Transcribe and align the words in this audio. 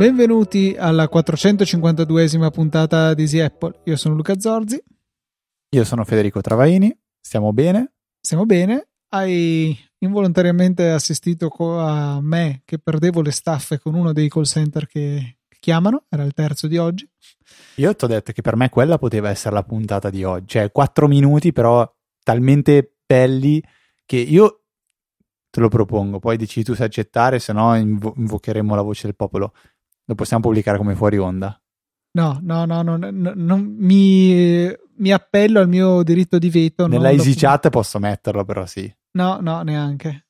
Benvenuti 0.00 0.76
alla 0.78 1.10
452esima 1.12 2.50
puntata 2.50 3.12
di 3.12 3.20
Easy 3.20 3.40
Apple. 3.40 3.80
Io 3.84 3.96
sono 3.96 4.14
Luca 4.14 4.38
Zorzi. 4.40 4.82
Io 5.76 5.84
sono 5.84 6.04
Federico 6.04 6.40
Travaini. 6.40 6.90
Stiamo 7.20 7.52
bene? 7.52 7.92
Stiamo 8.18 8.46
bene. 8.46 8.88
Hai 9.10 9.78
involontariamente 9.98 10.88
assistito 10.90 11.50
a 11.78 12.18
me 12.22 12.62
che 12.64 12.78
perdevo 12.78 13.20
le 13.20 13.30
staffe 13.30 13.78
con 13.78 13.94
uno 13.94 14.14
dei 14.14 14.30
call 14.30 14.44
center 14.44 14.86
che 14.86 15.36
chiamano. 15.60 16.04
Era 16.08 16.24
il 16.24 16.32
terzo 16.32 16.66
di 16.66 16.76
oggi. 16.76 17.08
Io 17.76 17.94
ti 17.94 18.04
ho 18.04 18.08
detto 18.08 18.32
che 18.32 18.42
per 18.42 18.56
me 18.56 18.68
quella 18.68 18.98
poteva 18.98 19.28
essere 19.28 19.54
la 19.54 19.62
puntata 19.62 20.10
di 20.10 20.24
oggi. 20.24 20.46
Cioè, 20.48 20.72
quattro 20.72 21.06
minuti, 21.06 21.52
però 21.52 21.88
talmente 22.22 22.96
belli 23.06 23.62
che 24.04 24.16
io 24.16 24.62
te 25.50 25.60
lo 25.60 25.68
propongo. 25.68 26.18
Poi 26.18 26.36
decidi 26.36 26.64
tu 26.64 26.74
se 26.74 26.84
accettare, 26.84 27.38
se 27.38 27.52
no 27.52 27.74
invo- 27.76 28.14
invocheremo 28.16 28.74
la 28.74 28.82
voce 28.82 29.02
del 29.04 29.16
popolo. 29.16 29.52
Lo 30.04 30.14
possiamo 30.14 30.42
pubblicare 30.42 30.78
come 30.78 30.94
fuori 30.94 31.18
onda? 31.18 31.60
No, 32.12 32.40
no, 32.42 32.64
no, 32.64 32.82
no, 32.82 32.96
no 32.96 33.32
non 33.34 33.76
mi, 33.78 34.68
mi, 34.96 35.12
appello 35.12 35.60
al 35.60 35.68
mio 35.68 36.02
diritto 36.02 36.38
di 36.38 36.50
veto. 36.50 36.88
Nella 36.88 37.10
easy 37.10 37.34
chat 37.34 37.68
posso 37.70 38.00
metterlo, 38.00 38.44
però 38.44 38.66
sì. 38.66 38.92
No, 39.12 39.38
no, 39.40 39.62
neanche. 39.62 40.26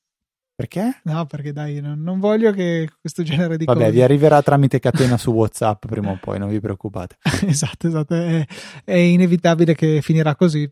Perché? 0.60 1.00
No, 1.04 1.24
perché 1.24 1.52
dai, 1.54 1.80
non, 1.80 2.02
non 2.02 2.20
voglio 2.20 2.52
che 2.52 2.86
questo 3.00 3.22
genere 3.22 3.56
di 3.56 3.64
Vabbè, 3.64 3.78
cose. 3.78 3.92
vi 3.92 4.02
arriverà 4.02 4.42
tramite 4.42 4.78
catena 4.78 5.16
su 5.16 5.30
WhatsApp 5.30 5.86
prima 5.86 6.10
o 6.10 6.18
poi, 6.20 6.38
non 6.38 6.50
vi 6.50 6.60
preoccupate. 6.60 7.16
esatto, 7.48 7.86
esatto. 7.86 8.14
È, 8.14 8.46
è, 8.84 8.94
inevitabile 8.94 9.74
che 9.74 10.02
finirà 10.02 10.36
così. 10.36 10.70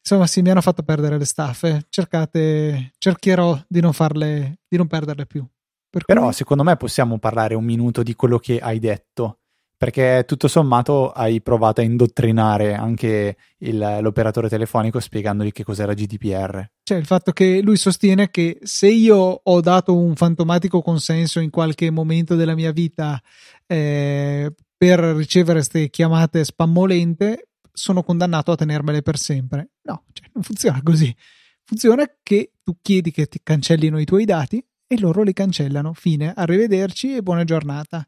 Insomma, 0.00 0.26
sì, 0.26 0.42
mi 0.42 0.50
hanno 0.50 0.60
fatto 0.60 0.82
perdere 0.82 1.16
le 1.16 1.24
staffe. 1.24 1.86
Cercate, 1.88 2.92
cercherò 2.98 3.58
di 3.66 3.80
non 3.80 3.94
farle, 3.94 4.58
di 4.68 4.76
non 4.76 4.86
perderle 4.86 5.24
più. 5.24 5.46
Per 5.88 6.04
Però 6.04 6.24
cui... 6.24 6.32
secondo 6.34 6.62
me 6.62 6.76
possiamo 6.76 7.18
parlare 7.18 7.54
un 7.54 7.64
minuto 7.64 8.02
di 8.02 8.14
quello 8.14 8.38
che 8.38 8.58
hai 8.58 8.78
detto, 8.78 9.38
perché 9.80 10.24
tutto 10.26 10.46
sommato 10.46 11.10
hai 11.10 11.40
provato 11.40 11.80
a 11.80 11.84
indottrinare 11.84 12.74
anche 12.74 13.36
il, 13.60 13.98
l'operatore 14.02 14.50
telefonico 14.50 15.00
spiegandogli 15.00 15.52
che 15.52 15.64
cos'era 15.64 15.94
GDPR. 15.94 16.62
Cioè 16.82 16.98
il 16.98 17.06
fatto 17.06 17.32
che 17.32 17.62
lui 17.62 17.78
sostiene 17.78 18.28
che 18.28 18.58
se 18.60 18.88
io 18.88 19.16
ho 19.16 19.60
dato 19.62 19.96
un 19.96 20.16
fantomatico 20.16 20.82
consenso 20.82 21.40
in 21.40 21.48
qualche 21.48 21.88
momento 21.88 22.34
della 22.34 22.54
mia 22.54 22.72
vita 22.72 23.18
eh, 23.66 24.52
per 24.76 24.98
ricevere 24.98 25.60
queste 25.60 25.88
chiamate 25.88 26.44
spammolente, 26.44 27.48
sono 27.72 28.02
condannato 28.02 28.52
a 28.52 28.56
tenermele 28.56 29.00
per 29.00 29.16
sempre. 29.16 29.70
No, 29.84 30.04
cioè, 30.12 30.28
non 30.34 30.42
funziona 30.42 30.82
così. 30.82 31.16
Funziona 31.64 32.04
che 32.22 32.52
tu 32.62 32.76
chiedi 32.82 33.10
che 33.12 33.28
ti 33.28 33.40
cancellino 33.42 33.98
i 33.98 34.04
tuoi 34.04 34.26
dati 34.26 34.62
e 34.86 35.00
loro 35.00 35.22
li 35.22 35.32
cancellano. 35.32 35.94
Fine, 35.94 36.34
arrivederci 36.36 37.16
e 37.16 37.22
buona 37.22 37.44
giornata. 37.44 38.06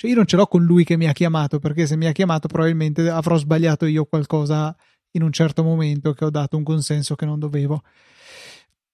Cioè 0.00 0.08
io 0.08 0.16
non 0.16 0.24
ce 0.24 0.36
l'ho 0.36 0.46
con 0.46 0.64
lui 0.64 0.82
che 0.82 0.96
mi 0.96 1.06
ha 1.06 1.12
chiamato, 1.12 1.58
perché 1.58 1.84
se 1.84 1.94
mi 1.94 2.06
ha 2.06 2.12
chiamato 2.12 2.48
probabilmente 2.48 3.10
avrò 3.10 3.36
sbagliato 3.36 3.84
io 3.84 4.06
qualcosa 4.06 4.74
in 5.10 5.22
un 5.22 5.30
certo 5.30 5.62
momento 5.62 6.14
che 6.14 6.24
ho 6.24 6.30
dato 6.30 6.56
un 6.56 6.62
consenso 6.62 7.14
che 7.16 7.26
non 7.26 7.38
dovevo. 7.38 7.82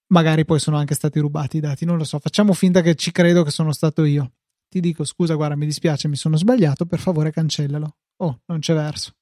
Magari 0.09 0.45
poi 0.45 0.59
sono 0.59 0.77
anche 0.79 0.95
stati 0.95 1.21
rubati 1.21 1.59
i 1.59 1.61
dati, 1.61 1.85
non 1.85 1.97
lo 1.97 2.03
so. 2.03 2.19
Facciamo 2.19 2.53
finta 2.55 2.81
che 2.81 2.97
ci 2.97 3.13
credo 3.13 3.45
che 3.45 3.53
sono 3.53 3.71
stato 3.71 4.03
io. 4.03 4.33
Ti 4.69 4.81
dico 4.81 5.05
scusa, 5.05 5.35
guarda, 5.35 5.55
mi 5.55 5.67
dispiace, 5.67 6.09
mi 6.09 6.17
sono 6.17 6.37
sbagliato, 6.37 6.87
per 6.87 6.99
favore 6.99 7.31
cancellalo. 7.31 7.99
Oh, 8.17 8.41
non 8.47 8.59
c'è 8.59 8.75
verso. 8.75 9.13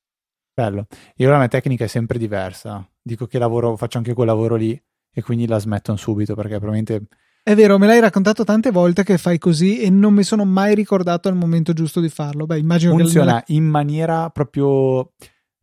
Bello. 0.55 0.87
Io 1.17 1.29
la 1.29 1.37
mia 1.37 1.49
tecnica 1.49 1.85
è 1.85 1.89
sempre 1.89 2.17
diversa. 2.17 2.91
Dico 3.03 3.27
che 3.27 3.39
lavoro, 3.39 3.77
faccio 3.77 3.99
anche 3.99 4.15
quel 4.15 4.29
lavoro 4.29 4.55
lì 4.55 4.83
e 5.13 5.21
quindi 5.21 5.47
la 5.47 5.59
smettono 5.59 5.99
subito 5.99 6.35
perché 6.35 6.57
probabilmente 6.59 7.09
è 7.47 7.55
vero, 7.55 7.79
me 7.79 7.87
l'hai 7.87 8.01
raccontato 8.01 8.43
tante 8.43 8.71
volte 8.71 9.05
che 9.05 9.19
fai 9.19 9.37
così 9.37 9.81
e 9.81 9.91
non 9.91 10.15
mi 10.15 10.23
sono 10.23 10.47
mai 10.47 10.75
ricordato 10.75 11.29
il 11.29 11.35
momento 11.35 11.75
giusto 11.75 12.01
di 12.01 12.09
farlo. 12.09 12.47
Beh, 12.47 12.59
immagino 12.59 12.97
Funziona 12.97 13.43
che 13.43 13.53
in 13.53 13.65
maniera 13.65 14.31
proprio 14.31 14.67
uh, 15.01 15.09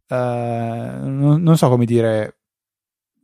non, 0.08 1.42
non, 1.42 1.58
so 1.58 1.70
come 1.70 1.86
dire 1.86 2.38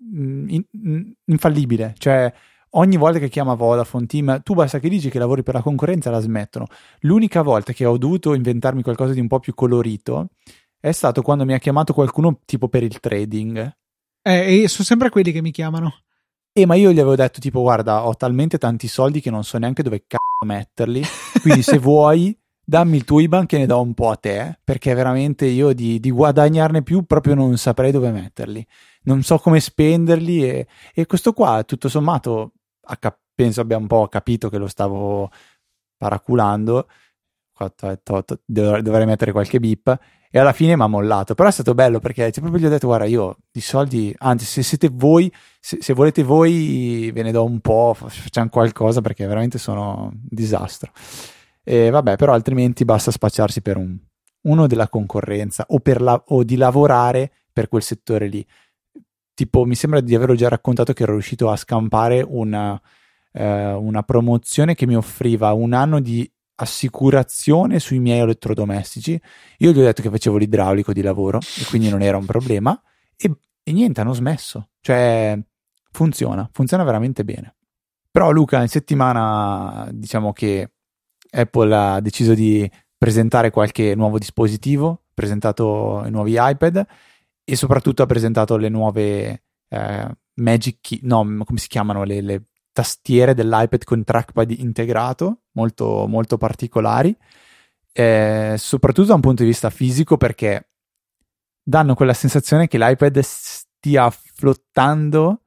mm, 0.04 0.50
in, 0.50 0.64
in, 0.72 1.14
infallibile, 1.26 1.94
cioè 2.00 2.34
ogni 2.72 2.98
volta 2.98 3.20
che 3.20 3.30
chiama 3.30 3.54
Vodafone 3.54 4.08
Team, 4.08 4.42
tu 4.42 4.56
basta 4.56 4.80
che 4.80 4.90
dici 4.90 5.12
che 5.12 5.20
lavori 5.20 5.44
per 5.44 5.54
la 5.54 5.62
concorrenza 5.62 6.10
la 6.10 6.20
smettono. 6.20 6.66
L'unica 7.02 7.44
volta 7.44 7.74
che 7.74 7.86
ho 7.86 8.00
dovuto 8.00 8.34
inventarmi 8.34 8.82
qualcosa 8.82 9.14
di 9.14 9.20
un 9.20 9.28
po' 9.28 9.40
più 9.40 9.54
colorito 9.54 10.30
è 10.80 10.92
stato 10.92 11.22
quando 11.22 11.46
mi 11.46 11.54
ha 11.54 11.60
chiamato 11.60 11.94
qualcuno 11.94 12.40
tipo 12.44 12.70
per 12.70 12.82
il 12.82 13.00
trading. 13.00 13.72
Eh, 14.24 14.64
e 14.64 14.68
sono 14.68 14.84
sempre 14.84 15.12
quelli 15.12 15.32
che 15.32 15.44
mi 15.44 15.52
chiamano. 15.52 15.94
E 16.58 16.66
ma 16.66 16.74
io 16.74 16.92
gli 16.92 16.98
avevo 16.98 17.14
detto 17.14 17.40
tipo 17.40 17.62
guarda 17.62 18.08
ho 18.08 18.16
talmente 18.16 18.58
tanti 18.58 18.88
soldi 18.88 19.22
che 19.22 19.30
non 19.30 19.44
so 19.44 19.60
neanche 19.60 19.84
dove 19.84 20.06
cazzo 20.08 20.44
metterli, 20.44 21.04
quindi 21.40 21.62
se 21.62 21.78
vuoi 21.78 22.36
dammi 22.66 22.98
il 22.98 23.04
tuo 23.04 23.20
IBAN 23.20 23.46
che 23.46 23.60
ne 23.60 23.68
do 23.68 23.80
un 23.80 23.94
po' 23.94 24.10
a 24.10 24.16
te, 24.16 24.58
perché 24.64 24.96
veramente 24.96 25.46
io 25.46 25.72
di, 25.74 26.00
di 26.00 26.10
guadagnarne 26.10 26.82
più 26.82 27.04
proprio 27.04 27.36
non 27.36 27.56
saprei 27.60 27.92
dove 27.92 28.10
metterli, 28.10 28.66
non 29.04 29.22
so 29.22 29.38
come 29.38 29.60
spenderli 29.60 30.50
e, 30.50 30.68
e 30.96 31.06
questo 31.06 31.32
qua 31.32 31.64
tutto 31.64 31.90
sommato 31.90 32.54
penso 33.36 33.62
abbia 33.62 33.78
un 33.78 33.86
po' 33.86 34.08
capito 34.08 34.50
che 34.50 34.58
lo 34.58 34.68
stavo 34.68 35.30
paraculando, 35.96 36.88
dovrei 38.48 39.06
mettere 39.06 39.32
qualche 39.32 39.60
bip 39.60 39.96
e 40.30 40.40
alla 40.40 40.54
fine 40.54 40.76
mi 40.76 40.82
ha 40.82 40.88
mollato. 40.88 41.36
Però 41.36 41.48
è 41.50 41.52
stato 41.52 41.74
bello 41.74 42.00
perché 42.00 42.32
cioè, 42.32 42.42
proprio 42.42 42.62
gli 42.62 42.66
ho 42.66 42.70
detto: 42.70 42.88
Guarda, 42.88 43.06
io 43.06 43.38
di 43.52 43.62
soldi, 43.62 44.14
anzi, 44.20 44.46
se 44.46 44.64
siete 44.64 44.90
voi, 44.92 45.32
se, 45.60 45.78
se, 45.82 45.94
volete 45.94 46.24
voi, 46.24 47.12
ve 47.14 47.24
ne 47.24 47.32
do 47.32 47.44
un 47.44 47.60
po', 47.60 47.96
facciamo 47.96 48.50
qualcosa 48.50 49.02
perché 49.02 49.26
veramente 49.26 49.58
sono 49.58 50.10
un 50.12 50.20
disastro. 50.24 50.92
E 51.64 51.90
vabbè, 51.90 52.16
però 52.16 52.34
altrimenti 52.34 52.86
basta 52.86 53.12
spacciarsi 53.12 53.62
per 53.62 53.78
un, 53.78 53.98
uno 54.44 54.68
della 54.68 54.88
concorrenza 54.88 55.66
o, 55.68 55.82
la, 55.84 56.24
o 56.28 56.44
di 56.44 56.56
lavorare 56.56 57.32
per 57.52 57.68
quel 57.68 57.82
settore 57.82 58.28
lì. 58.28 58.46
Tipo, 59.34 59.66
mi 59.66 59.76
sembra 59.76 60.00
di 60.00 60.16
averlo 60.16 60.36
già 60.36 60.48
raccontato 60.48 60.94
che 60.94 61.04
ero 61.04 61.12
riuscito 61.12 61.50
a 61.50 61.56
scampare 61.56 62.26
una, 62.28 62.80
eh, 63.34 63.74
una 63.74 64.02
promozione 64.04 64.74
che 64.74 64.88
mi 64.88 64.96
offriva 64.96 65.54
un 65.54 65.74
anno 65.74 66.00
di 66.00 66.30
assicurazione 66.60 67.80
sui 67.80 68.00
miei 68.00 68.20
elettrodomestici. 68.20 69.20
Io 69.60 69.72
gli 69.72 69.80
ho 69.80 69.84
detto 69.84 70.02
che 70.02 70.10
facevo 70.10 70.38
l'idraulico 70.38 70.94
di 70.94 71.02
lavoro 71.02 71.40
e 71.40 71.66
quindi 71.70 71.90
non 71.90 72.02
era 72.02 72.18
un 72.18 72.26
problema. 72.26 72.80
E, 73.16 73.32
e 73.64 73.72
niente, 73.72 74.02
hanno 74.02 74.14
smesso. 74.14 74.70
Cioè, 74.82 75.38
funziona, 75.92 76.50
funziona 76.52 76.84
veramente 76.84 77.24
bene. 77.24 77.56
Però 78.12 78.32
Luca, 78.32 78.62
in 78.62 78.68
settimana 78.68 79.88
diciamo 79.92 80.34
che 80.34 80.72
Apple 81.30 81.76
ha 81.76 82.00
deciso 82.00 82.34
di 82.34 82.70
presentare 82.98 83.52
qualche 83.52 83.94
nuovo 83.96 84.18
dispositivo, 84.18 84.90
ha 84.90 85.12
presentato 85.14 86.04
i 86.06 86.10
nuovi 86.10 86.36
iPad 86.38 86.86
e 87.44 87.56
soprattutto 87.56 88.02
ha 88.02 88.08
presentato 88.08 88.58
le 88.58 88.70
nuove 88.70 89.44
eh, 89.70 90.18
Magic 90.34 90.78
Key, 90.82 91.00
no, 91.04 91.20
come 91.46 91.60
si 91.60 91.68
chiamano 91.68 92.04
le, 92.04 92.22
le 92.22 92.44
tastiere 92.72 93.34
dell'iPad 93.34 93.84
con 93.84 94.04
trackpad 94.04 94.52
integrato, 94.52 95.42
molto, 95.58 96.06
molto 96.08 96.38
particolari, 96.38 97.16
eh, 97.92 98.54
soprattutto 98.58 99.08
da 99.08 99.16
un 99.16 99.22
punto 99.22 99.42
di 99.42 99.50
vista 99.50 99.72
fisico 99.72 100.16
perché 100.16 100.70
danno 101.64 101.96
quella 101.96 102.14
sensazione 102.14 102.68
che 102.68 102.78
l'iPad 102.78 103.20
stia 103.20 104.10
flottando, 104.12 105.42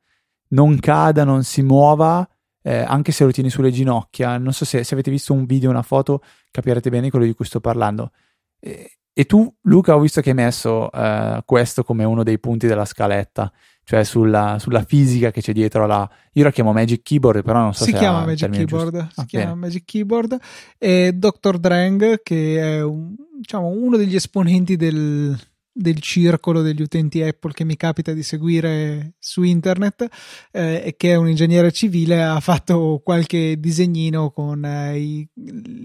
non 0.49 0.81
cada, 0.81 1.22
non 1.22 1.44
si 1.44 1.62
muova, 1.62 2.28
eh, 2.62 2.78
anche 2.78 3.12
se 3.12 3.25
lo 3.25 3.31
tieni 3.31 3.50
sulle 3.50 3.70
ginocchia. 3.70 4.37
Non 4.37 4.53
so 4.53 4.65
se, 4.65 4.82
se, 4.82 4.94
avete 4.94 5.12
visto 5.12 5.32
un 5.32 5.47
video, 5.47 5.70
una 5.70 5.82
foto, 5.82 6.22
capirete 6.50 6.91
bene 6.91 7.09
quello 7.09 7.25
di 7.25 7.34
cui 7.34 7.44
sto 7.44 7.60
parlando. 7.60 8.10
E, 8.59 8.99
e 9.12 9.26
tu, 9.26 9.52
Luca, 9.62 9.94
ho 9.94 10.00
visto 10.00 10.20
che 10.20 10.31
hai 10.31 10.35
messo 10.35 10.90
eh, 10.90 11.43
questo 11.44 11.85
come 11.85 12.02
uno 12.02 12.25
dei 12.25 12.40
punti 12.40 12.67
della 12.67 12.85
scaletta 12.85 13.50
cioè 13.90 14.04
sulla, 14.04 14.58
sulla, 14.60 14.84
fisica 14.84 15.32
che 15.32 15.40
c'è 15.40 15.52
dietro 15.52 15.84
la... 15.84 16.08
Io 16.34 16.44
la 16.44 16.52
chiamo 16.52 16.72
Magic 16.72 17.02
Keyboard, 17.02 17.42
però 17.42 17.58
non 17.58 17.75
so 17.75 17.82
si 17.82 17.90
se 17.90 17.98
chiama 17.98 18.25
Magic 18.25 18.48
Keyboard, 18.48 18.92
giusto. 18.92 19.10
si 19.14 19.20
ah, 19.20 19.25
chiama 19.25 19.46
bene. 19.46 19.56
Magic 19.58 19.84
Keyboard 19.84 20.38
e 20.78 21.12
Dr. 21.12 21.58
Drang 21.58 22.22
che 22.22 22.60
è 22.60 22.84
un, 22.84 23.16
diciamo, 23.37 23.66
uno 23.66 23.96
degli 23.96 24.14
esponenti 24.14 24.76
del, 24.76 25.37
del 25.72 26.00
circolo 26.00 26.62
degli 26.62 26.82
utenti 26.82 27.20
Apple 27.20 27.52
che 27.52 27.64
mi 27.64 27.75
capita 27.75 28.12
di 28.12 28.22
seguire 28.22 29.14
su 29.19 29.42
internet 29.42 30.06
eh, 30.52 30.82
e 30.84 30.94
che 30.96 31.10
è 31.10 31.16
un 31.16 31.28
ingegnere 31.28 31.72
civile 31.72 32.22
ha 32.22 32.38
fatto 32.38 33.00
qualche 33.02 33.58
disegnino 33.58 34.31
con 34.31 34.64
eh, 34.64 34.98
i, 35.00 35.28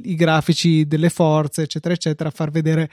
i, 0.04 0.14
grafici 0.14 0.86
delle 0.86 1.10
forze 1.10 1.64
eccetera 1.64 1.96
eccetera 1.96 2.30
a 2.30 2.32
far 2.32 2.52
vedere 2.52 2.88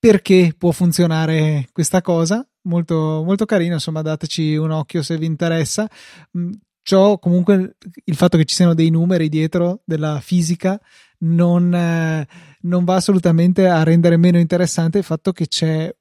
perché 0.00 0.52
può 0.58 0.72
funzionare 0.72 1.68
questa 1.70 2.00
cosa 2.00 2.44
molto, 2.62 3.22
molto 3.24 3.44
carino, 3.44 3.74
insomma 3.74 4.02
dateci 4.02 4.56
un 4.56 4.70
occhio 4.70 5.02
se 5.02 5.16
vi 5.16 5.26
interessa. 5.26 5.88
Mm, 6.36 6.52
ciò 6.82 7.18
comunque 7.18 7.76
il 8.04 8.16
fatto 8.16 8.36
che 8.36 8.44
ci 8.44 8.54
siano 8.54 8.74
dei 8.74 8.90
numeri 8.90 9.28
dietro 9.28 9.82
della 9.84 10.20
fisica 10.20 10.80
non, 11.18 11.72
eh, 11.74 12.26
non 12.62 12.84
va 12.84 12.96
assolutamente 12.96 13.68
a 13.68 13.82
rendere 13.82 14.16
meno 14.16 14.38
interessante 14.38 14.98
il 14.98 15.04
fatto 15.04 15.32
che 15.32 15.46
c'è 15.46 15.94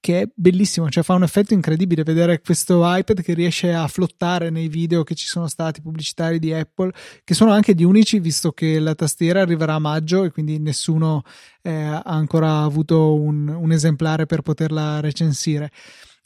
che 0.00 0.22
è 0.22 0.28
bellissimo, 0.34 0.88
cioè 0.88 1.02
fa 1.02 1.14
un 1.14 1.24
effetto 1.24 1.52
incredibile 1.52 2.02
vedere 2.02 2.40
questo 2.40 2.80
iPad 2.84 3.20
che 3.20 3.34
riesce 3.34 3.72
a 3.74 3.86
flottare 3.86 4.48
nei 4.48 4.68
video 4.68 5.02
che 5.02 5.14
ci 5.14 5.26
sono 5.26 5.46
stati 5.46 5.82
pubblicitari 5.82 6.38
di 6.38 6.52
Apple, 6.54 6.92
che 7.22 7.34
sono 7.34 7.52
anche 7.52 7.74
gli 7.74 7.84
unici, 7.84 8.18
visto 8.18 8.52
che 8.52 8.78
la 8.78 8.94
tastiera 8.94 9.42
arriverà 9.42 9.74
a 9.74 9.78
maggio 9.78 10.24
e 10.24 10.30
quindi 10.30 10.58
nessuno 10.58 11.22
eh, 11.62 11.70
ha 11.70 12.02
ancora 12.02 12.62
avuto 12.62 13.14
un, 13.14 13.48
un 13.48 13.72
esemplare 13.72 14.24
per 14.26 14.40
poterla 14.40 15.00
recensire. 15.00 15.70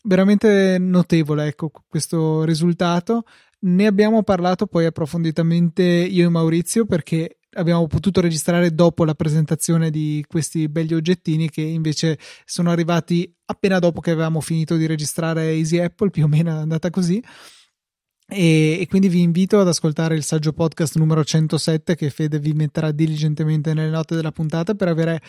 Veramente 0.05 0.79
notevole, 0.79 1.47
ecco, 1.47 1.71
questo 1.89 2.45
risultato. 2.45 3.25
Ne 3.59 3.87
abbiamo 3.87 4.23
parlato 4.23 4.67
poi 4.67 4.85
approfonditamente 4.85 5.83
io 5.83 6.27
e 6.27 6.29
Maurizio 6.29 6.87
perché 6.87 7.39
abbiamo 7.57 7.87
potuto 7.87 8.21
registrare 8.21 8.75
dopo 8.75 9.05
la 9.05 9.15
presentazione 9.15 9.91
di 9.91 10.25
questi 10.27 10.69
belli 10.69 10.95
oggettini 10.95 11.51
che 11.51 11.63
invece 11.63 12.19
sono 12.45 12.71
arrivati 12.71 13.33
appena 13.47 13.79
dopo 13.79 14.01
che 14.01 14.11
avevamo 14.11 14.41
finito 14.41 14.77
di 14.77 14.87
registrare 14.87 15.53
Easy 15.53 15.79
Apple, 15.79 16.11
più 16.11 16.25
o 16.25 16.29
meno 16.29 16.51
è 16.51 16.61
andata 16.61 16.91
così. 16.91 17.23
E, 18.29 18.79
e, 18.81 18.87
quindi 18.89 19.09
vi 19.09 19.21
invito 19.21 19.61
ad 19.61 19.69
ascoltare 19.69 20.17
il 20.17 20.25
saggio 20.25 20.53
podcast 20.53 20.97
numero 20.97 21.23
107 21.23 21.95
che 21.95 22.11
Fede 22.11 22.41
vi 22.41 22.53
metterà 22.55 22.91
diligentemente 22.91 23.73
nelle 23.73 23.91
note 23.91 24.17
della 24.17 24.33
puntata 24.33 24.75
per 24.75 24.89
avere 24.89 25.23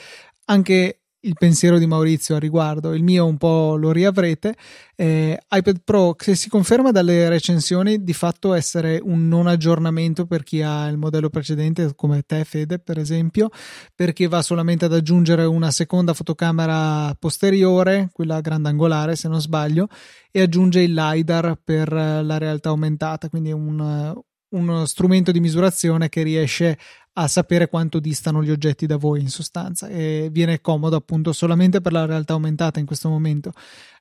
anche 0.45 1.01
il 1.21 1.33
pensiero 1.37 1.77
di 1.79 1.87
Maurizio 1.87 2.35
a 2.35 2.39
riguardo, 2.39 2.93
il 2.93 3.03
mio 3.03 3.25
un 3.25 3.37
po' 3.37 3.75
lo 3.75 3.91
riavrete. 3.91 4.55
Eh, 4.95 5.37
iPad 5.49 5.81
Pro 5.83 6.13
che 6.13 6.35
si 6.35 6.49
conferma 6.49 6.91
dalle 6.91 7.27
recensioni 7.29 8.03
di 8.03 8.13
fatto 8.13 8.53
essere 8.53 8.99
un 9.03 9.27
non 9.27 9.47
aggiornamento 9.47 10.25
per 10.25 10.43
chi 10.43 10.61
ha 10.61 10.87
il 10.87 10.97
modello 10.97 11.29
precedente, 11.29 11.93
come 11.95 12.23
te, 12.23 12.43
Fede, 12.45 12.79
per 12.79 12.97
esempio, 12.97 13.49
perché 13.95 14.27
va 14.27 14.41
solamente 14.41 14.85
ad 14.85 14.93
aggiungere 14.93 15.43
una 15.45 15.71
seconda 15.71 16.13
fotocamera 16.13 17.15
posteriore, 17.19 18.09
quella 18.13 18.41
grandangolare 18.41 19.15
se 19.15 19.27
non 19.27 19.41
sbaglio, 19.41 19.87
e 20.31 20.41
aggiunge 20.41 20.81
il 20.81 20.93
LiDAR 20.93 21.59
per 21.63 21.91
la 21.91 22.37
realtà 22.37 22.69
aumentata, 22.69 23.29
quindi 23.29 23.51
un, 23.51 24.15
uno 24.49 24.85
strumento 24.85 25.31
di 25.31 25.39
misurazione 25.39 26.09
che 26.09 26.23
riesce 26.23 26.77
a 27.13 27.27
sapere 27.27 27.67
quanto 27.67 27.99
distano 27.99 28.43
gli 28.43 28.51
oggetti 28.51 28.85
da 28.85 28.97
voi 28.97 29.21
in 29.21 29.29
sostanza 29.29 29.87
e 29.87 30.29
viene 30.31 30.61
comodo 30.61 30.95
appunto 30.95 31.33
solamente 31.33 31.81
per 31.81 31.91
la 31.91 32.05
realtà 32.05 32.33
aumentata 32.33 32.79
in 32.79 32.85
questo 32.85 33.09
momento. 33.09 33.53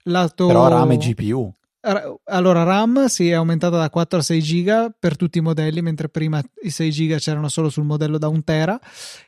Lato... 0.04 0.46
Però 0.46 0.68
RAM 0.68 0.90
e 0.92 0.96
GPU. 0.98 1.52
Allora, 2.24 2.64
RAM 2.64 3.06
si 3.06 3.30
è 3.30 3.34
aumentata 3.34 3.76
da 3.76 3.88
4 3.88 4.18
a 4.18 4.22
6 4.22 4.42
giga 4.42 4.94
per 4.96 5.16
tutti 5.16 5.38
i 5.38 5.40
modelli, 5.40 5.82
mentre 5.82 6.08
prima 6.08 6.42
i 6.62 6.70
6 6.70 6.90
giga 6.90 7.16
c'erano 7.18 7.48
solo 7.48 7.68
sul 7.68 7.84
modello 7.84 8.18
da 8.18 8.26
1 8.26 8.42
tera 8.42 8.80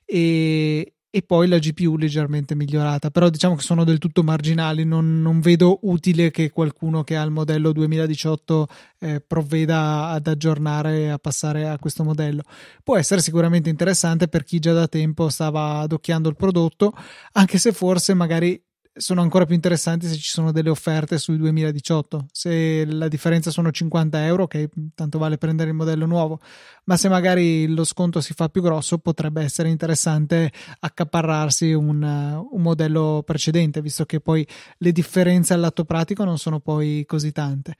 e, 0.04 0.94
e 1.10 1.22
poi 1.22 1.48
la 1.48 1.58
GPU 1.58 1.96
leggermente 1.96 2.54
migliorata, 2.54 3.10
però 3.10 3.30
diciamo 3.30 3.56
che 3.56 3.62
sono 3.62 3.84
del 3.84 3.98
tutto 3.98 4.22
marginali, 4.22 4.84
non, 4.84 5.22
non 5.22 5.40
vedo 5.40 5.78
utile 5.82 6.30
che 6.30 6.50
qualcuno 6.50 7.02
che 7.02 7.16
ha 7.16 7.22
il 7.22 7.30
modello 7.30 7.72
2018 7.72 8.66
eh, 8.98 9.20
provveda 9.26 10.08
ad 10.08 10.26
aggiornare 10.26 11.10
a 11.10 11.18
passare 11.18 11.66
a 11.66 11.78
questo 11.78 12.04
modello. 12.04 12.42
Può 12.82 12.98
essere 12.98 13.22
sicuramente 13.22 13.70
interessante 13.70 14.28
per 14.28 14.44
chi 14.44 14.58
già 14.58 14.74
da 14.74 14.86
tempo 14.86 15.30
stava 15.30 15.78
adocchiando 15.78 16.28
il 16.28 16.36
prodotto, 16.36 16.92
anche 17.32 17.56
se 17.56 17.72
forse 17.72 18.12
magari 18.12 18.62
sono 18.98 19.22
ancora 19.22 19.46
più 19.46 19.54
interessanti 19.54 20.06
se 20.06 20.16
ci 20.16 20.28
sono 20.28 20.52
delle 20.52 20.70
offerte 20.70 21.18
sul 21.18 21.36
2018. 21.38 22.26
Se 22.30 22.84
la 22.84 23.08
differenza 23.08 23.50
sono 23.50 23.70
50 23.70 24.26
euro, 24.26 24.42
ok, 24.44 24.68
tanto 24.94 25.18
vale 25.18 25.38
prendere 25.38 25.70
il 25.70 25.76
modello 25.76 26.06
nuovo, 26.06 26.40
ma 26.84 26.96
se 26.96 27.08
magari 27.08 27.66
lo 27.68 27.84
sconto 27.84 28.20
si 28.20 28.34
fa 28.34 28.48
più 28.48 28.60
grosso, 28.60 28.98
potrebbe 28.98 29.42
essere 29.42 29.68
interessante 29.68 30.52
accaparrarsi 30.80 31.72
un, 31.72 32.02
un 32.02 32.62
modello 32.62 33.22
precedente, 33.24 33.80
visto 33.80 34.04
che 34.04 34.20
poi 34.20 34.46
le 34.78 34.92
differenze 34.92 35.54
al 35.54 35.60
lato 35.60 35.84
pratico 35.84 36.24
non 36.24 36.38
sono 36.38 36.60
poi 36.60 37.04
così 37.06 37.32
tante. 37.32 37.76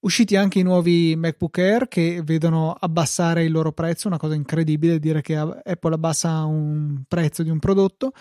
Usciti 0.00 0.36
anche 0.36 0.58
i 0.58 0.62
nuovi 0.62 1.16
MacBook 1.16 1.58
Air 1.58 1.88
che 1.88 2.20
vedono 2.22 2.72
abbassare 2.78 3.44
il 3.44 3.52
loro 3.52 3.72
prezzo, 3.72 4.06
una 4.06 4.18
cosa 4.18 4.34
incredibile 4.34 4.98
dire 4.98 5.22
che 5.22 5.34
Apple 5.34 5.94
abbassa 5.94 6.44
un 6.44 7.04
prezzo 7.08 7.42
di 7.42 7.48
un 7.48 7.58
prodotto 7.58 8.12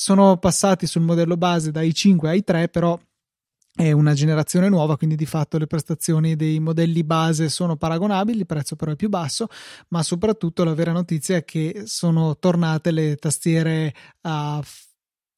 sono 0.00 0.36
passati 0.36 0.86
sul 0.86 1.02
modello 1.02 1.36
base 1.36 1.72
dai 1.72 1.92
5 1.92 2.28
ai 2.28 2.44
3, 2.44 2.68
però 2.68 2.96
è 3.74 3.90
una 3.90 4.14
generazione 4.14 4.68
nuova, 4.68 4.96
quindi 4.96 5.16
di 5.16 5.26
fatto 5.26 5.58
le 5.58 5.66
prestazioni 5.66 6.36
dei 6.36 6.60
modelli 6.60 7.02
base 7.02 7.48
sono 7.48 7.76
paragonabili, 7.76 8.38
il 8.38 8.46
prezzo 8.46 8.76
però 8.76 8.92
è 8.92 8.96
più 8.96 9.08
basso, 9.08 9.48
ma 9.88 10.04
soprattutto 10.04 10.62
la 10.62 10.72
vera 10.72 10.92
notizia 10.92 11.38
è 11.38 11.44
che 11.44 11.82
sono 11.86 12.38
tornate 12.38 12.92
le 12.92 13.16
tastiere 13.16 13.92
a 14.20 14.62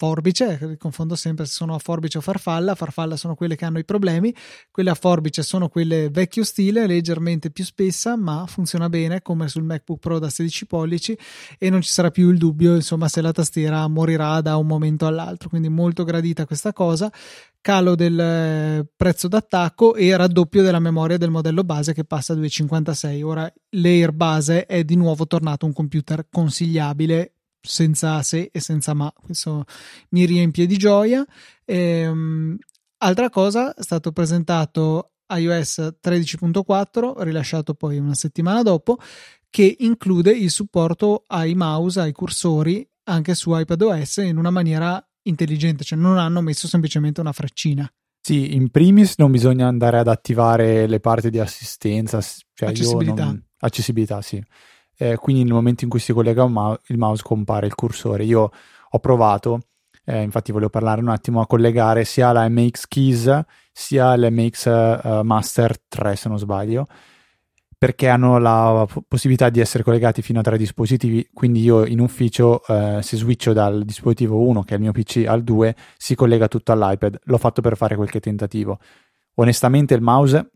forbice, 0.01 0.79
confondo 0.79 1.15
sempre 1.15 1.45
se 1.45 1.53
sono 1.53 1.75
a 1.75 1.79
forbice 1.79 2.17
o 2.17 2.21
farfalla, 2.23 2.75
farfalla 2.75 3.17
sono 3.17 3.35
quelle 3.35 3.55
che 3.55 3.67
hanno 3.67 3.79
i 3.79 3.85
problemi, 3.85 4.35
quelle 4.71 4.89
a 4.89 4.95
forbice 4.95 5.43
sono 5.43 5.69
quelle 5.69 6.09
vecchio 6.09 6.43
stile, 6.43 6.87
leggermente 6.87 7.51
più 7.51 7.65
spessa, 7.65 8.17
ma 8.17 8.47
funziona 8.47 8.89
bene 8.89 9.21
come 9.21 9.47
sul 9.49 9.63
MacBook 9.63 10.01
Pro 10.01 10.19
da 10.19 10.31
16 10.31 10.67
pollici 10.67 11.19
e 11.59 11.69
non 11.69 11.83
ci 11.83 11.91
sarà 11.91 12.11
più 12.11 12.31
il 12.31 12.39
dubbio, 12.39 12.75
insomma, 12.75 13.09
se 13.09 13.21
la 13.21 13.31
tastiera 13.31 13.87
morirà 13.89 14.41
da 14.41 14.57
un 14.57 14.67
momento 14.67 15.05
all'altro, 15.05 15.51
quindi 15.51 15.69
molto 15.69 16.05
gradita 16.05 16.47
questa 16.47 16.73
cosa 16.73 17.13
calo 17.61 17.95
del 17.95 18.19
eh, 18.19 18.87
prezzo 18.97 19.29
d'attacco 19.29 19.95
e 19.95 20.17
raddoppio 20.17 20.63
della 20.63 20.79
memoria 20.79 21.19
del 21.19 21.29
modello 21.29 21.63
base 21.63 21.93
che 21.93 22.05
passa 22.05 22.33
a 22.33 22.37
256. 22.37 23.23
Ora 23.23 23.53
l'Air 23.73 24.13
base 24.13 24.65
è 24.65 24.83
di 24.83 24.97
nuovo 24.97 25.27
tornato 25.27 25.67
un 25.67 25.75
computer 25.75 26.27
consigliabile 26.31 27.35
senza 27.61 28.23
se 28.23 28.51
e 28.53 28.61
senza 28.61 28.95
ma. 28.95 29.13
Questo 29.15 29.65
mi 30.11 30.25
riempie 30.25 30.67
di 30.67 30.77
gioia. 30.77 31.25
Ehm, 31.65 32.57
altra 32.99 33.31
cosa, 33.31 33.75
è 33.75 33.83
stato 33.83 34.13
presentato 34.13 35.13
iOS 35.29 35.97
13.4, 36.03 37.23
rilasciato 37.23 37.75
poi 37.75 37.99
una 37.99 38.15
settimana 38.15 38.63
dopo, 38.63 38.99
che 39.49 39.77
include 39.81 40.33
il 40.33 40.51
supporto 40.51 41.25
ai 41.27 41.55
mouse, 41.55 42.01
ai 42.01 42.13
cursori 42.13 42.87
anche 43.05 43.35
su 43.35 43.57
iPadOS 43.57 44.19
in 44.19 44.37
una 44.37 44.51
maniera 44.51 45.05
intelligente, 45.23 45.85
cioè 45.85 45.99
non 45.99 46.19
hanno 46.19 46.41
messo 46.41 46.69
semplicemente 46.69 47.21
una 47.21 47.33
freccina. 47.33 47.91
Sì, 48.23 48.55
in 48.55 48.71
primis 48.71 49.15
non 49.17 49.31
bisogna 49.31 49.67
andare 49.67 49.99
ad 49.99 50.07
attivare 50.07 50.87
le 50.87 51.01
parti 51.01 51.31
di 51.31 51.39
assistenza, 51.39 52.21
cioè 52.21 52.69
accessibilità. 52.69 53.25
Non... 53.25 53.45
accessibilità, 53.59 54.21
sì 54.23 54.43
eh, 55.01 55.17
quindi 55.17 55.45
nel 55.45 55.55
momento 55.55 55.85
in 55.85 55.91
cui 55.91 55.99
si 55.99 56.13
collega 56.13 56.47
mouse, 56.47 56.81
il 56.89 56.99
mouse 56.99 57.23
compare 57.23 57.67
il 57.67 57.75
cursore. 57.75 58.25
Io 58.25 58.51
ho 58.91 58.99
provato, 58.99 59.61
eh, 60.05 60.21
infatti 60.21 60.53
volevo 60.53 60.69
parlare 60.71 61.01
un 61.01 61.09
attimo 61.09 61.41
a 61.41 61.47
collegare 61.47 62.05
sia 62.05 62.33
la 62.33 62.47
MX 62.49 62.87
Keys 62.87 63.41
sia 63.73 64.15
l'MX 64.17 64.67
uh, 64.67 65.09
eh, 65.09 65.23
Master 65.23 65.79
3 65.89 66.17
se 66.17 66.29
non 66.29 66.39
sbaglio 66.39 66.87
perché 67.79 68.09
hanno 68.09 68.39
la 68.39 68.87
possibilità 69.09 69.49
di 69.49 69.59
essere 69.59 69.83
collegati 69.83 70.21
fino 70.21 70.41
a 70.41 70.43
tre 70.43 70.59
dispositivi, 70.59 71.31
quindi 71.33 71.63
io 71.63 71.87
in 71.87 72.01
ufficio 72.01 72.63
eh, 72.67 72.99
se 73.01 73.17
switcho 73.17 73.55
dal 73.55 73.85
dispositivo 73.85 74.39
1 74.39 74.65
che 74.65 74.73
è 74.73 74.77
il 74.77 74.83
mio 74.83 74.93
PC 74.93 75.25
al 75.27 75.43
2 75.43 75.75
si 75.97 76.15
collega 76.15 76.47
tutto 76.47 76.73
all'iPad, 76.73 77.21
l'ho 77.23 77.39
fatto 77.39 77.63
per 77.63 77.79
fare 77.79 77.97
qualche 77.97 78.21
tentativo. 78.21 78.79
Onestamente 79.37 79.95
il 79.95 80.03
mouse 80.03 80.51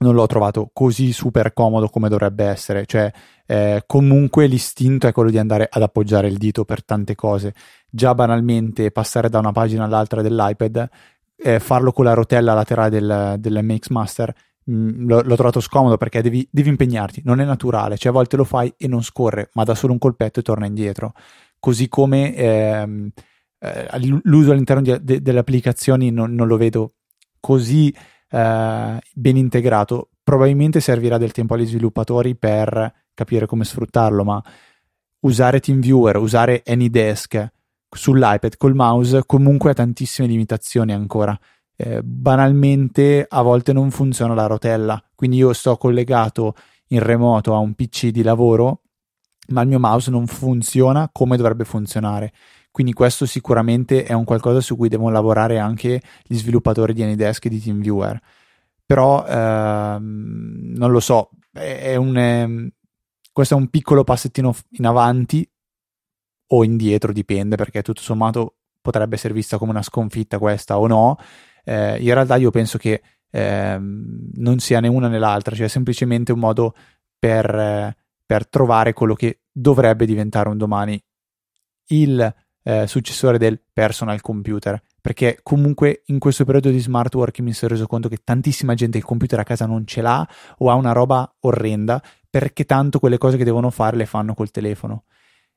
non 0.00 0.14
l'ho 0.14 0.26
trovato 0.26 0.70
così 0.72 1.12
super 1.12 1.52
comodo 1.52 1.88
come 1.88 2.08
dovrebbe 2.08 2.44
essere, 2.44 2.86
cioè 2.86 3.10
eh, 3.46 3.82
comunque 3.86 4.46
l'istinto 4.46 5.06
è 5.06 5.12
quello 5.12 5.30
di 5.30 5.38
andare 5.38 5.68
ad 5.70 5.82
appoggiare 5.82 6.28
il 6.28 6.38
dito 6.38 6.64
per 6.64 6.84
tante 6.84 7.14
cose, 7.14 7.54
già 7.88 8.14
banalmente 8.14 8.90
passare 8.90 9.28
da 9.28 9.38
una 9.38 9.52
pagina 9.52 9.84
all'altra 9.84 10.22
dell'iPad, 10.22 10.88
eh, 11.36 11.60
farlo 11.60 11.92
con 11.92 12.04
la 12.04 12.14
rotella 12.14 12.54
laterale 12.54 12.90
del, 12.90 13.36
dell'MX 13.38 13.88
Master, 13.88 14.34
mh, 14.64 14.74
mm, 14.74 15.08
l'ho, 15.08 15.22
l'ho, 15.22 15.34
trovato 15.34 15.60
scomodo 15.60 15.98
perché 15.98 16.22
devi, 16.22 16.48
devi, 16.50 16.70
impegnarti, 16.70 17.22
non 17.24 17.40
è 17.40 17.44
naturale, 17.44 17.98
cioè 17.98 18.10
a 18.10 18.14
volte 18.14 18.36
lo 18.36 18.44
fai 18.44 18.72
e 18.78 18.88
non 18.88 19.02
scorre, 19.02 19.50
ma 19.52 19.64
dà 19.64 19.74
solo 19.74 19.92
un 19.92 19.98
colpetto 19.98 20.40
e 20.40 20.42
torna 20.42 20.64
indietro, 20.64 21.12
così 21.58 21.88
come 21.88 22.34
ehm, 22.34 23.10
eh, 23.58 23.88
l'uso 24.22 24.52
all'interno 24.52 24.82
di, 24.82 24.96
de, 25.02 25.20
delle 25.20 25.40
applicazioni 25.40 26.10
non, 26.10 26.34
non 26.34 26.46
lo 26.46 26.56
vedo 26.56 26.94
così 27.38 27.94
eh, 28.30 29.00
ben 29.12 29.36
integrato. 29.36 30.10
Probabilmente 30.22 30.80
servirà 30.80 31.18
del 31.18 31.32
tempo 31.32 31.54
agli 31.54 31.66
sviluppatori 31.66 32.36
per 32.36 32.92
capire 33.14 33.46
come 33.46 33.64
sfruttarlo, 33.64 34.24
ma 34.24 34.42
usare 35.20 35.60
TeamViewer, 35.60 36.16
usare 36.16 36.62
AnyDesk 36.64 37.52
sull'iPad 37.90 38.56
col 38.56 38.74
mouse 38.74 39.24
comunque 39.26 39.70
ha 39.70 39.74
tantissime 39.74 40.28
limitazioni 40.28 40.92
ancora. 40.92 41.38
Eh, 41.76 42.02
banalmente 42.02 43.26
a 43.28 43.42
volte 43.42 43.72
non 43.72 43.90
funziona 43.90 44.34
la 44.34 44.46
rotella, 44.46 45.02
quindi 45.14 45.38
io 45.38 45.52
sto 45.52 45.76
collegato 45.76 46.54
in 46.88 47.00
remoto 47.00 47.54
a 47.54 47.58
un 47.58 47.74
PC 47.74 48.08
di 48.08 48.22
lavoro, 48.22 48.82
ma 49.48 49.62
il 49.62 49.68
mio 49.68 49.78
mouse 49.78 50.10
non 50.10 50.26
funziona 50.26 51.08
come 51.12 51.36
dovrebbe 51.36 51.64
funzionare. 51.64 52.32
Quindi 52.70 52.92
questo 52.92 53.26
sicuramente 53.26 54.04
è 54.04 54.12
un 54.12 54.24
qualcosa 54.24 54.60
su 54.60 54.76
cui 54.76 54.88
devono 54.88 55.10
lavorare 55.10 55.58
anche 55.58 56.00
gli 56.22 56.36
sviluppatori 56.36 56.92
di 56.92 57.02
Anydesk 57.02 57.46
e 57.46 57.48
di 57.48 57.60
TeamViewer. 57.60 58.20
Però 58.86 59.24
ehm, 59.26 60.72
non 60.76 60.90
lo 60.90 61.00
so, 61.00 61.30
è 61.52 61.96
un, 61.96 62.16
eh, 62.16 62.72
questo 63.32 63.54
è 63.54 63.56
un 63.56 63.68
piccolo 63.68 64.04
passettino 64.04 64.54
in 64.72 64.86
avanti 64.86 65.48
o 66.52 66.64
indietro, 66.64 67.12
dipende 67.12 67.56
perché 67.56 67.82
tutto 67.82 68.00
sommato 68.00 68.56
potrebbe 68.80 69.14
essere 69.16 69.34
vista 69.34 69.58
come 69.58 69.70
una 69.70 69.82
sconfitta 69.82 70.38
questa 70.38 70.78
o 70.78 70.86
no. 70.86 71.16
Eh, 71.64 72.00
in 72.00 72.12
realtà 72.14 72.36
io 72.36 72.50
penso 72.50 72.78
che 72.78 73.02
eh, 73.30 73.78
non 73.78 74.58
sia 74.58 74.80
né 74.80 74.88
una 74.88 75.08
né 75.08 75.18
l'altra, 75.18 75.54
cioè 75.54 75.68
semplicemente 75.68 76.32
un 76.32 76.38
modo 76.38 76.74
per, 77.18 77.54
eh, 77.54 77.96
per 78.24 78.48
trovare 78.48 78.92
quello 78.92 79.14
che 79.14 79.40
dovrebbe 79.50 80.06
diventare 80.06 80.48
un 80.48 80.56
domani 80.56 81.00
il 81.92 82.34
eh, 82.70 82.86
successore 82.86 83.36
del 83.36 83.60
personal 83.72 84.20
computer. 84.20 84.80
Perché 85.00 85.40
comunque 85.42 86.02
in 86.06 86.18
questo 86.18 86.44
periodo 86.44 86.70
di 86.70 86.78
smart 86.78 87.12
working 87.14 87.46
mi 87.46 87.54
sono 87.54 87.72
reso 87.72 87.86
conto 87.86 88.08
che 88.08 88.18
tantissima 88.22 88.74
gente 88.74 88.98
il 88.98 89.04
computer 89.04 89.40
a 89.40 89.44
casa 89.44 89.66
non 89.66 89.86
ce 89.86 90.02
l'ha 90.02 90.28
o 90.58 90.70
ha 90.70 90.74
una 90.74 90.92
roba 90.92 91.34
orrenda 91.40 92.02
perché 92.28 92.64
tanto 92.64 92.98
quelle 93.00 93.18
cose 93.18 93.36
che 93.36 93.44
devono 93.44 93.70
fare 93.70 93.96
le 93.96 94.06
fanno 94.06 94.34
col 94.34 94.50
telefono. 94.50 95.04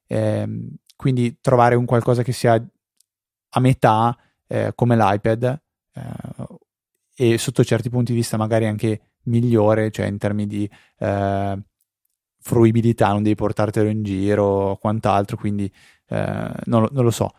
Eh, 0.07 0.47
quindi 0.95 1.37
trovare 1.39 1.75
un 1.75 1.85
qualcosa 1.85 2.23
che 2.23 2.31
sia 2.31 2.53
a 2.53 3.59
metà 3.59 4.17
eh, 4.47 4.71
come 4.73 4.95
l'iPad 4.95 5.61
eh, 5.93 6.47
e 7.15 7.37
sotto 7.37 7.63
certi 7.63 7.89
punti 7.89 8.11
di 8.11 8.17
vista 8.17 8.37
magari 8.37 8.65
anche 8.65 9.17
migliore, 9.25 9.91
cioè 9.91 10.07
in 10.07 10.17
termini 10.17 10.47
di 10.47 10.69
eh, 10.97 11.61
fruibilità, 12.43 13.09
non 13.09 13.23
devi 13.23 13.35
portartelo 13.35 13.89
in 13.89 14.03
giro 14.03 14.43
o 14.43 14.77
quant'altro, 14.77 15.37
quindi 15.37 15.71
eh, 16.07 16.51
non, 16.65 16.87
non, 16.91 17.03
lo 17.03 17.11
so. 17.11 17.31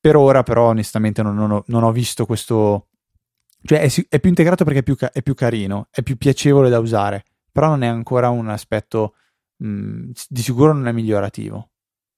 Per 0.00 0.16
ora 0.16 0.42
però 0.42 0.68
onestamente 0.68 1.22
non, 1.22 1.34
non, 1.34 1.50
ho, 1.50 1.64
non 1.68 1.82
ho, 1.82 1.92
visto 1.92 2.26
questo... 2.26 2.88
Cioè 3.62 3.80
è, 3.80 3.90
è 4.08 4.20
più 4.20 4.28
integrato 4.28 4.64
perché 4.64 4.80
è 4.80 4.82
più, 4.82 4.96
è 4.96 5.22
più, 5.22 5.34
carino, 5.34 5.88
è 5.90 6.02
più 6.02 6.16
piacevole 6.16 6.68
da 6.68 6.78
usare, 6.78 7.24
però 7.50 7.68
non 7.68 7.82
è 7.82 7.86
ancora 7.86 8.28
un 8.30 8.48
aspetto... 8.48 9.14
Mh, 9.56 10.10
di 10.28 10.42
sicuro 10.42 10.72
non 10.72 10.88
è 10.88 10.92
migliorativo. 10.92 11.70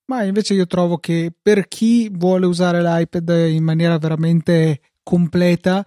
Ma 0.06 0.22
invece 0.22 0.54
io 0.54 0.66
trovo 0.66 0.98
che 0.98 1.32
per 1.40 1.66
chi 1.66 2.08
vuole 2.10 2.46
usare 2.46 2.80
l'iPad 2.80 3.28
in 3.48 3.64
maniera 3.64 3.98
veramente 3.98 4.80
completa, 5.02 5.84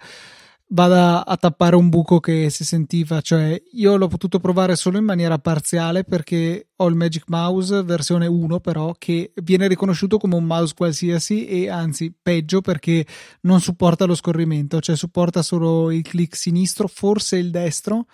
vada 0.71 1.25
a 1.25 1.35
tappare 1.37 1.75
un 1.75 1.89
buco 1.89 2.19
che 2.19 2.49
si 2.49 2.63
sentiva, 2.63 3.21
cioè 3.21 3.61
io 3.73 3.95
l'ho 3.95 4.07
potuto 4.07 4.39
provare 4.39 4.75
solo 4.75 4.97
in 4.97 5.03
maniera 5.03 5.39
parziale 5.39 6.03
perché 6.03 6.69
ho 6.75 6.87
il 6.87 6.95
Magic 6.95 7.23
Mouse 7.27 7.83
versione 7.83 8.27
1 8.27 8.59
però 8.59 8.93
che 8.97 9.31
viene 9.43 9.67
riconosciuto 9.67 10.17
come 10.17 10.35
un 10.35 10.45
mouse 10.45 10.73
qualsiasi 10.75 11.45
e 11.45 11.69
anzi 11.69 12.13
peggio 12.21 12.61
perché 12.61 13.05
non 13.41 13.59
supporta 13.61 14.05
lo 14.05 14.15
scorrimento, 14.15 14.79
cioè 14.79 14.95
supporta 14.95 15.41
solo 15.41 15.91
il 15.91 16.03
clic 16.03 16.35
sinistro, 16.35 16.87
forse 16.87 17.37
il 17.37 17.49
destro 17.49 18.05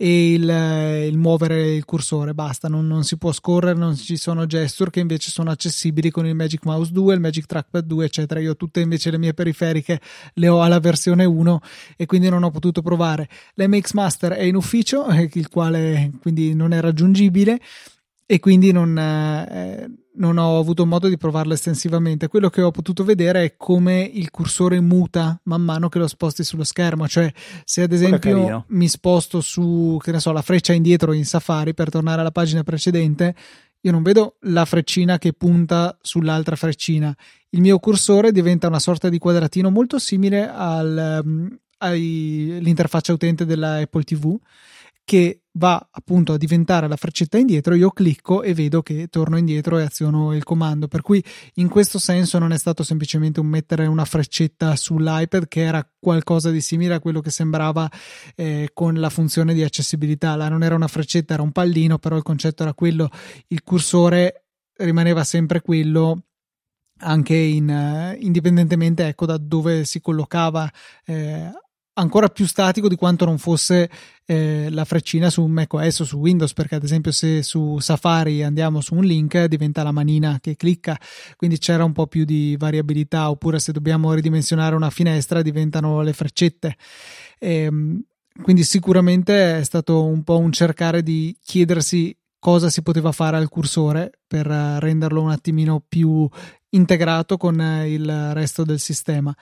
e 0.00 0.34
il, 0.34 1.08
il 1.10 1.18
muovere 1.18 1.74
il 1.74 1.84
cursore, 1.84 2.32
basta, 2.32 2.68
non, 2.68 2.86
non, 2.86 3.02
si 3.02 3.18
può 3.18 3.32
scorrere, 3.32 3.76
non 3.76 3.96
ci 3.96 4.16
sono 4.16 4.46
gesture 4.46 4.90
che 4.90 5.00
invece 5.00 5.32
sono 5.32 5.50
accessibili 5.50 6.10
con 6.10 6.24
il 6.24 6.36
Magic 6.36 6.64
Mouse 6.64 6.92
2, 6.92 7.14
il 7.14 7.20
Magic 7.20 7.46
Trackpad 7.46 7.84
2 7.84 8.04
eccetera, 8.04 8.38
io 8.38 8.54
tutte 8.54 8.78
invece 8.78 9.10
le 9.10 9.18
mie 9.18 9.34
periferiche 9.34 10.00
le 10.34 10.48
ho 10.48 10.62
alla 10.62 10.78
versione 10.78 11.24
1 11.24 11.60
e 11.96 12.06
quindi 12.06 12.28
non 12.28 12.44
ho 12.44 12.50
potuto 12.50 12.80
provare. 12.80 13.28
L'MX 13.54 13.92
Master 13.94 14.32
è 14.34 14.44
in 14.44 14.54
ufficio, 14.54 15.06
il 15.32 15.48
quale 15.48 16.12
quindi 16.20 16.54
non 16.54 16.72
è 16.72 16.80
raggiungibile 16.80 17.58
e 18.30 18.40
quindi 18.40 18.72
non, 18.72 18.98
eh, 18.98 19.90
non, 20.16 20.36
ho 20.36 20.58
avuto 20.58 20.84
modo 20.84 21.08
di 21.08 21.16
provarlo 21.16 21.54
estensivamente. 21.54 22.28
Quello 22.28 22.50
che 22.50 22.60
ho 22.60 22.70
potuto 22.70 23.02
vedere 23.02 23.42
è 23.42 23.56
come 23.56 24.02
il 24.02 24.30
cursore 24.30 24.80
muta 24.80 25.40
man 25.44 25.62
mano 25.62 25.88
che 25.88 25.98
lo 25.98 26.06
sposti 26.06 26.44
sullo 26.44 26.62
schermo, 26.62 27.08
cioè 27.08 27.32
se 27.64 27.80
ad 27.80 27.92
esempio 27.92 28.66
mi 28.68 28.86
sposto 28.86 29.40
su, 29.40 29.96
che 30.02 30.12
ne 30.12 30.20
so, 30.20 30.30
la 30.32 30.42
freccia 30.42 30.74
indietro 30.74 31.14
in 31.14 31.24
Safari 31.24 31.72
per 31.72 31.88
tornare 31.88 32.20
alla 32.20 32.30
pagina 32.30 32.62
precedente, 32.62 33.34
io 33.80 33.92
non 33.92 34.02
vedo 34.02 34.36
la 34.40 34.66
freccina 34.66 35.16
che 35.16 35.32
punta 35.32 35.96
sull'altra 36.02 36.54
freccina. 36.54 37.16
Il 37.48 37.62
mio 37.62 37.78
cursore 37.78 38.30
diventa 38.30 38.66
una 38.66 38.78
sorta 38.78 39.08
di 39.08 39.16
quadratino 39.16 39.70
molto 39.70 39.98
simile 39.98 40.46
al, 40.46 41.22
um, 41.24 41.58
all'interfaccia 41.78 43.14
utente 43.14 43.46
della 43.46 43.76
Apple 43.76 44.02
TV 44.02 44.38
che 45.08 45.44
va 45.58 45.88
appunto 45.90 46.32
a 46.32 46.38
diventare 46.38 46.88
la 46.88 46.96
freccetta 46.96 47.36
indietro, 47.36 47.74
io 47.74 47.90
clicco 47.90 48.42
e 48.42 48.54
vedo 48.54 48.80
che 48.80 49.08
torno 49.08 49.36
indietro 49.36 49.78
e 49.78 49.82
aziono 49.82 50.32
il 50.34 50.44
comando. 50.44 50.88
Per 50.88 51.02
cui 51.02 51.22
in 51.54 51.68
questo 51.68 51.98
senso 51.98 52.38
non 52.38 52.52
è 52.52 52.58
stato 52.58 52.82
semplicemente 52.82 53.40
un 53.40 53.46
mettere 53.46 53.86
una 53.86 54.04
freccetta 54.04 54.74
sull'iPad 54.74 55.48
che 55.48 55.60
era 55.60 55.86
qualcosa 55.98 56.50
di 56.50 56.60
simile 56.60 56.94
a 56.94 57.00
quello 57.00 57.20
che 57.20 57.30
sembrava 57.30 57.90
eh, 58.36 58.70
con 58.72 58.94
la 58.94 59.10
funzione 59.10 59.52
di 59.52 59.62
accessibilità. 59.62 60.36
Là 60.36 60.48
non 60.48 60.62
era 60.62 60.74
una 60.74 60.88
freccetta, 60.88 61.34
era 61.34 61.42
un 61.42 61.52
pallino, 61.52 61.98
però 61.98 62.16
il 62.16 62.22
concetto 62.22 62.62
era 62.62 62.72
quello, 62.72 63.10
il 63.48 63.62
cursore 63.62 64.44
rimaneva 64.76 65.24
sempre 65.24 65.60
quello 65.60 66.22
anche 67.00 67.34
in, 67.34 67.68
uh, 67.68 68.24
indipendentemente 68.24 69.06
ecco, 69.06 69.26
da 69.26 69.36
dove 69.36 69.84
si 69.84 70.00
collocava 70.00 70.70
eh, 71.04 71.50
ancora 71.98 72.28
più 72.28 72.46
statico 72.46 72.88
di 72.88 72.96
quanto 72.96 73.24
non 73.24 73.38
fosse 73.38 73.90
eh, 74.24 74.68
la 74.70 74.84
freccina 74.84 75.30
su 75.30 75.44
macOS 75.44 76.00
o 76.00 76.04
su 76.04 76.16
Windows, 76.18 76.52
perché 76.52 76.76
ad 76.76 76.84
esempio 76.84 77.12
se 77.12 77.42
su 77.42 77.78
Safari 77.78 78.42
andiamo 78.42 78.80
su 78.80 78.94
un 78.94 79.04
link 79.04 79.44
diventa 79.44 79.82
la 79.82 79.92
manina 79.92 80.38
che 80.40 80.56
clicca, 80.56 80.98
quindi 81.36 81.58
c'era 81.58 81.84
un 81.84 81.92
po' 81.92 82.06
più 82.06 82.24
di 82.24 82.56
variabilità, 82.58 83.30
oppure 83.30 83.58
se 83.58 83.72
dobbiamo 83.72 84.12
ridimensionare 84.14 84.74
una 84.74 84.90
finestra 84.90 85.42
diventano 85.42 86.02
le 86.02 86.12
freccette. 86.12 86.76
E, 87.38 87.54
ehm, 87.54 88.02
quindi 88.42 88.62
sicuramente 88.62 89.58
è 89.58 89.64
stato 89.64 90.04
un 90.04 90.22
po' 90.22 90.38
un 90.38 90.52
cercare 90.52 91.02
di 91.02 91.36
chiedersi 91.42 92.16
cosa 92.38 92.70
si 92.70 92.82
poteva 92.82 93.10
fare 93.10 93.36
al 93.36 93.48
cursore 93.48 94.20
per 94.24 94.46
renderlo 94.46 95.20
un 95.20 95.30
attimino 95.30 95.82
più 95.86 96.28
integrato 96.70 97.36
con 97.36 97.60
il 97.84 98.32
resto 98.34 98.62
del 98.62 98.78
sistema 98.78 99.34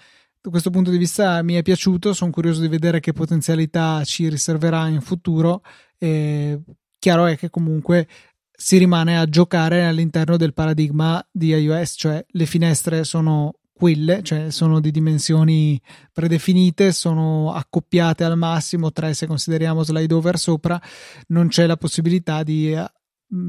da 0.47 0.53
questo 0.53 0.71
punto 0.71 0.93
di 0.93 0.99
vista 0.99 1.43
mi 1.43 1.55
è 1.55 1.63
piaciuto, 1.63 2.13
sono 2.13 2.31
curioso 2.31 2.61
di 2.61 2.69
vedere 2.69 3.01
che 3.01 3.13
potenzialità 3.13 4.05
ci 4.05 4.29
riserverà 4.29 4.87
in 4.87 5.01
futuro. 5.01 5.63
E 5.99 6.61
chiaro 7.01 7.27
è 7.27 7.37
che 7.37 7.51
comunque 7.51 8.07
si 8.53 8.79
rimane 8.79 9.19
a 9.19 9.27
giocare 9.27 9.85
all'interno 9.85 10.37
del 10.37 10.55
paradigma 10.55 11.25
di 11.33 11.49
iOS, 11.49 11.95
cioè 11.97 12.25
le 12.27 12.47
finestre 12.47 13.03
sono 13.03 13.55
quelle, 13.73 14.23
cioè 14.23 14.53
sono 14.53 14.79
di 14.79 14.93
dimensioni 14.93 15.81
predefinite, 16.13 16.93
sono 16.93 17.53
accoppiate 17.53 18.23
al 18.23 18.39
massimo, 18.39 18.93
tre 18.93 19.15
se 19.15 19.27
consideriamo 19.27 19.83
slide 19.83 20.15
over 20.15 20.39
sopra, 20.39 20.81
non 21.29 21.49
c'è 21.49 21.67
la 21.67 21.77
possibilità 21.77 22.45
di 22.45 22.73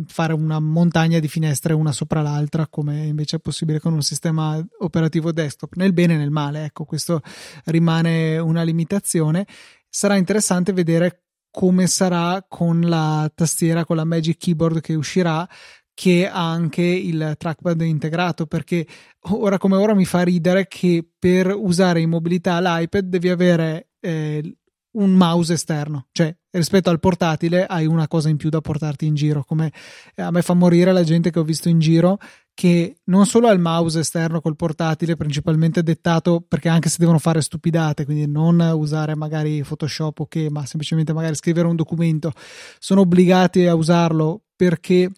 fare 0.08 0.34
una 0.34 0.60
montagna 0.60 1.20
di 1.20 1.28
finestre 1.28 1.74
una 1.74 1.92
sopra 1.92 2.22
l'altra 2.22 2.68
come 2.68 3.06
invece 3.06 3.36
è 3.36 3.40
possibile 3.40 3.80
con 3.80 3.94
un 3.94 4.02
sistema 4.02 4.60
operativo 4.80 5.32
desktop 5.32 5.76
nel 5.76 5.94
bene 5.94 6.16
e 6.16 6.18
nel 6.18 6.32
male 6.32 6.66
ecco 6.66 6.86
questo 6.86 7.22
rimane 7.66 8.38
una 8.38 8.64
limitazione. 8.64 9.46
Sarà 9.90 10.16
interessante 10.16 10.74
vedere 10.74 11.24
come 11.52 11.88
sarà 11.88 12.46
con 12.48 12.82
la 12.82 13.32
tastiera 13.34 13.86
con 13.86 13.96
la 13.96 14.06
Magic 14.06 14.38
Keyboard 14.38 14.82
che 14.82 14.94
uscirà 14.94 15.48
che 15.94 16.30
ha 16.30 16.52
anche 16.52 16.84
il 16.84 17.34
trackpad 17.38 17.82
integrato 17.82 18.46
perché 18.46 18.86
ora 19.30 19.58
come 19.58 19.78
ora 19.78 19.96
mi 19.96 20.06
fa 20.06 20.22
ridere 20.22 20.68
che 20.68 21.04
per 21.18 21.48
usare 21.56 22.02
in 22.02 22.10
mobilità 22.10 22.60
l'iPad 22.60 23.06
devi 23.06 23.30
avere 23.30 23.90
eh, 24.00 24.58
un 24.92 25.14
mouse 25.14 25.54
esterno, 25.54 26.08
cioè 26.12 26.36
rispetto 26.58 26.90
al 26.90 27.00
portatile 27.00 27.66
hai 27.66 27.86
una 27.86 28.08
cosa 28.08 28.30
in 28.30 28.38
più 28.38 28.50
da 28.50 28.62
portarti 28.62 29.06
in 29.06 29.16
giro, 29.16 29.44
come 29.44 29.72
eh, 30.16 30.22
a 30.22 30.32
me 30.32 30.42
fa 30.42 30.54
morire 30.54 30.92
la 30.92 31.04
gente 31.04 31.32
che 31.32 31.40
ho 31.40 31.44
visto 31.44 31.70
in 31.70 31.80
giro 31.80 32.20
che 32.58 32.98
non 33.04 33.28
solo 33.28 33.48
ha 33.48 33.52
il 33.52 33.60
mouse 33.60 34.00
esterno 34.00 34.42
col 34.42 34.56
portatile 34.56 35.16
principalmente 35.16 35.84
dettato 35.84 36.42
perché 36.42 36.70
anche 36.70 36.90
se 36.90 36.96
devono 36.98 37.20
fare 37.20 37.40
stupidate, 37.42 38.04
quindi 38.04 38.26
non 38.26 38.60
usare 38.74 39.16
magari 39.16 39.62
Photoshop 39.62 40.20
o 40.20 40.24
okay, 40.24 40.46
che, 40.46 40.50
ma 40.50 40.66
semplicemente 40.66 41.14
magari 41.14 41.36
scrivere 41.36 41.68
un 41.68 41.76
documento, 41.76 42.32
sono 42.80 43.02
obbligati 43.02 43.68
a 43.68 43.76
usarlo 43.76 44.42
perché 44.56 45.12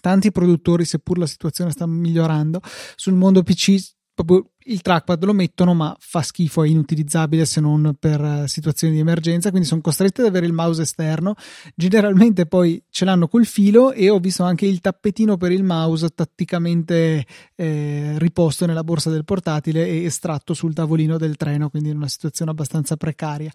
tanti 0.00 0.32
produttori, 0.32 0.84
seppur 0.84 1.18
la 1.18 1.26
situazione 1.26 1.70
sta 1.70 1.86
migliorando, 1.86 2.60
sul 2.96 3.14
mondo 3.14 3.44
PC 3.44 3.76
proprio 4.24 4.50
il 4.68 4.82
trackpad 4.82 5.24
lo 5.24 5.32
mettono 5.32 5.74
ma 5.74 5.96
fa 5.98 6.22
schifo, 6.22 6.62
è 6.62 6.68
inutilizzabile 6.68 7.44
se 7.44 7.60
non 7.60 7.94
per 7.98 8.20
eh, 8.20 8.48
situazioni 8.48 8.94
di 8.94 9.00
emergenza, 9.00 9.50
quindi 9.50 9.66
sono 9.66 9.80
costretti 9.80 10.20
ad 10.20 10.26
avere 10.26 10.46
il 10.46 10.52
mouse 10.52 10.82
esterno, 10.82 11.34
generalmente 11.74 12.46
poi 12.46 12.82
ce 12.90 13.04
l'hanno 13.04 13.28
col 13.28 13.46
filo 13.46 13.92
e 13.92 14.10
ho 14.10 14.18
visto 14.18 14.42
anche 14.42 14.66
il 14.66 14.80
tappetino 14.80 15.36
per 15.36 15.52
il 15.52 15.62
mouse 15.62 16.08
tatticamente 16.10 17.24
eh, 17.54 18.14
riposto 18.16 18.66
nella 18.66 18.84
borsa 18.84 19.10
del 19.10 19.24
portatile 19.24 19.86
e 19.86 20.04
estratto 20.04 20.52
sul 20.52 20.74
tavolino 20.74 21.16
del 21.16 21.36
treno, 21.36 21.70
quindi 21.70 21.90
in 21.90 21.96
una 21.96 22.08
situazione 22.08 22.50
abbastanza 22.50 22.96
precaria. 22.96 23.50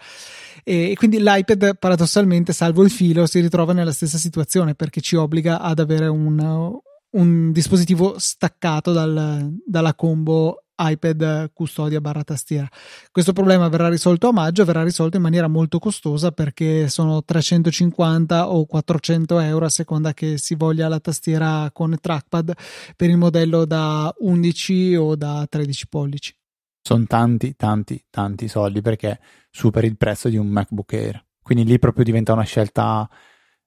E, 0.63 0.91
e 0.91 0.95
quindi 0.95 1.19
l'iPad 1.19 1.77
paradossalmente, 1.77 2.53
salvo 2.53 2.83
il 2.83 2.89
filo, 2.89 3.25
si 3.27 3.39
ritrova 3.39 3.73
nella 3.73 3.91
stessa 3.91 4.17
situazione 4.17 4.75
perché 4.75 5.01
ci 5.01 5.15
obbliga 5.15 5.59
ad 5.59 5.79
avere 5.79 6.07
un 6.07 6.81
un 7.13 7.51
dispositivo 7.51 8.17
staccato 8.17 8.91
dal, 8.91 9.55
dalla 9.65 9.93
combo 9.95 10.63
iPad 10.75 11.51
custodia 11.53 12.01
barra 12.01 12.23
tastiera. 12.23 12.67
Questo 13.11 13.33
problema 13.33 13.67
verrà 13.69 13.89
risolto 13.89 14.27
a 14.27 14.31
maggio, 14.31 14.65
verrà 14.65 14.83
risolto 14.83 15.17
in 15.17 15.23
maniera 15.23 15.47
molto 15.47 15.79
costosa 15.79 16.31
perché 16.31 16.89
sono 16.89 17.23
350 17.23 18.49
o 18.49 18.65
400 18.65 19.39
euro 19.39 19.65
a 19.65 19.69
seconda 19.69 20.13
che 20.13 20.37
si 20.37 20.55
voglia 20.55 20.87
la 20.87 20.99
tastiera 20.99 21.69
con 21.71 21.95
trackpad 21.99 22.53
per 22.95 23.09
il 23.09 23.17
modello 23.17 23.65
da 23.65 24.13
11 24.17 24.95
o 24.95 25.15
da 25.15 25.45
13 25.47 25.87
pollici. 25.87 26.35
Sono 26.81 27.05
tanti, 27.05 27.55
tanti, 27.55 28.03
tanti 28.09 28.47
soldi 28.47 28.81
perché 28.81 29.19
superi 29.49 29.87
il 29.87 29.95
prezzo 29.97 30.27
di 30.27 30.37
un 30.37 30.47
MacBook 30.47 30.93
Air. 30.93 31.25
Quindi 31.41 31.65
lì 31.65 31.79
proprio 31.79 32.03
diventa 32.03 32.33
una 32.33 32.43
scelta, 32.43 33.07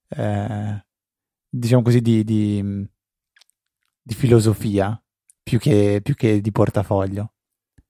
eh, 0.08 0.84
diciamo 1.48 1.82
così, 1.82 2.00
di, 2.00 2.24
di, 2.24 2.86
di 4.06 4.14
filosofia 4.14 5.02
più 5.42 5.58
che, 5.58 6.00
più 6.00 6.14
che 6.14 6.40
di 6.40 6.52
portafoglio. 6.52 7.32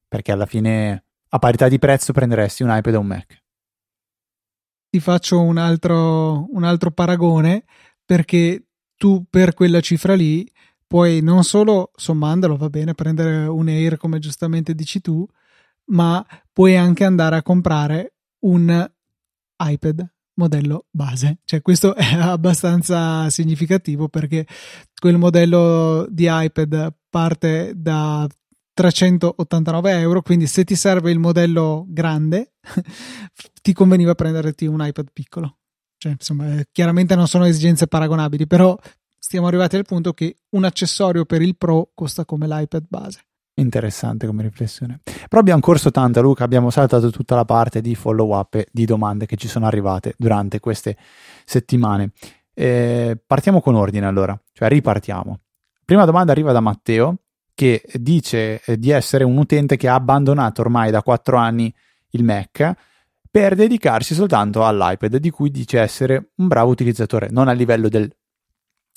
Perché 0.08 0.32
alla 0.32 0.46
fine, 0.46 1.04
a 1.28 1.38
parità 1.38 1.68
di 1.68 1.78
prezzo, 1.78 2.14
prenderesti 2.14 2.62
un 2.62 2.74
iPad 2.74 2.94
o 2.94 3.00
un 3.00 3.06
Mac. 3.06 3.42
Ti 4.88 5.00
faccio 5.00 5.42
un 5.42 5.58
altro, 5.58 6.46
un 6.54 6.64
altro 6.64 6.90
paragone 6.90 7.64
perché 8.02 8.68
tu 8.96 9.26
per 9.28 9.52
quella 9.52 9.80
cifra 9.80 10.14
lì 10.14 10.50
puoi 10.86 11.20
non 11.20 11.44
solo 11.44 11.90
sommandolo, 11.94 12.56
va 12.56 12.70
bene, 12.70 12.94
prendere 12.94 13.46
un 13.46 13.68
Air 13.68 13.98
come 13.98 14.18
giustamente 14.18 14.74
dici 14.74 15.02
tu, 15.02 15.26
ma 15.86 16.24
puoi 16.50 16.76
anche 16.76 17.04
andare 17.04 17.36
a 17.36 17.42
comprare 17.42 18.14
un 18.44 18.90
iPad 19.58 20.15
modello 20.36 20.86
base. 20.90 21.38
Cioè, 21.44 21.62
questo 21.62 21.94
è 21.94 22.14
abbastanza 22.16 23.28
significativo 23.30 24.08
perché 24.08 24.46
quel 24.98 25.18
modello 25.18 26.06
di 26.08 26.26
iPad 26.28 26.94
parte 27.10 27.72
da 27.74 28.26
389 28.72 29.90
euro. 29.98 30.22
Quindi, 30.22 30.46
se 30.46 30.64
ti 30.64 30.74
serve 30.74 31.10
il 31.10 31.18
modello 31.18 31.84
grande, 31.88 32.54
ti 33.62 33.72
conveniva 33.72 34.14
prenderti 34.14 34.66
un 34.66 34.84
iPad 34.84 35.08
piccolo. 35.12 35.58
Cioè, 35.98 36.12
insomma, 36.12 36.62
chiaramente 36.70 37.14
non 37.14 37.26
sono 37.26 37.46
esigenze 37.46 37.86
paragonabili, 37.86 38.46
però 38.46 38.78
stiamo 39.18 39.46
arrivati 39.46 39.76
al 39.76 39.84
punto 39.84 40.12
che 40.12 40.36
un 40.50 40.64
accessorio 40.64 41.24
per 41.24 41.42
il 41.42 41.56
Pro 41.56 41.90
costa 41.94 42.24
come 42.24 42.46
l'iPad 42.46 42.84
base. 42.88 43.20
Interessante 43.58 44.26
come 44.26 44.42
riflessione. 44.42 45.00
Però 45.04 45.40
abbiamo 45.40 45.60
corso 45.60 45.90
tanto, 45.90 46.20
Luca, 46.20 46.44
abbiamo 46.44 46.68
saltato 46.68 47.10
tutta 47.10 47.34
la 47.34 47.46
parte 47.46 47.80
di 47.80 47.94
follow 47.94 48.36
up 48.36 48.54
e 48.54 48.66
di 48.70 48.84
domande 48.84 49.24
che 49.24 49.36
ci 49.36 49.48
sono 49.48 49.66
arrivate 49.66 50.14
durante 50.18 50.60
queste 50.60 50.96
settimane. 51.44 52.10
Eh, 52.52 53.18
partiamo 53.26 53.62
con 53.62 53.74
ordine 53.74 54.06
allora, 54.06 54.38
cioè 54.52 54.68
ripartiamo. 54.68 55.40
Prima 55.86 56.04
domanda 56.04 56.32
arriva 56.32 56.52
da 56.52 56.60
Matteo 56.60 57.20
che 57.54 57.82
dice 57.94 58.60
eh, 58.62 58.78
di 58.78 58.90
essere 58.90 59.24
un 59.24 59.38
utente 59.38 59.78
che 59.78 59.88
ha 59.88 59.94
abbandonato 59.94 60.60
ormai 60.60 60.90
da 60.90 61.02
quattro 61.02 61.38
anni 61.38 61.74
il 62.10 62.24
Mac 62.24 62.74
per 63.30 63.54
dedicarsi 63.54 64.14
soltanto 64.14 64.66
all'iPad, 64.66 65.16
di 65.16 65.30
cui 65.30 65.50
dice 65.50 65.80
essere 65.80 66.32
un 66.36 66.48
bravo 66.48 66.70
utilizzatore, 66.70 67.28
non 67.30 67.48
a 67.48 67.52
livello 67.52 67.88
del, 67.88 68.10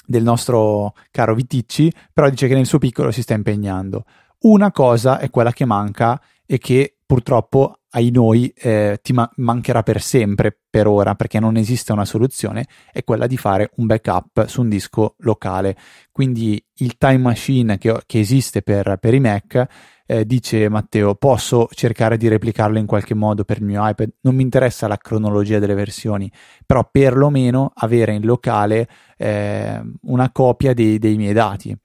del 0.06 0.24
nostro 0.24 0.96
caro 1.12 1.34
Viticci, 1.34 1.92
però 2.12 2.30
dice 2.30 2.48
che 2.48 2.56
nel 2.56 2.66
suo 2.66 2.78
piccolo 2.78 3.12
si 3.12 3.22
sta 3.22 3.34
impegnando. 3.34 4.04
Una 4.42 4.72
cosa 4.72 5.20
è 5.20 5.30
quella 5.30 5.52
che 5.52 5.66
manca 5.66 6.20
e 6.46 6.58
che 6.58 6.96
purtroppo 7.06 7.80
ai 7.92 8.10
noi 8.12 8.54
eh, 8.56 9.00
ti 9.02 9.14
ma- 9.14 9.30
mancherà 9.38 9.84
per 9.84 10.02
sempre 10.02 10.58
per 10.70 10.88
ora 10.88 11.16
perché 11.16 11.40
non 11.40 11.58
esiste 11.58 11.92
una 11.92 12.06
soluzione 12.06 12.68
è 12.92 13.04
quella 13.04 13.26
di 13.26 13.36
fare 13.36 13.72
un 13.78 13.88
backup 13.88 14.46
su 14.46 14.62
un 14.62 14.70
disco 14.70 15.16
locale. 15.20 15.76
Quindi 16.12 16.64
il 16.76 16.98
time 16.98 17.18
machine 17.18 17.78
che, 17.78 18.02
che 18.06 18.20
esiste 18.20 18.62
per, 18.62 18.98
per, 19.02 19.14
i 19.14 19.20
Mac 19.20 19.66
eh, 20.06 20.26
dice 20.26 20.70
Matteo 20.70 21.16
posso 21.16 21.68
cercare 21.72 22.16
di 22.16 22.28
replicarlo 22.28 22.78
in 22.78 22.86
qualche 22.86 23.16
modo 23.16 23.44
per 23.44 23.58
il 23.58 23.66
mio 23.66 23.86
iPad? 23.86 24.10
Non 24.22 24.36
mi 24.36 24.44
interessa 24.44 24.88
la 24.88 24.98
cronologia 24.98 25.60
delle 25.60 25.74
versioni 25.74 26.32
però 26.66 26.88
perlomeno 26.90 27.72
avere 27.74 28.14
in 28.14 28.24
locale 28.24 28.88
eh, 29.18 29.82
una 30.04 30.32
copia 30.32 30.74
dei, 30.74 30.98
dei 30.98 31.18
miei 31.18 31.34
dati 31.34 31.76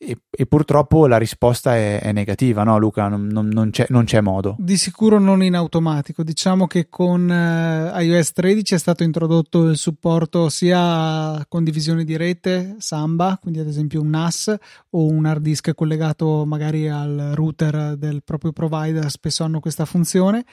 e, 0.00 0.16
e, 0.30 0.46
purtroppo 0.46 1.08
la 1.08 1.18
risposta 1.18 1.74
è, 1.74 2.00
è 2.00 2.12
negativa, 2.12 2.62
no 2.62 2.78
Luca? 2.78 3.08
Non, 3.08 3.26
non, 3.26 3.48
non, 3.48 3.70
c'è, 3.70 3.86
non, 3.88 4.04
c'è, 4.04 4.20
modo. 4.20 4.54
Di 4.56 4.76
sicuro 4.76 5.18
non 5.18 5.42
in 5.42 5.56
automatico. 5.56 6.22
Diciamo 6.22 6.68
che 6.68 6.88
con 6.88 7.28
uh, 7.28 7.98
iOS 7.98 8.32
13 8.32 8.76
è 8.76 8.78
stato 8.78 9.02
introdotto 9.02 9.64
il 9.68 9.76
supporto 9.76 10.50
sia 10.50 11.32
a 11.32 11.46
condivisione 11.48 12.04
di 12.04 12.16
rete, 12.16 12.76
Samba, 12.78 13.38
quindi 13.40 13.58
ad 13.58 13.66
esempio 13.66 14.00
un 14.00 14.10
NAS 14.10 14.56
o 14.90 15.04
un 15.04 15.26
hard 15.26 15.42
disk 15.42 15.74
collegato 15.74 16.44
magari 16.46 16.88
al 16.88 17.32
router 17.34 17.96
del 17.96 18.22
proprio 18.22 18.52
provider, 18.52 19.10
spesso 19.10 19.42
hanno 19.42 19.58
questa 19.58 19.84
funzione. 19.84 20.44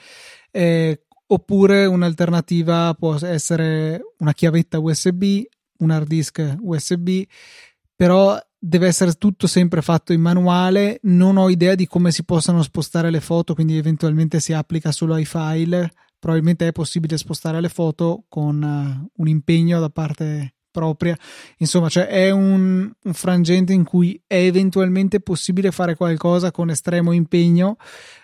Eh, 0.50 1.02
oppure 1.28 1.86
un'alternativa 1.86 2.94
può 2.98 3.14
essere 3.14 4.00
una 4.18 4.32
chiavetta 4.32 4.80
USB, 4.80 5.42
un 5.78 5.90
hard 5.92 6.08
disk 6.08 6.56
USB, 6.60 7.22
però 7.94 8.36
deve 8.66 8.88
essere 8.88 9.12
tutto 9.12 9.46
sempre 9.46 9.80
fatto 9.80 10.12
in 10.12 10.20
manuale. 10.20 10.98
Non 11.02 11.36
ho 11.36 11.48
idea 11.48 11.74
di 11.76 11.86
come 11.86 12.10
si 12.10 12.24
possano 12.24 12.62
spostare 12.62 13.10
le 13.10 13.20
foto, 13.20 13.54
quindi 13.54 13.76
eventualmente 13.76 14.40
si 14.40 14.52
applica 14.52 14.90
solo 14.90 15.14
ai 15.14 15.24
file. 15.24 15.92
Probabilmente 16.18 16.66
è 16.66 16.72
possibile 16.72 17.16
spostare 17.16 17.60
le 17.60 17.68
foto 17.68 18.24
con 18.28 18.60
uh, 18.60 19.10
un 19.22 19.28
impegno 19.28 19.78
da 19.78 19.90
parte 19.90 20.54
propria. 20.72 21.16
Insomma, 21.58 21.88
cioè 21.88 22.06
è 22.06 22.30
un, 22.30 22.90
un, 23.02 23.14
frangente 23.14 23.72
in 23.72 23.84
cui 23.84 24.20
è 24.26 24.36
eventualmente 24.36 25.20
possibile 25.20 25.70
fare 25.70 25.94
qualcosa 25.94 26.50
con 26.50 26.68
estremo 26.68 27.12
impegno, 27.12 27.76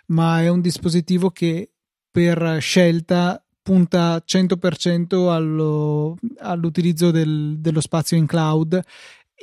ma 0.06 0.40
è 0.42 0.48
un 0.48 0.60
dispositivo 0.60 1.30
che 1.30 1.70
per 2.10 2.58
scelta 2.60 3.42
punta 3.62 4.20
100% 4.26 5.30
allo, 5.30 6.16
all'utilizzo 6.38 7.12
del, 7.12 7.58
dello 7.60 7.80
spazio 7.80 8.16
in 8.16 8.26
cloud 8.26 8.82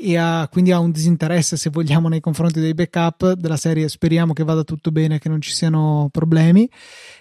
e 0.01 0.15
ha, 0.15 0.47
quindi 0.49 0.71
ha 0.71 0.79
un 0.79 0.91
disinteresse 0.91 1.57
se 1.57 1.69
vogliamo 1.69 2.07
nei 2.07 2.21
confronti 2.21 2.61
dei 2.61 2.73
backup 2.73 3.33
della 3.33 3.57
serie. 3.57 3.89
Speriamo 3.89 4.31
che 4.31 4.45
vada 4.45 4.63
tutto 4.63 4.91
bene 4.91 5.19
che 5.19 5.27
non 5.27 5.41
ci 5.41 5.51
siano 5.51 6.07
problemi 6.09 6.69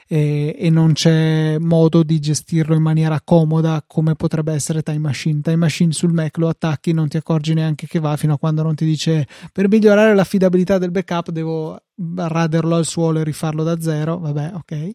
e, 0.07 0.55
e, 0.57 0.71
non 0.71 0.93
c'è 0.93 1.59
modo 1.59 2.05
di 2.05 2.21
gestirlo 2.21 2.77
in 2.77 2.83
maniera 2.83 3.21
comoda 3.21 3.83
come 3.85 4.15
potrebbe 4.15 4.53
essere 4.53 4.83
Time 4.83 4.99
Machine. 4.99 5.41
Time 5.41 5.57
Machine 5.57 5.93
sul 5.93 6.13
Mac 6.13 6.37
lo 6.39 6.49
attacchi 6.49 6.93
non 6.93 7.09
ti 7.09 7.17
accorgi 7.17 7.53
neanche 7.53 7.89
che 7.89 7.99
va 7.99 8.17
fino 8.17 8.35
a 8.35 8.39
quando 8.39 8.63
non 8.63 8.77
ti 8.77 8.85
dice 8.85 9.27
per 9.53 9.69
migliorare 9.69 10.15
l'affidabilità 10.15 10.79
del 10.79 10.93
backup 10.93 11.31
devo 11.31 11.77
raderlo 12.15 12.77
al 12.77 12.87
suolo 12.87 13.19
e 13.19 13.25
rifarlo 13.25 13.65
da 13.65 13.81
zero. 13.81 14.19
Vabbè 14.19 14.53
ok. 14.55 14.91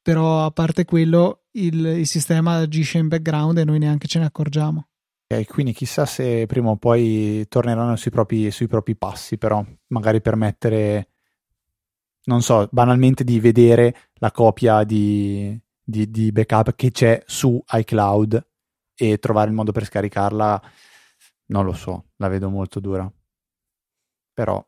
Però 0.00 0.44
a 0.44 0.52
parte 0.52 0.84
quello 0.84 1.42
il, 1.52 1.84
il 1.84 2.06
sistema 2.06 2.54
agisce 2.54 2.98
in 2.98 3.08
background 3.08 3.58
e 3.58 3.64
noi 3.64 3.80
neanche 3.80 4.06
ce 4.06 4.20
ne 4.20 4.26
accorgiamo 4.26 4.86
Ok, 5.28 5.44
quindi 5.46 5.72
chissà 5.72 6.06
se 6.06 6.46
prima 6.46 6.70
o 6.70 6.76
poi 6.76 7.44
torneranno 7.48 7.96
sui 7.96 8.12
propri, 8.12 8.50
sui 8.52 8.68
propri 8.68 8.94
passi, 8.96 9.38
però 9.38 9.64
magari 9.88 10.20
permettere, 10.20 11.08
non 12.26 12.42
so, 12.42 12.68
banalmente 12.70 13.24
di 13.24 13.40
vedere 13.40 14.10
la 14.14 14.30
copia 14.30 14.84
di, 14.84 15.58
di, 15.82 16.10
di 16.10 16.30
backup 16.30 16.74
che 16.76 16.92
c'è 16.92 17.22
su 17.26 17.60
iCloud 17.66 18.46
e 18.94 19.18
trovare 19.18 19.48
il 19.48 19.54
modo 19.54 19.72
per 19.72 19.84
scaricarla, 19.84 20.62
non 21.46 21.64
lo 21.64 21.72
so, 21.72 22.10
la 22.16 22.28
vedo 22.28 22.48
molto 22.48 22.78
dura. 22.78 23.10
Però 24.34 24.64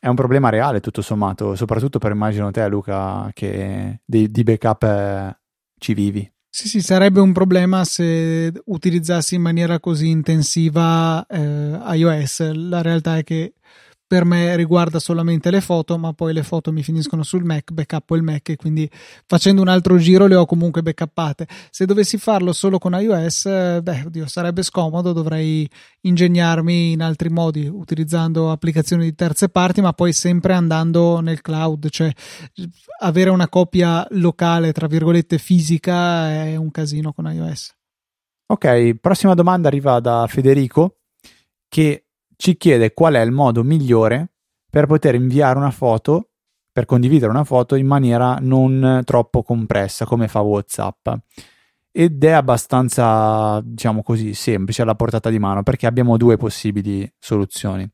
è 0.00 0.08
un 0.08 0.14
problema 0.14 0.48
reale 0.48 0.80
tutto 0.80 1.02
sommato, 1.02 1.54
soprattutto 1.54 1.98
per 1.98 2.12
immagino 2.12 2.50
te 2.50 2.66
Luca 2.68 3.30
che 3.32 4.00
di, 4.04 4.30
di 4.30 4.42
backup 4.42 4.82
eh, 4.84 5.38
ci 5.78 5.94
vivi. 5.94 6.32
Sì, 6.54 6.68
sì, 6.68 6.82
sarebbe 6.82 7.18
un 7.20 7.32
problema 7.32 7.82
se 7.86 8.52
utilizzassi 8.66 9.36
in 9.36 9.40
maniera 9.40 9.80
così 9.80 10.08
intensiva 10.10 11.24
eh, 11.26 11.78
iOS. 11.96 12.52
La 12.52 12.82
realtà 12.82 13.16
è 13.16 13.24
che 13.24 13.54
per 14.12 14.26
me 14.26 14.54
riguarda 14.56 14.98
solamente 14.98 15.50
le 15.50 15.62
foto, 15.62 15.96
ma 15.96 16.12
poi 16.12 16.34
le 16.34 16.42
foto 16.42 16.70
mi 16.70 16.82
finiscono 16.82 17.22
sul 17.22 17.44
Mac, 17.44 17.70
backuppo 17.70 18.14
il 18.14 18.22
Mac 18.22 18.46
e 18.50 18.56
quindi 18.56 18.86
facendo 19.24 19.62
un 19.62 19.68
altro 19.68 19.96
giro 19.96 20.26
le 20.26 20.34
ho 20.34 20.44
comunque 20.44 20.82
backuppate. 20.82 21.46
Se 21.70 21.86
dovessi 21.86 22.18
farlo 22.18 22.52
solo 22.52 22.76
con 22.76 22.92
iOS, 22.92 23.80
beh, 23.80 24.02
oddio, 24.04 24.26
sarebbe 24.26 24.62
scomodo, 24.64 25.14
dovrei 25.14 25.66
ingegnarmi 26.02 26.92
in 26.92 27.00
altri 27.00 27.30
modi, 27.30 27.66
utilizzando 27.66 28.50
applicazioni 28.50 29.04
di 29.04 29.14
terze 29.14 29.48
parti, 29.48 29.80
ma 29.80 29.94
poi 29.94 30.12
sempre 30.12 30.52
andando 30.52 31.20
nel 31.20 31.40
cloud, 31.40 31.88
cioè 31.88 32.12
avere 33.00 33.30
una 33.30 33.48
copia 33.48 34.06
locale, 34.10 34.72
tra 34.72 34.88
virgolette, 34.88 35.38
fisica 35.38 36.28
è 36.28 36.56
un 36.56 36.70
casino 36.70 37.14
con 37.14 37.32
iOS. 37.32 37.74
Ok, 38.48 38.94
prossima 39.00 39.32
domanda 39.32 39.68
arriva 39.68 40.00
da 40.00 40.26
Federico 40.28 40.98
che 41.66 42.08
ci 42.42 42.56
chiede 42.56 42.92
qual 42.92 43.14
è 43.14 43.20
il 43.20 43.30
modo 43.30 43.62
migliore 43.62 44.32
per 44.68 44.86
poter 44.86 45.14
inviare 45.14 45.56
una 45.56 45.70
foto, 45.70 46.30
per 46.72 46.86
condividere 46.86 47.30
una 47.30 47.44
foto 47.44 47.76
in 47.76 47.86
maniera 47.86 48.36
non 48.40 49.02
troppo 49.04 49.44
compressa 49.44 50.04
come 50.06 50.26
fa 50.26 50.40
WhatsApp. 50.40 51.08
Ed 51.92 52.24
è 52.24 52.32
abbastanza, 52.32 53.60
diciamo 53.62 54.02
così, 54.02 54.34
semplice 54.34 54.82
alla 54.82 54.96
portata 54.96 55.30
di 55.30 55.38
mano 55.38 55.62
perché 55.62 55.86
abbiamo 55.86 56.16
due 56.16 56.36
possibili 56.36 57.08
soluzioni. 57.16 57.88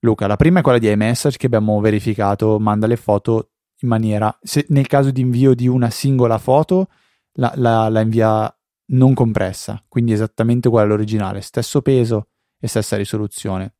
Luca, 0.00 0.26
la 0.26 0.36
prima 0.36 0.58
è 0.58 0.62
quella 0.62 0.76
di 0.76 0.90
iMessage 0.90 1.38
che 1.38 1.46
abbiamo 1.46 1.80
verificato, 1.80 2.58
manda 2.58 2.86
le 2.86 2.96
foto 2.96 3.52
in 3.80 3.88
maniera, 3.88 4.36
se 4.42 4.66
nel 4.68 4.86
caso 4.86 5.10
di 5.10 5.22
invio 5.22 5.54
di 5.54 5.66
una 5.66 5.88
singola 5.88 6.36
foto, 6.36 6.88
la, 7.36 7.50
la, 7.56 7.88
la 7.88 8.00
invia 8.02 8.54
non 8.88 9.14
compressa, 9.14 9.82
quindi 9.88 10.12
esattamente 10.12 10.68
uguale 10.68 10.88
all'originale, 10.88 11.40
stesso 11.40 11.80
peso 11.80 12.26
e 12.62 12.68
stessa 12.68 12.96
risoluzione. 12.96 13.74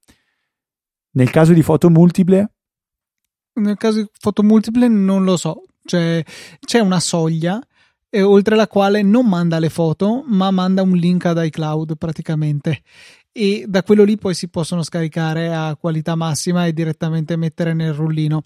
Nel 1.13 1.31
caso 1.31 1.53
di 1.53 1.63
foto 1.63 1.89
multiple? 1.89 2.53
Nel 3.55 3.77
caso 3.77 4.01
di 4.03 4.09
foto 4.19 4.43
multiple 4.43 4.89
non 4.89 5.23
lo 5.23 5.37
so, 5.37 5.63
cioè 5.85 6.25
c'è 6.59 6.81
una 6.81 6.99
soglia 6.99 7.65
e 8.11 8.23
oltre 8.23 8.57
la 8.57 8.67
quale 8.67 9.03
non 9.03 9.29
manda 9.29 9.61
le 9.61 9.69
foto, 9.69 10.25
ma 10.27 10.51
manda 10.51 10.83
un 10.83 10.97
link 10.97 11.27
ad 11.27 11.43
iCloud 11.45 11.97
praticamente 11.97 12.83
e 13.31 13.65
da 13.69 13.85
quello 13.85 14.03
lì 14.03 14.19
poi 14.19 14.35
si 14.35 14.49
possono 14.49 14.83
scaricare 14.83 15.55
a 15.55 15.77
qualità 15.77 16.17
massima 16.17 16.67
e 16.67 16.73
direttamente 16.73 17.37
mettere 17.37 17.73
nel 17.73 17.95
rullino. 17.95 18.43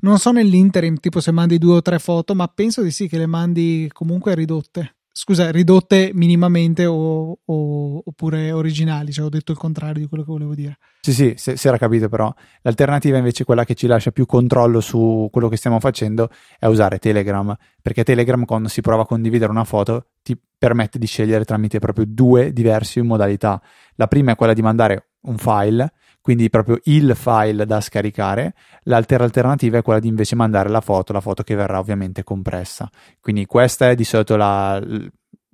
Non 0.00 0.18
so 0.18 0.32
nell'interim, 0.32 0.98
tipo 0.98 1.20
se 1.20 1.32
mandi 1.32 1.56
due 1.56 1.76
o 1.76 1.82
tre 1.82 1.98
foto, 1.98 2.34
ma 2.34 2.46
penso 2.46 2.82
di 2.82 2.90
sì 2.90 3.08
che 3.08 3.16
le 3.16 3.26
mandi 3.26 3.90
comunque 3.92 4.34
ridotte 4.34 4.97
scusa, 5.18 5.50
ridotte 5.50 6.12
minimamente 6.14 6.86
o, 6.86 7.40
o, 7.44 8.02
oppure 8.04 8.52
originali, 8.52 9.10
cioè 9.10 9.26
ho 9.26 9.28
detto 9.28 9.50
il 9.50 9.58
contrario 9.58 10.00
di 10.00 10.06
quello 10.06 10.22
che 10.22 10.30
volevo 10.30 10.54
dire. 10.54 10.78
Sì, 11.00 11.12
sì, 11.12 11.34
si, 11.36 11.56
si 11.56 11.66
era 11.66 11.76
capito 11.76 12.08
però. 12.08 12.32
L'alternativa 12.62 13.18
invece, 13.18 13.42
quella 13.42 13.64
che 13.64 13.74
ci 13.74 13.88
lascia 13.88 14.12
più 14.12 14.26
controllo 14.26 14.80
su 14.80 15.28
quello 15.32 15.48
che 15.48 15.56
stiamo 15.56 15.80
facendo, 15.80 16.30
è 16.56 16.66
usare 16.66 17.00
Telegram, 17.00 17.52
perché 17.82 18.04
Telegram 18.04 18.44
quando 18.44 18.68
si 18.68 18.80
prova 18.80 19.02
a 19.02 19.06
condividere 19.06 19.50
una 19.50 19.64
foto 19.64 20.10
ti 20.22 20.40
permette 20.56 21.00
di 21.00 21.06
scegliere 21.06 21.44
tramite 21.44 21.80
proprio 21.80 22.04
due 22.06 22.52
diverse 22.52 23.02
modalità. 23.02 23.60
La 23.96 24.06
prima 24.06 24.30
è 24.32 24.36
quella 24.36 24.52
di 24.52 24.62
mandare 24.62 25.14
un 25.22 25.36
file 25.36 25.92
quindi 26.28 26.50
proprio 26.50 26.78
il 26.84 27.16
file 27.16 27.64
da 27.64 27.80
scaricare. 27.80 28.52
L'altra 28.82 29.24
alternativa 29.24 29.78
è 29.78 29.82
quella 29.82 29.98
di 29.98 30.08
invece 30.08 30.36
mandare 30.36 30.68
la 30.68 30.82
foto, 30.82 31.14
la 31.14 31.22
foto 31.22 31.42
che 31.42 31.54
verrà 31.54 31.78
ovviamente 31.78 32.22
compressa. 32.22 32.90
Quindi 33.18 33.46
questa 33.46 33.88
è 33.88 33.94
di 33.94 34.04
solito 34.04 34.36
la, 34.36 34.78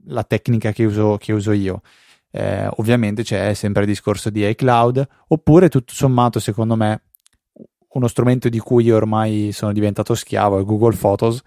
la 0.06 0.24
tecnica 0.24 0.72
che 0.72 0.84
uso, 0.84 1.16
che 1.16 1.32
uso 1.32 1.52
io. 1.52 1.82
Eh, 2.28 2.68
ovviamente 2.78 3.22
c'è 3.22 3.54
sempre 3.54 3.82
il 3.82 3.88
discorso 3.88 4.30
di 4.30 4.44
iCloud, 4.48 5.06
oppure 5.28 5.68
tutto 5.68 5.92
sommato, 5.94 6.40
secondo 6.40 6.74
me, 6.74 7.02
uno 7.90 8.08
strumento 8.08 8.48
di 8.48 8.58
cui 8.58 8.90
ormai 8.90 9.52
sono 9.52 9.72
diventato 9.72 10.16
schiavo 10.16 10.58
è 10.58 10.64
Google 10.64 10.96
Photos 10.96 11.40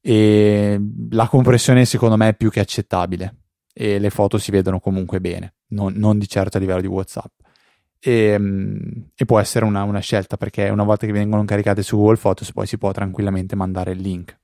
e 0.00 0.80
la 1.10 1.28
compressione 1.28 1.84
secondo 1.84 2.16
me 2.16 2.28
è 2.28 2.34
più 2.34 2.48
che 2.48 2.60
accettabile 2.60 3.42
e 3.74 3.98
le 3.98 4.08
foto 4.08 4.38
si 4.38 4.50
vedono 4.50 4.80
comunque 4.80 5.20
bene, 5.20 5.56
non, 5.72 5.92
non 5.96 6.16
di 6.16 6.26
certo 6.26 6.56
a 6.56 6.60
livello 6.60 6.80
di 6.80 6.86
WhatsApp 6.86 7.42
e, 8.04 8.12
ehm, 8.12 9.08
e 9.16 9.24
può 9.24 9.40
essere 9.40 9.64
una, 9.64 9.82
una, 9.84 10.00
scelta 10.00 10.36
perché 10.36 10.68
una 10.68 10.84
volta 10.84 11.06
che 11.06 11.12
vengono 11.12 11.44
caricate 11.44 11.82
su 11.82 11.96
Google 11.96 12.18
Photos 12.18 12.52
poi 12.52 12.66
si 12.66 12.76
può 12.76 12.92
tranquillamente 12.92 13.56
mandare 13.56 13.92
il 13.92 14.00
link. 14.00 14.38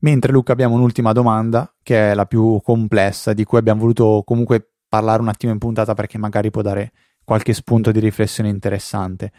Mentre 0.00 0.32
Luca 0.32 0.52
abbiamo 0.52 0.74
un'ultima 0.74 1.12
domanda 1.12 1.72
che 1.82 2.12
è 2.12 2.14
la 2.14 2.24
più 2.24 2.60
complessa 2.62 3.34
di 3.34 3.44
cui 3.44 3.58
abbiamo 3.58 3.80
voluto 3.80 4.22
comunque 4.24 4.70
parlare 4.88 5.20
un 5.20 5.28
attimo 5.28 5.52
in 5.52 5.58
puntata 5.58 5.92
perché 5.94 6.18
magari 6.18 6.50
può 6.50 6.62
dare 6.62 6.92
qualche 7.22 7.52
spunto 7.52 7.90
di 7.90 8.00
riflessione 8.00 8.48
interessante. 8.48 9.32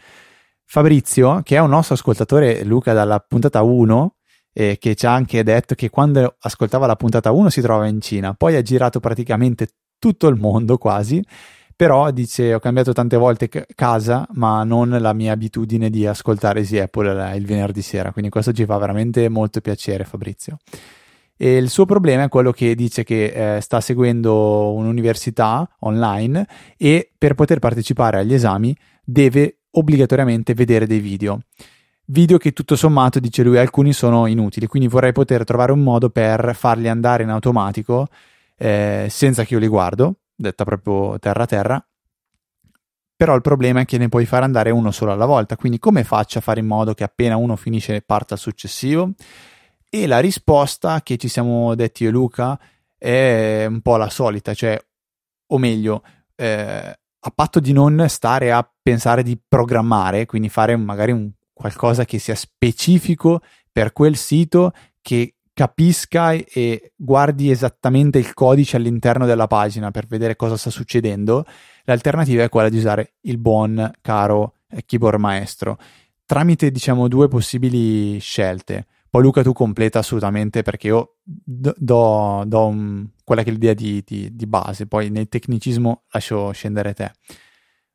Fabrizio, 0.64 1.42
che 1.42 1.56
è 1.56 1.60
un 1.60 1.70
nostro 1.70 1.94
ascoltatore 1.94 2.64
Luca 2.64 2.92
dalla 2.92 3.20
puntata 3.20 3.62
1, 3.62 4.16
eh, 4.52 4.76
che 4.78 4.94
ci 4.96 5.06
ha 5.06 5.12
anche 5.12 5.42
detto 5.44 5.74
che 5.76 5.90
quando 5.90 6.36
ascoltava 6.40 6.86
la 6.86 6.96
puntata 6.96 7.30
1 7.30 7.48
si 7.50 7.60
trova 7.60 7.86
in 7.86 8.00
Cina, 8.00 8.34
poi 8.34 8.56
ha 8.56 8.62
girato 8.62 8.98
praticamente 8.98 9.68
tutto 9.98 10.26
il 10.26 10.36
mondo 10.36 10.78
quasi 10.78 11.24
però 11.76 12.10
dice 12.10 12.54
ho 12.54 12.58
cambiato 12.58 12.94
tante 12.94 13.18
volte 13.18 13.50
casa 13.74 14.26
ma 14.32 14.64
non 14.64 14.88
la 14.88 15.12
mia 15.12 15.32
abitudine 15.32 15.90
di 15.90 16.06
ascoltare 16.06 16.60
Easy 16.60 16.78
Apple 16.78 17.36
il 17.36 17.44
venerdì 17.44 17.82
sera. 17.82 18.12
Quindi 18.12 18.30
questo 18.30 18.52
ci 18.52 18.64
fa 18.64 18.78
veramente 18.78 19.28
molto 19.28 19.60
piacere 19.60 20.04
Fabrizio. 20.04 20.56
E 21.36 21.58
il 21.58 21.68
suo 21.68 21.84
problema 21.84 22.22
è 22.24 22.28
quello 22.30 22.50
che 22.50 22.74
dice 22.74 23.04
che 23.04 23.56
eh, 23.56 23.60
sta 23.60 23.82
seguendo 23.82 24.72
un'università 24.72 25.68
online 25.80 26.46
e 26.78 27.12
per 27.18 27.34
poter 27.34 27.58
partecipare 27.58 28.20
agli 28.20 28.32
esami 28.32 28.74
deve 29.04 29.58
obbligatoriamente 29.72 30.54
vedere 30.54 30.86
dei 30.86 31.00
video. 31.00 31.40
Video 32.06 32.38
che 32.38 32.52
tutto 32.52 32.74
sommato 32.74 33.20
dice 33.20 33.42
lui 33.42 33.58
alcuni 33.58 33.92
sono 33.92 34.24
inutili. 34.24 34.66
Quindi 34.66 34.88
vorrei 34.88 35.12
poter 35.12 35.44
trovare 35.44 35.72
un 35.72 35.82
modo 35.82 36.08
per 36.08 36.54
farli 36.54 36.88
andare 36.88 37.24
in 37.24 37.28
automatico 37.28 38.06
eh, 38.56 39.08
senza 39.10 39.44
che 39.44 39.52
io 39.52 39.60
li 39.60 39.68
guardo 39.68 40.20
detta 40.36 40.64
proprio 40.64 41.18
terra 41.18 41.46
terra. 41.46 41.84
Però 43.16 43.34
il 43.34 43.40
problema 43.40 43.80
è 43.80 43.84
che 43.86 43.96
ne 43.96 44.10
puoi 44.10 44.26
fare 44.26 44.44
andare 44.44 44.70
uno 44.70 44.90
solo 44.90 45.12
alla 45.12 45.24
volta, 45.24 45.56
quindi 45.56 45.78
come 45.78 46.04
faccio 46.04 46.38
a 46.38 46.42
fare 46.42 46.60
in 46.60 46.66
modo 46.66 46.92
che 46.92 47.02
appena 47.02 47.36
uno 47.36 47.56
finisce 47.56 48.02
parta 48.02 48.34
il 48.34 48.40
successivo? 48.40 49.12
E 49.88 50.06
la 50.06 50.18
risposta 50.18 51.00
che 51.00 51.16
ci 51.16 51.28
siamo 51.28 51.74
detti 51.74 52.02
io 52.02 52.10
e 52.10 52.12
Luca 52.12 52.60
è 52.98 53.64
un 53.66 53.80
po' 53.80 53.96
la 53.96 54.10
solita, 54.10 54.52
cioè, 54.52 54.78
o 55.46 55.58
meglio, 55.58 56.02
eh, 56.34 56.98
a 57.18 57.30
patto 57.34 57.58
di 57.58 57.72
non 57.72 58.04
stare 58.08 58.52
a 58.52 58.68
pensare 58.82 59.22
di 59.22 59.40
programmare, 59.48 60.26
quindi 60.26 60.50
fare 60.50 60.76
magari 60.76 61.12
un, 61.12 61.30
qualcosa 61.54 62.04
che 62.04 62.18
sia 62.18 62.34
specifico 62.34 63.40
per 63.72 63.92
quel 63.94 64.16
sito 64.16 64.72
che 65.00 65.35
capisca 65.56 66.32
e 66.32 66.92
guardi 66.94 67.50
esattamente 67.50 68.18
il 68.18 68.34
codice 68.34 68.76
all'interno 68.76 69.24
della 69.24 69.46
pagina 69.46 69.90
per 69.90 70.06
vedere 70.06 70.36
cosa 70.36 70.58
sta 70.58 70.68
succedendo, 70.68 71.46
l'alternativa 71.84 72.42
è 72.42 72.50
quella 72.50 72.68
di 72.68 72.76
usare 72.76 73.14
il 73.22 73.38
buon 73.38 73.90
caro 74.02 74.56
eh, 74.68 74.82
keyboard 74.84 75.18
maestro 75.18 75.78
tramite 76.26 76.70
diciamo 76.70 77.08
due 77.08 77.28
possibili 77.28 78.18
scelte. 78.18 78.86
Poi 79.08 79.22
Luca 79.22 79.42
tu 79.42 79.54
completa 79.54 80.00
assolutamente 80.00 80.60
perché 80.60 80.88
io 80.88 81.16
do, 81.22 82.44
do, 82.44 82.66
un, 82.66 83.08
quella 83.24 83.42
che 83.42 83.48
è 83.48 83.52
l'idea 83.52 83.72
di, 83.72 84.02
di, 84.04 84.36
di, 84.36 84.46
base, 84.46 84.86
poi 84.86 85.08
nel 85.08 85.28
tecnicismo 85.28 86.02
lascio 86.10 86.50
scendere 86.50 86.92
te. 86.92 87.12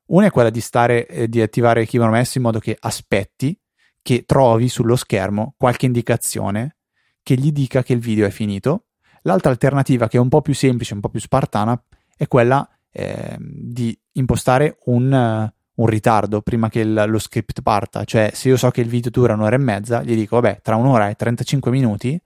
Una 0.07 0.25
è 0.25 0.31
quella 0.31 0.49
di 0.49 0.61
stare 0.61 1.05
eh, 1.05 1.27
di 1.29 1.41
attivare 1.41 1.81
il 1.81 1.87
keyboard 1.87 2.11
maestro 2.11 2.39
in 2.39 2.45
modo 2.47 2.57
che 2.57 2.75
aspetti 2.79 3.55
che 4.01 4.23
trovi 4.25 4.67
sullo 4.67 4.95
schermo 4.95 5.53
qualche 5.57 5.85
indicazione 5.85 6.77
che 7.23 7.35
gli 7.35 7.51
dica 7.51 7.83
che 7.83 7.93
il 7.93 7.99
video 7.99 8.25
è 8.25 8.29
finito. 8.29 8.85
L'altra 9.23 9.51
alternativa, 9.51 10.07
che 10.07 10.17
è 10.17 10.19
un 10.19 10.29
po' 10.29 10.41
più 10.41 10.53
semplice, 10.53 10.93
un 10.93 10.99
po' 10.99 11.09
più 11.09 11.19
spartana, 11.19 11.81
è 12.15 12.27
quella 12.27 12.67
eh, 12.91 13.37
di 13.39 13.97
impostare 14.13 14.77
un, 14.85 15.11
uh, 15.11 15.81
un, 15.81 15.87
ritardo 15.87 16.41
prima 16.41 16.69
che 16.69 16.79
il, 16.79 17.03
lo 17.07 17.19
script 17.19 17.61
parta. 17.61 18.03
Cioè, 18.03 18.31
se 18.33 18.49
io 18.49 18.57
so 18.57 18.69
che 18.71 18.81
il 18.81 18.87
video 18.87 19.11
dura 19.11 19.33
un'ora 19.33 19.55
e 19.55 19.59
mezza, 19.59 20.01
gli 20.03 20.15
dico, 20.15 20.39
vabbè, 20.39 20.61
tra 20.61 20.75
un'ora 20.75 21.09
e 21.09 21.15
35 21.15 21.71
minuti 21.71 22.19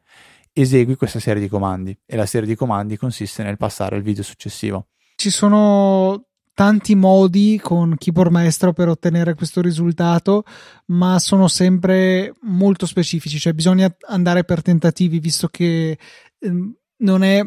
esegui 0.53 0.95
questa 0.95 1.19
serie 1.19 1.41
di 1.41 1.49
comandi. 1.49 1.97
E 2.05 2.15
la 2.15 2.25
serie 2.25 2.47
di 2.47 2.55
comandi 2.55 2.97
consiste 2.97 3.43
nel 3.43 3.57
passare 3.57 3.97
al 3.97 4.01
video 4.01 4.23
successivo. 4.23 4.87
Ci 5.15 5.29
sono 5.29 6.27
tanti 6.55 6.95
modi 6.95 7.59
con 7.61 7.95
keyboard 7.97 8.31
maestro 8.31 8.73
per 8.73 8.87
ottenere 8.87 9.35
questo 9.35 9.61
risultato, 9.61 10.43
ma 10.87 11.19
sono 11.19 11.47
sempre 11.49 12.33
molto 12.43 12.85
specifici, 12.85 13.37
cioè 13.37 13.53
bisogna 13.53 13.93
andare 14.07 14.45
per 14.45 14.61
tentativi, 14.61 15.19
visto 15.19 15.49
che 15.49 15.99
eh, 16.39 16.51
non 16.97 17.23
è 17.23 17.45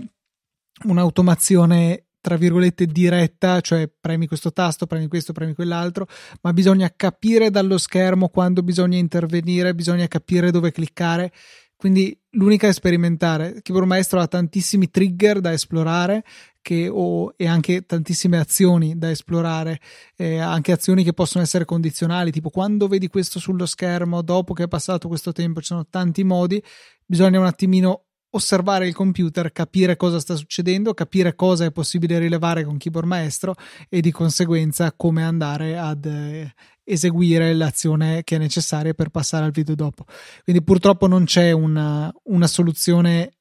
un'automazione 0.85 2.05
tra 2.21 2.37
virgolette 2.37 2.85
diretta, 2.85 3.61
cioè 3.61 3.89
premi 3.89 4.27
questo 4.27 4.53
tasto, 4.53 4.87
premi 4.87 5.09
questo, 5.09 5.33
premi 5.33 5.55
quell'altro, 5.55 6.07
ma 6.43 6.53
bisogna 6.53 6.93
capire 6.95 7.51
dallo 7.51 7.79
schermo 7.79 8.29
quando 8.29 8.63
bisogna 8.63 8.99
intervenire, 8.99 9.75
bisogna 9.75 10.07
capire 10.07 10.51
dove 10.51 10.71
cliccare. 10.71 11.33
Quindi 11.79 12.21
l'unica 12.31 12.67
è 12.67 12.73
sperimentare. 12.73 13.61
Keyboard 13.63 13.87
Maestro 13.87 14.19
ha 14.19 14.27
tantissimi 14.27 14.91
trigger 14.91 15.39
da 15.41 15.53
esplorare 15.53 16.25
che, 16.61 16.89
oh, 16.89 17.33
e 17.37 17.47
anche 17.47 17.87
tantissime 17.87 18.37
azioni 18.37 18.99
da 18.99 19.11
esplorare, 19.11 19.81
eh, 20.17 20.39
anche 20.39 20.73
azioni 20.73 21.05
che 21.05 21.13
possono 21.13 21.45
essere 21.45 21.65
condizionali, 21.65 22.33
tipo 22.33 22.51
quando 22.51 22.89
vedi 22.89 23.07
questo 23.07 23.39
sullo 23.39 23.65
schermo, 23.65 24.23
dopo 24.23 24.55
che 24.55 24.65
è 24.65 24.69
passato 24.69 25.07
questo 25.07 25.31
tempo, 25.31 25.61
ci 25.61 25.67
sono 25.67 25.87
tanti 25.89 26.25
modi, 26.25 26.61
bisogna 27.07 27.39
un 27.39 27.47
attimino 27.47 28.08
osservare 28.39 28.87
il 28.87 28.95
computer, 28.95 29.53
capire 29.53 29.97
cosa 29.97 30.19
sta 30.19 30.35
succedendo, 30.35 30.95
capire 30.95 31.35
cosa 31.35 31.67
è 31.67 31.71
possibile 31.71 32.19
rilevare 32.19 32.65
con 32.65 32.79
keyboard 32.79 33.07
maestro 33.07 33.55
e 33.89 34.01
di 34.01 34.11
conseguenza 34.11 34.93
come 34.93 35.23
andare 35.23 35.77
ad 35.77 36.07
eh, 36.07 36.55
eseguire 36.85 37.53
l'azione 37.53 38.23
che 38.25 38.37
è 38.37 38.39
necessaria 38.39 38.95
per 38.95 39.11
passare 39.11 39.45
al 39.45 39.51
video 39.51 39.75
dopo. 39.75 40.05
Quindi 40.43 40.63
purtroppo 40.63 41.07
non 41.07 41.25
c'è 41.25 41.53
una, 41.53 42.13
una 42.25 42.47
soluzione 42.47 43.33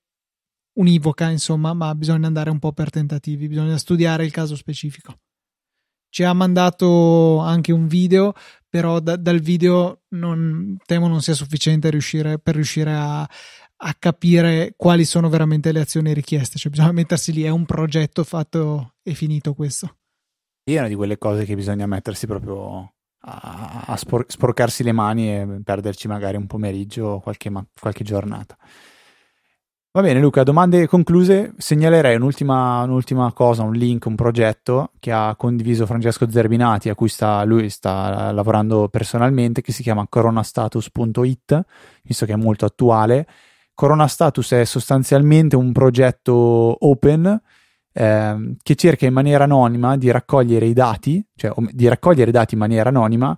univoca, 0.74 1.30
insomma, 1.30 1.74
ma 1.74 1.96
bisogna 1.96 2.28
andare 2.28 2.50
un 2.50 2.60
po' 2.60 2.74
per 2.74 2.90
tentativi, 2.90 3.48
bisogna 3.48 3.78
studiare 3.78 4.26
il 4.26 4.32
caso 4.32 4.56
specifico. 4.56 5.20
Ci 6.10 6.24
ha 6.24 6.34
mandato 6.34 7.40
anche 7.40 7.72
un 7.72 7.88
video, 7.88 8.34
però 8.70 9.00
da, 9.00 9.16
dal 9.16 9.40
video 9.40 10.04
non, 10.10 10.78
temo 10.86 11.08
non 11.08 11.22
sia 11.22 11.34
sufficiente 11.34 11.90
riuscire, 11.90 12.40
per 12.40 12.56
riuscire 12.56 12.94
a, 12.94 13.28
a 13.78 13.96
capire 13.98 14.74
quali 14.76 15.06
sono 15.06 15.30
veramente 15.30 15.72
le 15.72 15.82
azioni 15.82 16.14
richieste, 16.14 16.58
cioè 16.58 16.72
bisogna 16.72 16.92
mettersi 16.92 17.32
lì, 17.32 17.44
è 17.44 17.50
un 17.50 17.66
progetto 17.66 18.24
fatto 18.24 18.96
e 19.04 19.14
finito 19.14 19.54
questo. 19.54 19.98
È 20.64 20.78
una 20.78 20.88
di 20.88 20.96
quelle 20.96 21.18
cose 21.18 21.46
che 21.46 21.56
bisogna 21.56 21.86
mettersi 21.86 22.26
proprio 22.28 22.94
a, 23.22 23.84
a 23.88 23.98
spor- 23.98 24.26
sporcarsi 24.28 24.84
le 24.84 24.92
mani 24.92 25.30
e 25.30 25.62
perderci 25.64 26.08
magari 26.08 26.38
un 26.38 26.48
pomeriggio 26.48 27.06
o 27.06 27.20
qualche, 27.20 27.50
ma- 27.50 27.66
qualche 27.80 28.04
giornata. 28.04 28.58
Va 29.98 30.04
bene 30.04 30.20
Luca, 30.20 30.44
domande 30.44 30.86
concluse, 30.86 31.54
segnalerei 31.58 32.18
un'ultima, 32.18 32.84
un'ultima, 32.84 33.32
cosa, 33.34 33.64
un 33.64 33.74
link, 33.74 34.06
un 34.06 34.14
progetto 34.14 34.92
che 35.00 35.12
ha 35.12 35.36
condiviso 35.36 35.88
Francesco 35.88 36.30
Zerbinati, 36.30 36.90
a 36.90 36.94
cui 36.94 37.10
sta, 37.10 37.44
lui 37.44 37.70
sta 37.70 38.32
lavorando 38.32 38.90
personalmente, 38.90 39.62
che 39.62 39.72
si 39.72 39.82
chiama 39.82 40.06
coronastatus.it, 40.08 41.66
visto 42.04 42.26
che 42.28 42.34
è 42.34 42.36
molto 42.36 42.66
attuale. 42.66 43.28
Coronastatus 43.78 44.54
è 44.54 44.66
sostanzialmente 44.66 45.56
un 45.56 45.72
progetto 45.72 46.34
open 46.80 47.40
eh, 47.94 48.56
che 48.64 48.74
cerca 48.74 49.06
in 49.06 49.14
maniera 49.14 49.44
anonima 49.44 49.98
di 49.98 50.10
raccogliere 50.10 50.66
i 50.66 50.74
dati, 50.74 51.24
cioè 51.36 51.54
di 51.70 51.88
raccogliere 51.88 52.32
dati 52.32 52.56
in 52.56 52.60
maniera 52.60 52.90
anonima 52.90 53.38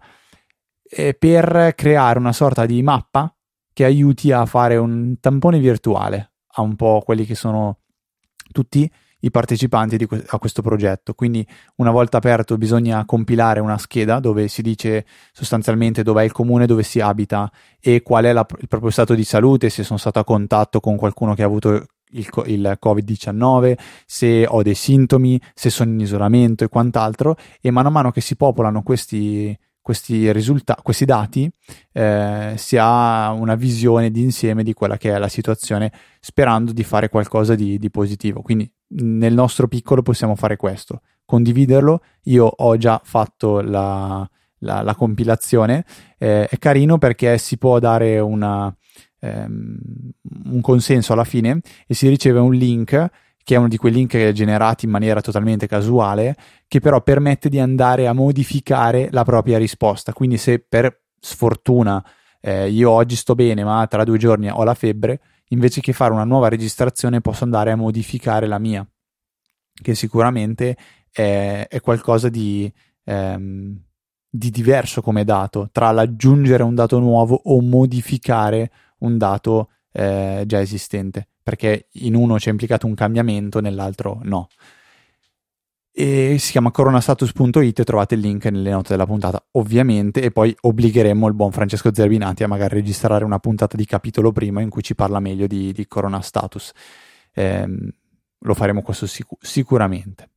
eh, 0.82 1.14
per 1.14 1.74
creare 1.76 2.20
una 2.20 2.32
sorta 2.32 2.66
di 2.66 2.82
mappa 2.82 3.36
che 3.74 3.84
aiuti 3.84 4.32
a 4.32 4.46
fare 4.46 4.78
un 4.78 5.20
tampone 5.20 5.60
virtuale 5.60 6.32
a 6.54 6.62
un 6.62 6.78
po' 6.78 7.02
quelli 7.04 7.26
che 7.26 7.36
sono 7.36 7.80
tutti 8.54 8.90
i 9.22 9.32
partecipanti 9.32 10.06
que- 10.06 10.24
a 10.28 10.38
questo 10.38 10.62
progetto. 10.62 11.14
Quindi 11.14 11.46
una 11.76 11.92
volta 11.92 12.18
aperto 12.18 12.58
bisogna 12.58 13.04
compilare 13.06 13.60
una 13.60 13.78
scheda 13.78 14.20
dove 14.20 14.48
si 14.48 14.62
dice 14.62 15.06
sostanzialmente 15.32 16.04
dov'è 16.04 16.24
il 16.24 16.32
comune 16.32 16.66
dove 16.66 16.84
si 16.84 17.00
abita 17.00 17.52
e 17.80 18.02
qual 18.02 18.26
è 18.26 18.34
la, 18.34 18.46
il 18.60 18.68
proprio 18.68 18.92
stato 18.92 19.14
di 19.14 19.24
salute, 19.24 19.70
se 19.70 19.84
sono 19.84 20.00
stato 20.00 20.20
a 20.20 20.24
contatto 20.24 20.80
con 20.80 20.96
qualcuno 20.96 21.34
che 21.34 21.44
ha 21.44 21.46
avuto 21.46 21.88
il, 22.12 22.28
il, 22.46 22.78
Covid-19, 22.82 23.78
se 24.06 24.46
ho 24.48 24.62
dei 24.62 24.76
sintomi, 24.76 25.40
se 25.54 25.70
sono 25.70 25.92
in 25.92 26.00
isolamento 26.00 26.64
e 26.64 26.70
quant'altro. 26.70 27.36
E 27.62 27.72
mano 27.72 27.90
a 27.90 27.92
mano 27.92 28.12
che 28.12 28.22
si 28.22 28.36
popolano 28.36 28.82
questi, 28.84 29.58
questi, 29.82 30.32
risultati, 30.32 30.82
questi 30.82 31.06
dati 31.06 31.50
eh, 31.92 32.54
si 32.58 32.78
ha 32.78 33.32
una 33.32 33.56
visione 33.56 34.12
d'insieme 34.12 34.64
di 34.64 34.74
quella 34.74 34.98
che 34.98 35.14
è 35.14 35.18
la 35.18 35.30
situazione, 35.30 35.92
sperando 36.20 36.72
di 36.72 36.84
fare 36.84 37.10
qualcosa 37.10 37.56
di, 37.56 37.78
di 37.78 37.90
positivo. 37.90 38.42
Quindi 38.42 38.70
nel 38.90 39.34
nostro 39.34 39.68
piccolo 39.68 40.02
possiamo 40.02 40.36
fare 40.36 40.56
questo, 40.56 41.02
condividerlo. 41.26 42.02
Io 42.24 42.46
ho 42.46 42.78
già 42.78 43.02
fatto 43.04 43.62
la, 43.62 44.28
la, 44.60 44.82
la 44.82 44.96
compilazione, 44.96 45.86
eh, 46.18 46.48
è 46.48 46.58
carino 46.58 46.98
perché 46.98 47.38
si 47.38 47.58
può 47.58 47.80
dare 47.80 48.20
una, 48.20 48.74
ehm, 49.20 49.78
un 50.46 50.62
consenso 50.62 51.14
alla 51.14 51.24
fine 51.24 51.62
e 51.88 51.94
si 51.94 52.08
riceve 52.08 52.40
un 52.40 52.54
link 52.54 53.10
che 53.50 53.56
è 53.56 53.58
uno 53.58 53.68
di 53.68 53.78
quei 53.78 53.92
link 53.92 54.32
generati 54.32 54.86
in 54.86 54.92
maniera 54.92 55.22
totalmente 55.22 55.66
casuale, 55.66 56.36
che 56.68 56.80
però 56.80 57.02
permette 57.02 57.50
di 57.50 57.60
andare 57.60 58.06
a 58.06 58.14
modificare 58.14 59.08
la 59.12 59.24
propria 59.24 59.58
risposta. 59.58 60.14
Quindi 60.14 60.38
se 60.38 60.60
per 60.60 61.06
sfortuna 61.20 62.04
eh, 62.42 62.70
io 62.70 62.92
oggi 62.92 63.16
sto 63.16 63.34
bene, 63.34 63.64
ma 63.64 63.88
tra 63.88 64.04
due 64.04 64.20
giorni 64.20 64.52
ho 64.52 64.64
la 64.64 64.76
febbre, 64.76 65.20
invece 65.50 65.82
che 65.82 65.94
fare 65.94 66.14
una 66.14 66.24
nuova 66.24 66.50
registrazione 66.50 67.22
posso 67.22 67.44
andare 67.44 67.72
a 67.72 67.76
modificare 67.76 68.48
la 68.48 68.60
mia, 68.60 68.88
che 69.74 69.96
sicuramente 69.96 70.78
è, 71.12 71.68
è 71.70 71.80
qualcosa 71.82 72.30
di, 72.30 72.72
ehm, 73.04 73.82
di 74.30 74.50
diverso 74.50 75.02
come 75.02 75.24
dato, 75.24 75.70
tra 75.72 75.92
l'aggiungere 75.92 76.64
un 76.64 76.76
dato 76.76 77.00
nuovo 77.00 77.40
o 77.46 77.62
modificare 77.62 78.72
un 79.00 79.18
dato 79.18 79.70
eh, 79.92 80.44
già 80.46 80.60
esistente 80.60 81.28
perché 81.50 81.88
in 81.94 82.14
uno 82.14 82.36
c'è 82.36 82.52
implicato 82.52 82.86
un 82.86 82.94
cambiamento, 82.94 83.60
nell'altro 83.60 84.20
no. 84.22 84.50
E 85.92 86.38
si 86.40 86.52
chiama 86.52 86.72
coronastatus.it, 86.72 87.84
trovate 87.84 88.16
il 88.16 88.22
link 88.22 88.46
nelle 88.46 88.70
note 88.72 88.90
della 88.90 89.06
puntata, 89.06 89.44
ovviamente, 89.52 90.22
e 90.22 90.32
poi 90.32 90.56
obbligheremo 90.60 91.28
il 91.28 91.34
buon 91.34 91.52
Francesco 91.52 91.94
Zerbinati 91.94 92.44
a 92.44 92.48
magari 92.48 92.76
registrare 92.76 93.26
una 93.26 93.40
puntata 93.40 93.76
di 93.76 93.86
capitolo 93.86 94.32
primo 94.32 94.60
in 94.62 94.70
cui 94.70 94.84
ci 94.84 94.96
parla 94.96 95.20
meglio 95.20 95.48
di, 95.48 95.74
di 95.74 95.88
Coronastatus. 95.88 96.72
Eh, 97.34 97.68
lo 98.40 98.54
faremo 98.54 98.82
questo 98.82 99.06
sic- 99.08 99.38
sicuramente. 99.40 100.30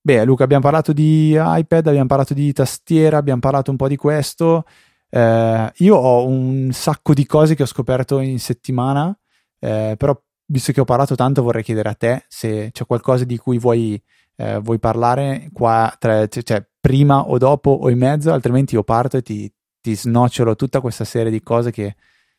Beh, 0.00 0.24
Luca, 0.24 0.44
abbiamo 0.44 0.62
parlato 0.62 0.92
di 0.92 1.34
iPad, 1.34 1.86
abbiamo 1.86 2.06
parlato 2.06 2.34
di 2.34 2.52
tastiera, 2.52 3.16
abbiamo 3.16 3.40
parlato 3.40 3.70
un 3.70 3.78
po' 3.78 3.88
di 3.88 3.96
questo. 3.96 4.64
Eh, 5.08 5.72
io 5.76 5.96
ho 5.96 6.26
un 6.26 6.70
sacco 6.72 7.14
di 7.14 7.24
cose 7.24 7.54
che 7.54 7.62
ho 7.62 7.66
scoperto 7.66 8.20
in 8.20 8.38
settimana, 8.38 9.16
eh, 9.58 9.94
però 9.96 10.14
visto 10.46 10.72
che 10.72 10.80
ho 10.80 10.84
parlato 10.84 11.14
tanto, 11.14 11.42
vorrei 11.42 11.62
chiedere 11.62 11.88
a 11.88 11.94
te 11.94 12.24
se 12.28 12.68
c'è 12.70 12.84
qualcosa 12.84 13.24
di 13.24 13.38
cui 13.38 13.58
vuoi, 13.58 14.00
eh, 14.36 14.58
vuoi 14.58 14.78
parlare 14.78 15.48
qua, 15.52 15.94
tra, 15.98 16.26
cioè 16.26 16.66
prima 16.80 17.28
o 17.28 17.38
dopo 17.38 17.70
o 17.70 17.90
in 17.90 17.98
mezzo, 17.98 18.32
altrimenti 18.32 18.74
io 18.74 18.82
parto 18.82 19.16
e 19.16 19.22
ti, 19.22 19.50
ti 19.80 19.94
snocciolo 19.94 20.56
tutta 20.56 20.80
questa 20.80 21.04
serie 21.04 21.30
di 21.30 21.42
cose 21.42 21.70
che, 21.70 21.96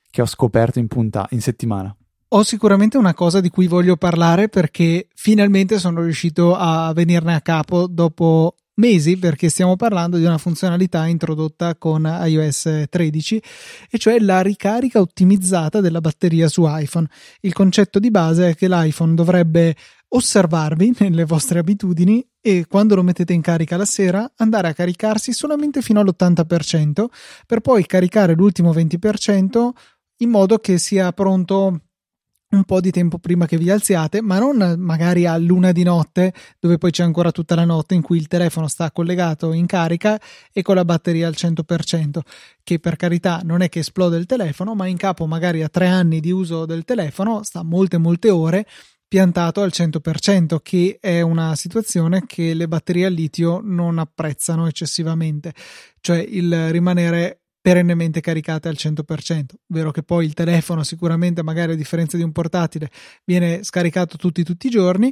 che 0.09 0.21
ho 0.21 0.25
scoperto 0.25 0.79
in, 0.79 0.87
punta, 0.87 1.25
in 1.31 1.41
settimana. 1.41 1.95
Ho 2.29 2.43
sicuramente 2.43 2.97
una 2.97 3.13
cosa 3.13 3.39
di 3.39 3.49
cui 3.49 3.67
voglio 3.67 3.97
parlare 3.97 4.49
perché 4.49 5.07
finalmente 5.13 5.79
sono 5.79 6.01
riuscito 6.01 6.55
a 6.55 6.91
venirne 6.93 7.35
a 7.35 7.41
capo 7.41 7.87
dopo 7.87 8.55
mesi 8.75 9.17
perché 9.17 9.49
stiamo 9.49 9.75
parlando 9.75 10.17
di 10.17 10.25
una 10.25 10.37
funzionalità 10.37 11.05
introdotta 11.05 11.75
con 11.75 12.03
iOS 12.05 12.85
13 12.89 13.41
e 13.89 13.97
cioè 13.97 14.19
la 14.19 14.41
ricarica 14.41 14.99
ottimizzata 14.99 15.81
della 15.81 16.01
batteria 16.01 16.47
su 16.47 16.63
iPhone. 16.65 17.07
Il 17.41 17.53
concetto 17.53 17.99
di 17.99 18.11
base 18.11 18.49
è 18.49 18.55
che 18.55 18.67
l'iPhone 18.67 19.13
dovrebbe 19.13 19.75
osservarvi 20.15 20.95
nelle 20.99 21.25
vostre 21.25 21.59
abitudini 21.59 22.25
e 22.39 22.65
quando 22.67 22.95
lo 22.95 23.03
mettete 23.03 23.33
in 23.33 23.41
carica 23.41 23.75
la 23.75 23.85
sera 23.85 24.31
andare 24.37 24.69
a 24.69 24.73
caricarsi 24.73 25.33
solamente 25.33 25.81
fino 25.81 25.99
all'80% 25.99 27.05
per 27.45 27.59
poi 27.59 27.85
caricare 27.85 28.33
l'ultimo 28.33 28.71
20% 28.71 29.69
in 30.19 30.29
modo 30.29 30.59
che 30.59 30.77
sia 30.77 31.11
pronto 31.11 31.81
un 32.47 32.63
po' 32.63 32.79
di 32.79 32.91
tempo 32.91 33.17
prima 33.17 33.47
che 33.47 33.57
vi 33.57 33.69
alziate, 33.69 34.21
ma 34.21 34.39
non 34.39 34.75
magari 34.77 35.25
a 35.25 35.35
luna 35.35 35.73
di 35.73 35.83
notte, 35.83 36.33
dove 36.57 36.77
poi 36.77 36.91
c'è 36.91 37.03
ancora 37.03 37.31
tutta 37.31 37.55
la 37.55 37.65
notte 37.65 37.95
in 37.95 38.01
cui 38.01 38.17
il 38.17 38.27
telefono 38.27 38.69
sta 38.69 38.91
collegato 38.91 39.51
in 39.51 39.65
carica 39.65 40.17
e 40.53 40.61
con 40.61 40.75
la 40.75 40.85
batteria 40.85 41.27
al 41.27 41.33
100%, 41.35 42.19
che 42.63 42.79
per 42.79 42.95
carità 42.95 43.41
non 43.43 43.61
è 43.61 43.67
che 43.67 43.79
esplode 43.79 44.15
il 44.15 44.25
telefono, 44.25 44.73
ma 44.73 44.87
in 44.87 44.95
capo 44.95 45.25
magari 45.25 45.63
a 45.63 45.69
tre 45.69 45.87
anni 45.87 46.21
di 46.21 46.31
uso 46.31 46.65
del 46.65 46.85
telefono 46.85 47.43
sta 47.43 47.61
molte 47.61 47.97
molte 47.97 48.29
ore 48.29 48.65
piantato 49.07 49.61
al 49.61 49.71
100%, 49.73 50.59
che 50.61 50.97
è 50.99 51.21
una 51.21 51.55
situazione 51.55 52.25
che 52.25 52.53
le 52.53 52.67
batterie 52.67 53.05
al 53.05 53.13
litio 53.13 53.61
non 53.63 53.99
apprezzano 53.99 54.67
eccessivamente, 54.67 55.53
cioè 56.01 56.17
il 56.17 56.71
rimanere 56.71 57.41
perennemente 57.65 58.21
caricate 58.21 58.67
al 58.67 58.75
100%, 58.77 59.45
vero 59.67 59.89
che 59.89 60.03
poi 60.03 60.25
il 60.25 60.33
telefono 60.33 60.83
sicuramente 60.83 61.41
magari 61.41 61.71
a 61.71 61.75
differenza 61.75 62.15
di 62.15 62.21
un 62.21 62.31
portatile 62.31 62.91
viene 63.23 63.63
scaricato 63.63 64.17
tutti 64.17 64.43
tutti 64.43 64.67
i 64.67 64.69
giorni, 64.69 65.11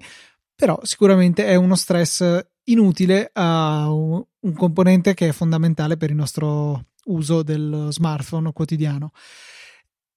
però 0.55 0.79
sicuramente 0.83 1.45
è 1.45 1.55
uno 1.55 1.75
stress 1.75 2.45
inutile 2.65 3.31
a 3.33 3.91
un 3.91 4.53
componente 4.55 5.13
che 5.13 5.29
è 5.29 5.31
fondamentale 5.31 5.97
per 5.97 6.11
il 6.11 6.15
nostro 6.15 6.89
uso 7.05 7.41
del 7.41 7.87
smartphone 7.89 8.53
quotidiano. 8.53 9.11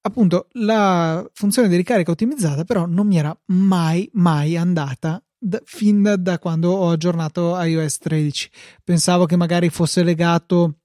Appunto, 0.06 0.46
la 0.52 1.28
funzione 1.32 1.66
di 1.66 1.74
ricarica 1.74 2.12
ottimizzata 2.12 2.62
però 2.62 2.86
non 2.86 3.08
mi 3.08 3.18
era 3.18 3.36
mai 3.46 4.08
mai 4.12 4.56
andata 4.56 5.20
da, 5.36 5.60
fin 5.64 6.14
da 6.16 6.38
quando 6.38 6.70
ho 6.70 6.90
aggiornato 6.90 7.60
iOS 7.60 7.98
13. 7.98 8.50
Pensavo 8.84 9.26
che 9.26 9.34
magari 9.34 9.68
fosse 9.68 10.04
legato 10.04 10.76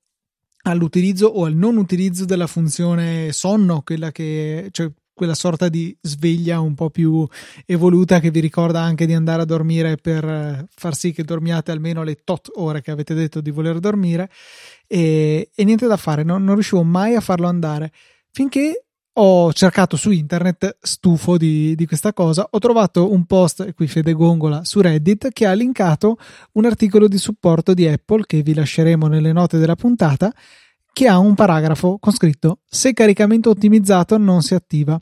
all'utilizzo 0.63 1.27
o 1.27 1.45
al 1.45 1.53
non 1.53 1.77
utilizzo 1.77 2.25
della 2.25 2.47
funzione 2.47 3.31
sonno, 3.31 3.83
quella 3.83 4.11
che 4.11 4.69
cioè 4.71 4.91
quella 5.13 5.35
sorta 5.35 5.69
di 5.69 5.95
sveglia 6.01 6.59
un 6.59 6.73
po' 6.73 6.89
più 6.89 7.27
evoluta 7.67 8.19
che 8.19 8.31
vi 8.31 8.39
ricorda 8.39 8.81
anche 8.81 9.05
di 9.05 9.13
andare 9.13 9.43
a 9.43 9.45
dormire 9.45 9.97
per 9.97 10.65
far 10.67 10.95
sì 10.95 11.11
che 11.11 11.23
dormiate 11.23 11.69
almeno 11.69 12.01
le 12.01 12.23
tot 12.23 12.49
ore 12.55 12.81
che 12.81 12.89
avete 12.89 13.13
detto 13.13 13.39
di 13.39 13.51
voler 13.51 13.77
dormire 13.77 14.31
e, 14.87 15.51
e 15.53 15.63
niente 15.63 15.85
da 15.85 15.97
fare, 15.97 16.23
non, 16.23 16.43
non 16.43 16.55
riuscivo 16.55 16.81
mai 16.81 17.13
a 17.13 17.21
farlo 17.21 17.47
andare 17.47 17.91
finché 18.31 18.85
ho 19.13 19.51
cercato 19.51 19.97
su 19.97 20.11
internet, 20.11 20.77
stufo 20.81 21.37
di, 21.37 21.75
di, 21.75 21.85
questa 21.85 22.13
cosa, 22.13 22.47
ho 22.49 22.59
trovato 22.59 23.11
un 23.11 23.25
post, 23.25 23.73
qui 23.73 23.87
Fede 23.87 24.13
Gongola, 24.13 24.63
su 24.63 24.79
Reddit 24.79 25.29
che 25.33 25.45
ha 25.45 25.53
linkato 25.53 26.17
un 26.53 26.65
articolo 26.65 27.07
di 27.07 27.17
supporto 27.17 27.73
di 27.73 27.87
Apple 27.87 28.23
che 28.25 28.41
vi 28.41 28.53
lasceremo 28.53 29.07
nelle 29.07 29.33
note 29.33 29.57
della 29.57 29.75
puntata, 29.75 30.31
che 30.93 31.07
ha 31.07 31.17
un 31.17 31.35
paragrafo 31.35 31.97
con 31.99 32.13
scritto 32.13 32.59
se 32.65 32.93
caricamento 32.93 33.49
ottimizzato 33.49 34.17
non 34.17 34.41
si 34.41 34.53
attiva 34.53 34.99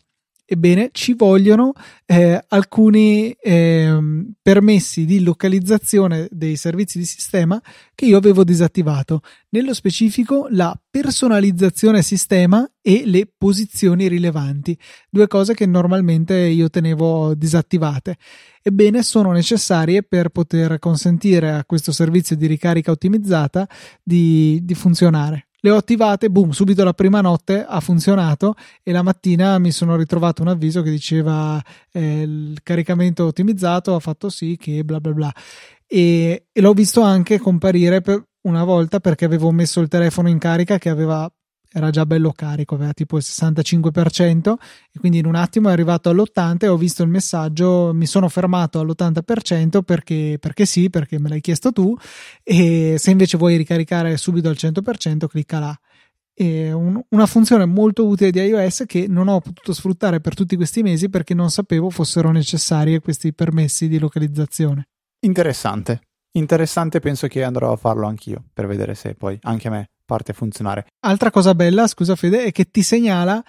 Ebbene, 0.52 0.90
ci 0.94 1.14
vogliono 1.14 1.74
eh, 2.08 2.44
alcuni 2.48 3.30
eh, 3.34 4.26
permessi 4.42 5.06
di 5.06 5.22
localizzazione 5.22 6.28
dei 6.32 6.56
servizi 6.56 6.98
di 6.98 7.06
sistema 7.06 7.62
che 7.94 8.06
io 8.06 8.18
avevo 8.18 8.44
disattivato. 8.44 9.22
Nello 9.50 9.76
specifico, 9.76 10.48
la 10.50 10.76
personalizzazione 10.90 12.02
sistema 12.02 12.68
e 12.82 13.04
le 13.06 13.32
posizioni 13.38 14.08
rilevanti, 14.08 14.76
due 15.08 15.28
cose 15.28 15.54
che 15.54 15.68
normalmente 15.68 16.36
io 16.36 16.68
tenevo 16.68 17.36
disattivate. 17.36 18.18
Ebbene, 18.64 19.04
sono 19.04 19.32
necessarie 19.32 20.02
per 20.02 20.30
poter 20.30 20.80
consentire 20.80 21.52
a 21.52 21.64
questo 21.64 21.92
servizio 21.92 22.36
di 22.36 22.48
ricarica 22.48 22.90
ottimizzata 22.90 23.70
di, 24.02 24.60
di 24.64 24.74
funzionare 24.74 25.49
le 25.62 25.72
ho 25.72 25.76
attivate, 25.76 26.30
boom, 26.30 26.52
subito 26.52 26.84
la 26.84 26.94
prima 26.94 27.22
notte 27.22 27.66
ha 27.66 27.80
funzionato 27.80 28.56
e 28.82 28.92
la 28.92 29.02
mattina 29.02 29.58
mi 29.60 29.72
sono 29.72 29.96
ritrovato 29.96 30.42
un 30.42 30.48
avviso 30.48 30.82
che 30.82 30.90
diceva 30.90 31.62
eh, 31.92 32.22
il 32.22 32.60
caricamento 32.64 33.26
ottimizzato 33.26 33.96
ha 33.96 34.00
fatto 34.00 34.30
sì 34.30 34.58
che 34.58 34.84
bla 34.84 35.00
bla 35.00 35.12
bla. 35.12 35.34
E, 35.86 36.48
e 36.52 36.62
l'ho 36.62 36.74
visto 36.74 37.02
anche 37.02 37.40
comparire 37.40 38.02
per 38.02 38.24
una 38.42 38.64
volta 38.64 39.00
perché 39.00 39.26
avevo 39.26 39.52
messo 39.52 39.82
il 39.82 39.88
telefono 39.88 40.30
in 40.30 40.38
carica 40.38 40.78
che 40.78 40.90
aveva 40.90 41.30
era 41.72 41.92
già 41.92 42.06
bello 42.06 42.32
carico, 42.32 42.76
aveva 42.76 42.94
tipo 42.94 43.18
il 43.18 43.24
65% 43.26 44.54
e 44.92 45.00
quindi 45.00 45.20
in 45.20 45.26
un 45.26 45.36
attimo 45.36 45.70
è 45.70 45.72
arrivato 45.72 46.10
all'80% 46.10 46.64
e 46.64 46.68
ho 46.68 46.78
visto 46.78 47.04
il 47.04 47.10
messaggio, 47.10 47.94
mi 47.94 48.08
sono 48.08 48.28
fermato 48.28 48.80
all'80% 48.80 49.84
perché, 49.84 50.38
perché 50.40 50.66
sì, 50.66 50.90
perché 50.90 51.20
me 51.20 51.30
l'hai 51.30 51.42
chiesto 51.42 51.72
tu 51.72 51.96
e 52.44 52.96
se 52.98 53.12
invece 53.12 53.38
vuoi 53.38 53.56
ricaricare 53.56 54.18
subito 54.18 54.50
al 54.50 54.56
100% 54.58 55.28
clicca 55.28 55.60
là. 55.60 55.80
È 56.34 56.72
un, 56.72 57.00
una 57.10 57.26
funzione 57.26 57.66
molto 57.66 58.08
utile 58.08 58.32
di 58.32 58.40
iOS 58.40 58.86
che 58.88 59.08
non 59.08 59.28
ho 59.28 59.42
potuto 59.42 59.74
sfruttare 59.74 60.22
per 60.22 60.34
tutti 60.34 60.56
questi 60.56 60.82
mesi 60.82 61.10
perché 61.10 61.34
non 61.34 61.52
sapevo 61.52 61.90
fossero 61.90 62.32
necessari 62.32 62.98
questi 63.00 63.34
permessi 63.34 63.90
di 63.90 64.00
localizzazione. 64.00 64.88
Interessante. 65.20 66.02
Interessante, 66.32 67.00
penso 67.00 67.28
che 67.28 67.44
andrò 67.44 67.74
a 67.74 67.76
farlo 67.76 68.08
anch'io 68.08 68.44
per 68.54 68.68
vedere 68.68 68.96
se 68.96 69.16
poi 69.16 69.38
anche 69.42 69.68
a 69.68 69.72
me 69.72 69.90
parte 70.10 70.32
a 70.32 70.34
funzionare. 70.34 70.88
Altra 71.02 71.30
cosa 71.30 71.54
bella, 71.54 71.86
scusa 71.86 72.16
Fede, 72.16 72.46
è 72.46 72.52
che 72.52 72.72
ti 72.72 72.82
segnala 72.82 73.44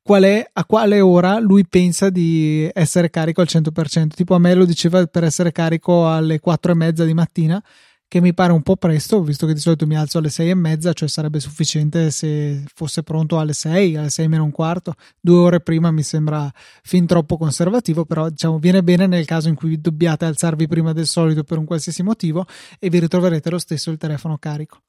qual 0.00 0.22
è, 0.22 0.48
a 0.52 0.64
quale 0.64 1.00
ora 1.00 1.40
lui 1.40 1.66
pensa 1.66 2.08
di 2.08 2.70
essere 2.72 3.10
carico 3.10 3.40
al 3.40 3.48
100%. 3.50 4.08
Tipo 4.14 4.36
a 4.36 4.38
me 4.38 4.54
lo 4.54 4.64
diceva 4.64 5.04
per 5.06 5.24
essere 5.24 5.50
carico 5.50 6.08
alle 6.08 6.38
4 6.38 6.70
e 6.70 6.74
mezza 6.74 7.04
di 7.04 7.14
mattina, 7.14 7.60
che 8.06 8.20
mi 8.20 8.32
pare 8.32 8.52
un 8.52 8.62
po' 8.62 8.76
presto, 8.76 9.22
visto 9.22 9.44
che 9.46 9.54
di 9.54 9.60
solito 9.60 9.86
mi 9.86 9.96
alzo 9.96 10.18
alle 10.18 10.28
6 10.28 10.50
e 10.50 10.54
mezza, 10.54 10.92
cioè 10.92 11.08
sarebbe 11.08 11.40
sufficiente 11.40 12.12
se 12.12 12.62
fosse 12.72 13.02
pronto 13.02 13.40
alle 13.40 13.54
6, 13.54 13.96
alle 13.96 14.10
6 14.10 14.28
meno 14.28 14.44
un 14.44 14.52
quarto. 14.52 14.94
Due 15.18 15.38
ore 15.38 15.60
prima 15.60 15.90
mi 15.90 16.02
sembra 16.02 16.48
fin 16.82 17.06
troppo 17.06 17.36
conservativo, 17.36 18.04
però 18.04 18.28
diciamo 18.28 18.58
viene 18.58 18.84
bene 18.84 19.08
nel 19.08 19.24
caso 19.24 19.48
in 19.48 19.56
cui 19.56 19.80
dobbiate 19.80 20.26
alzarvi 20.26 20.68
prima 20.68 20.92
del 20.92 21.06
solito 21.06 21.42
per 21.42 21.58
un 21.58 21.64
qualsiasi 21.64 22.02
motivo 22.02 22.46
e 22.78 22.88
vi 22.88 23.00
ritroverete 23.00 23.50
lo 23.50 23.58
stesso 23.58 23.90
il 23.90 23.96
telefono 23.96 24.38
carico. 24.38 24.80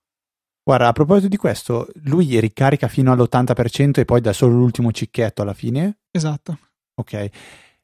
Guarda, 0.68 0.88
a 0.88 0.94
proposito 0.94 1.28
di 1.28 1.38
questo, 1.38 1.88
lui 2.06 2.40
ricarica 2.40 2.88
fino 2.88 3.12
all'80% 3.12 4.00
e 4.00 4.06
poi 4.06 4.20
dà 4.20 4.34
solo 4.34 4.56
l'ultimo 4.56 4.92
cicchetto 4.92 5.44
alla 5.44 5.54
fine? 5.54 6.00
Esatto. 6.10 6.58
Ok. 6.96 7.30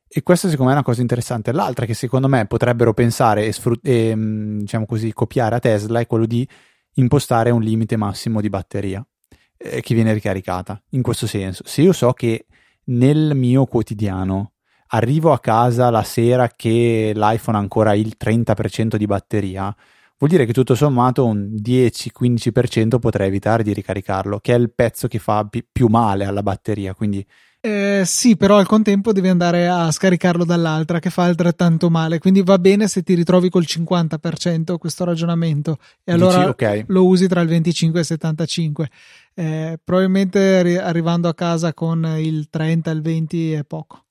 E 0.08 0.24
questa 0.24 0.48
secondo 0.50 0.72
me 0.72 0.72
è 0.72 0.80
una 0.80 0.84
cosa 0.84 1.02
interessante. 1.02 1.52
L'altra 1.52 1.86
che 1.86 1.94
secondo 1.94 2.28
me 2.28 2.48
potrebbero 2.48 2.92
pensare 2.96 3.46
e, 3.46 3.52
sfrut- 3.52 3.86
e 3.88 4.16
mm, 4.16 4.60
diciamo 4.62 4.88
così, 4.88 5.14
copiare 5.14 5.58
a 5.58 5.60
Tesla 5.60 6.00
è 6.00 6.08
quello 6.08 6.26
di 6.26 6.46
impostare 6.96 7.52
un 7.52 7.62
limite 7.62 7.98
massimo 7.98 8.42
di 8.42 8.50
batteria 8.50 9.06
eh, 9.58 9.82
che 9.82 9.94
viene 9.94 10.12
ricaricata. 10.12 10.82
In 10.90 11.04
questo 11.04 11.28
senso, 11.28 11.62
se 11.68 11.84
io 11.84 11.94
so 11.94 12.14
che 12.14 12.48
nel 12.86 13.36
mio 13.36 13.66
quotidiano 13.66 14.54
arrivo 14.88 15.34
a 15.34 15.40
casa 15.40 15.92
la 15.92 16.04
sera 16.04 16.48
che 16.48 17.12
l'iPhone 17.14 17.58
ha 17.58 17.60
ancora 17.60 17.94
il 17.94 18.16
30% 18.20 18.96
di 18.96 19.06
batteria, 19.06 19.76
vuol 20.22 20.30
dire 20.30 20.46
che 20.46 20.54
tutto 20.54 20.76
sommato 20.76 21.26
un 21.26 21.56
10-15% 21.60 23.00
potrei 23.00 23.28
evitare 23.28 23.64
di 23.64 23.74
ricaricarlo, 23.74 24.40
che 24.40 24.54
è 24.54 24.58
il 24.58 24.72
pezzo 24.72 25.08
che 25.08 25.18
fa 25.18 25.50
più 25.72 25.88
male 25.88 26.26
alla 26.26 26.44
batteria. 26.44 26.94
Quindi 26.94 27.26
eh, 27.64 28.04
sì, 28.06 28.38
però 28.38 28.58
al 28.58 28.66
contempo 28.66 29.14
devi 29.14 29.28
andare 29.28 29.68
a 29.68 29.92
scaricarlo 29.92 30.46
dall'altra 30.46 31.00
che 31.00 31.10
fa 31.10 31.24
altrettanto 31.24 31.90
male. 31.90 32.20
Quindi 32.20 32.44
va 32.44 32.60
bene 32.60 32.88
se 32.88 33.02
ti 33.02 33.16
ritrovi 33.16 33.50
col 33.50 33.66
50% 33.68 34.78
questo 34.78 35.06
ragionamento 35.06 35.78
e 36.04 36.12
allora 36.12 36.38
Dici, 36.38 36.50
okay. 36.50 36.84
lo 36.88 37.06
usi 37.06 37.28
tra 37.28 37.42
il 37.42 37.48
25 37.48 37.98
e 37.98 38.02
il 38.02 38.08
75. 38.08 38.90
Eh, 39.34 39.80
probabilmente 39.84 40.80
arrivando 40.80 41.30
a 41.30 41.34
casa 41.34 41.74
con 41.74 42.04
il 42.20 42.48
30 42.50 42.92
e 42.92 42.94
il 42.94 43.02
20 43.02 43.52
è 43.54 43.64
poco. 43.64 44.06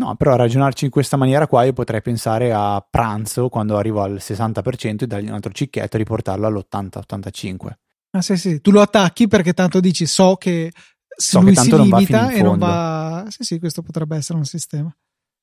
No, 0.00 0.16
però 0.16 0.32
a 0.32 0.36
ragionarci 0.36 0.86
in 0.86 0.90
questa 0.90 1.18
maniera 1.18 1.46
qua 1.46 1.64
io 1.64 1.74
potrei 1.74 2.00
pensare 2.00 2.54
a 2.54 2.82
pranzo 2.88 3.50
quando 3.50 3.76
arrivo 3.76 4.00
al 4.00 4.14
60% 4.14 5.02
e 5.02 5.06
dargli 5.06 5.28
un 5.28 5.34
altro 5.34 5.52
cicchetto 5.52 5.96
e 5.96 5.98
riportarlo 5.98 6.46
all'80-85. 6.46 7.68
Ah 8.12 8.22
sì 8.22 8.38
sì, 8.38 8.62
tu 8.62 8.70
lo 8.70 8.80
attacchi 8.80 9.28
perché 9.28 9.52
tanto 9.52 9.78
dici 9.78 10.06
so 10.06 10.36
che 10.36 10.72
so 11.06 11.40
lui 11.40 11.50
che 11.50 11.56
tanto 11.56 11.76
si 11.76 11.82
limita 11.82 12.30
e 12.30 12.40
non 12.40 12.56
va... 12.56 13.26
Sì 13.28 13.44
sì, 13.44 13.58
questo 13.58 13.82
potrebbe 13.82 14.16
essere 14.16 14.38
un 14.38 14.46
sistema. 14.46 14.90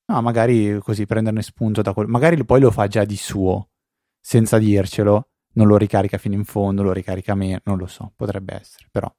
No, 0.07 0.21
magari 0.23 0.79
così 0.81 1.05
prenderne 1.05 1.43
spunto 1.43 1.83
da 1.83 1.93
quello. 1.93 2.09
Magari 2.09 2.43
poi 2.43 2.59
lo 2.59 2.71
fa 2.71 2.87
già 2.87 3.05
di 3.05 3.15
suo, 3.15 3.69
senza 4.19 4.57
dircelo. 4.57 5.29
Non 5.53 5.67
lo 5.67 5.77
ricarica 5.77 6.17
fino 6.17 6.33
in 6.33 6.45
fondo, 6.45 6.81
lo 6.81 6.93
ricarica 6.93 7.35
meno, 7.35 7.59
non 7.65 7.77
lo 7.77 7.85
so, 7.85 8.11
potrebbe 8.15 8.55
essere, 8.55 8.87
però... 8.91 9.13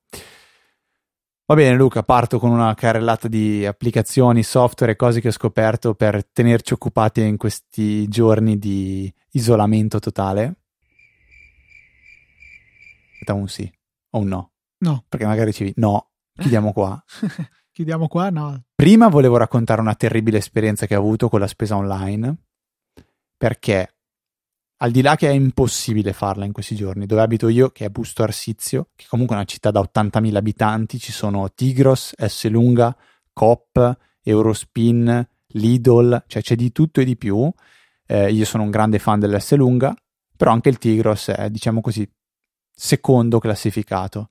Va 1.51 1.55
bene 1.55 1.75
Luca, 1.77 2.03
parto 2.03 2.39
con 2.39 2.51
una 2.51 2.75
carrellata 2.75 3.27
di 3.27 3.65
applicazioni, 3.65 4.43
software 4.43 4.93
e 4.93 4.97
cose 4.97 5.23
che 5.23 5.29
ho 5.29 5.31
scoperto 5.33 5.95
per 5.95 6.23
tenerci 6.27 6.75
occupati 6.75 7.23
in 7.23 7.39
questi 7.39 8.07
giorni 8.07 8.59
di 8.59 9.11
isolamento 9.31 9.99
totale. 9.99 10.57
Aspetta 13.15 13.33
un 13.33 13.49
sì 13.49 13.73
o 14.11 14.19
un 14.19 14.29
no? 14.29 14.51
No. 14.81 15.05
Perché 15.09 15.25
magari 15.25 15.55
ci... 15.55 15.73
No, 15.77 16.11
chiudiamo 16.35 16.71
qua. 16.75 17.03
chiudiamo 17.73 18.09
qua? 18.09 18.29
No. 18.29 18.65
Prima 18.75 19.09
volevo 19.09 19.39
raccontare 19.39 19.81
una 19.81 19.95
terribile 19.95 20.37
esperienza 20.37 20.85
che 20.85 20.97
ho 20.97 21.01
avuto 21.01 21.31
con 21.31 21.41
la 21.41 21.47
spesa 21.47 21.77
online 21.77 22.43
perché 23.39 23.95
al 24.81 24.91
di 24.91 25.03
là 25.03 25.17
che 25.17 25.29
è 25.29 25.33
impossibile 25.33 26.13
farla 26.13 26.45
in 26.45 26.53
questi 26.53 26.75
giorni, 26.75 27.07
dove 27.07 27.23
abito 27.23 27.49
io, 27.49 27.71
che 27.71 27.87
è 27.87 27.89
Busto 27.89 28.23
Arsizio, 28.23 28.91
che 28.95 29.07
comunque 29.09 29.35
è 29.35 29.39
una 29.39 29.49
città 29.49 29.71
da 29.71 29.81
80.000 29.81 30.37
abitanti, 30.37 30.99
ci 30.99 31.13
sono 31.13 31.51
Tigros, 31.53 32.15
S 32.17 32.49
Lunga, 32.49 32.97
Coop, 33.33 33.99
Eurospin, 34.23 35.27
Lidl, 35.53 36.25
cioè 36.27 36.43
c'è 36.43 36.55
di 36.55 36.71
tutto 36.71 37.01
e 37.01 37.05
di 37.05 37.17
più. 37.17 37.51
Eh, 38.07 38.31
io 38.31 38.45
sono 38.45 38.63
un 38.63 38.71
grande 38.71 38.99
fan 38.99 39.19
dell'S 39.19 39.55
Lunga, 39.55 39.95
però 40.37 40.53
anche 40.53 40.69
il 40.69 40.79
Tigros 40.79 41.29
è, 41.29 41.51
diciamo 41.51 41.81
così, 41.81 42.09
secondo 42.71 43.41
classificato. 43.41 44.31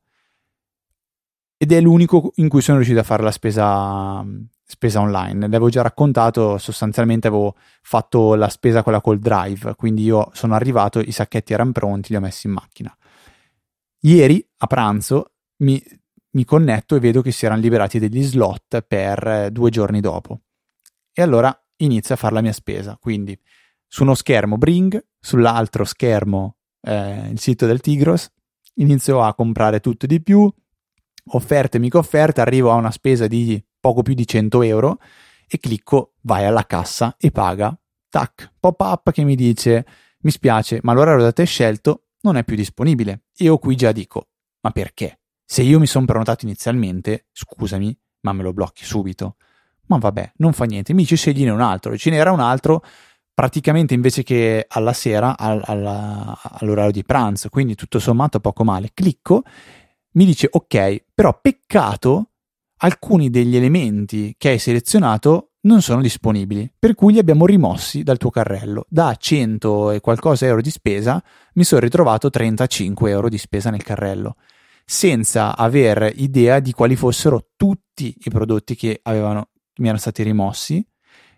Ed 1.57 1.71
è 1.71 1.81
l'unico 1.81 2.31
in 2.35 2.49
cui 2.49 2.61
sono 2.61 2.77
riuscito 2.77 2.99
a 3.01 3.03
fare 3.03 3.23
la 3.23 3.31
spesa 3.31 4.23
spesa 4.69 4.99
online. 4.99 5.39
L'avevo 5.39 5.69
già 5.69 5.81
raccontato, 5.81 6.57
sostanzialmente 6.57 7.27
avevo 7.27 7.55
fatto 7.81 8.35
la 8.35 8.49
spesa 8.49 8.83
quella 8.83 8.99
col 8.99 9.17
drive, 9.17 9.75
quindi 9.75 10.03
io 10.03 10.29
sono 10.33 10.55
arrivato, 10.55 10.99
i 10.99 11.11
sacchetti 11.11 11.53
erano 11.53 11.71
pronti, 11.71 12.09
li 12.09 12.17
ho 12.17 12.19
messi 12.19 12.47
in 12.47 12.53
macchina. 12.53 12.95
Ieri 14.01 14.45
a 14.57 14.67
pranzo 14.67 15.31
mi, 15.59 15.81
mi 16.31 16.43
connetto 16.43 16.95
e 16.95 16.99
vedo 16.99 17.21
che 17.21 17.31
si 17.31 17.45
erano 17.45 17.61
liberati 17.61 17.97
degli 17.97 18.21
slot 18.21 18.81
per 18.81 19.25
eh, 19.25 19.51
due 19.51 19.69
giorni 19.69 20.01
dopo. 20.01 20.41
E 21.13 21.21
allora 21.21 21.57
inizio 21.77 22.13
a 22.13 22.17
fare 22.17 22.33
la 22.33 22.41
mia 22.41 22.53
spesa, 22.53 22.97
quindi 22.99 23.39
su 23.87 24.03
uno 24.03 24.15
schermo 24.15 24.57
Bring, 24.57 25.01
sull'altro 25.17 25.85
schermo 25.85 26.57
eh, 26.81 27.29
il 27.29 27.39
sito 27.39 27.65
del 27.65 27.79
Tigros, 27.79 28.29
inizio 28.75 29.23
a 29.23 29.33
comprare 29.33 29.79
tutto 29.79 30.05
di 30.05 30.21
più, 30.21 30.53
offerte, 31.29 31.79
mica 31.79 31.97
offerte, 31.97 32.41
arrivo 32.41 32.71
a 32.71 32.75
una 32.75 32.91
spesa 32.91 33.27
di 33.27 33.63
poco 33.79 34.01
più 34.01 34.13
di 34.13 34.27
100 34.27 34.61
euro 34.63 34.99
e 35.47 35.59
clicco 35.59 36.13
vai 36.21 36.45
alla 36.45 36.65
cassa 36.65 37.15
e 37.17 37.31
paga. 37.31 37.77
Tac, 38.09 38.53
pop 38.59 38.79
up 38.79 39.11
che 39.11 39.23
mi 39.23 39.35
dice 39.35 39.85
mi 40.21 40.31
spiace, 40.31 40.79
ma 40.83 40.93
l'orario 40.93 41.23
da 41.23 41.31
te 41.31 41.45
scelto 41.45 42.07
non 42.21 42.37
è 42.37 42.43
più 42.43 42.55
disponibile. 42.55 43.25
Io 43.37 43.57
qui 43.57 43.75
già 43.75 43.91
dico, 43.91 44.29
ma 44.61 44.71
perché? 44.71 45.19
Se 45.45 45.61
io 45.61 45.79
mi 45.79 45.87
sono 45.87 46.05
prenotato 46.05 46.45
inizialmente, 46.45 47.27
scusami, 47.31 47.97
ma 48.21 48.33
me 48.33 48.43
lo 48.43 48.53
blocchi 48.53 48.83
subito. 48.83 49.37
Ma 49.87 49.97
vabbè, 49.97 50.33
non 50.37 50.51
fa 50.53 50.65
niente, 50.65 50.93
mi 50.93 51.03
dice 51.03 51.15
scegliene 51.15 51.51
un 51.51 51.61
altro. 51.61 51.97
Ce 51.97 52.09
n'era 52.09 52.31
un 52.31 52.41
altro 52.41 52.83
praticamente 53.33 53.93
invece 53.93 54.23
che 54.23 54.65
alla 54.67 54.93
sera 54.93 55.37
all, 55.37 55.61
all, 55.63 55.85
all'orario 56.41 56.91
di 56.91 57.05
pranzo, 57.05 57.49
quindi 57.49 57.75
tutto 57.75 57.99
sommato 57.99 58.39
poco 58.39 58.63
male. 58.63 58.89
Clicco, 58.93 59.43
mi 60.11 60.25
dice 60.25 60.47
ok, 60.49 61.03
però 61.13 61.39
peccato 61.41 62.31
alcuni 62.77 63.29
degli 63.29 63.55
elementi 63.55 64.35
che 64.37 64.49
hai 64.49 64.59
selezionato 64.59 65.51
non 65.61 65.81
sono 65.81 66.01
disponibili, 66.01 66.71
per 66.77 66.95
cui 66.95 67.13
li 67.13 67.19
abbiamo 67.19 67.45
rimossi 67.45 68.03
dal 68.03 68.17
tuo 68.17 68.29
carrello. 68.29 68.85
Da 68.87 69.15
100 69.15 69.91
e 69.91 69.99
qualcosa 69.99 70.45
euro 70.45 70.61
di 70.61 70.71
spesa 70.71 71.21
mi 71.53 71.63
sono 71.63 71.81
ritrovato 71.81 72.29
35 72.29 73.09
euro 73.09 73.29
di 73.29 73.37
spesa 73.37 73.69
nel 73.69 73.83
carrello, 73.83 74.35
senza 74.85 75.55
aver 75.57 76.13
idea 76.15 76.59
di 76.59 76.71
quali 76.71 76.95
fossero 76.95 77.49
tutti 77.57 78.15
i 78.17 78.29
prodotti 78.29 78.75
che, 78.75 78.99
avevano, 79.03 79.49
mi 79.79 79.85
erano 79.85 79.99
stati 79.99 80.23
rimossi, 80.23 80.85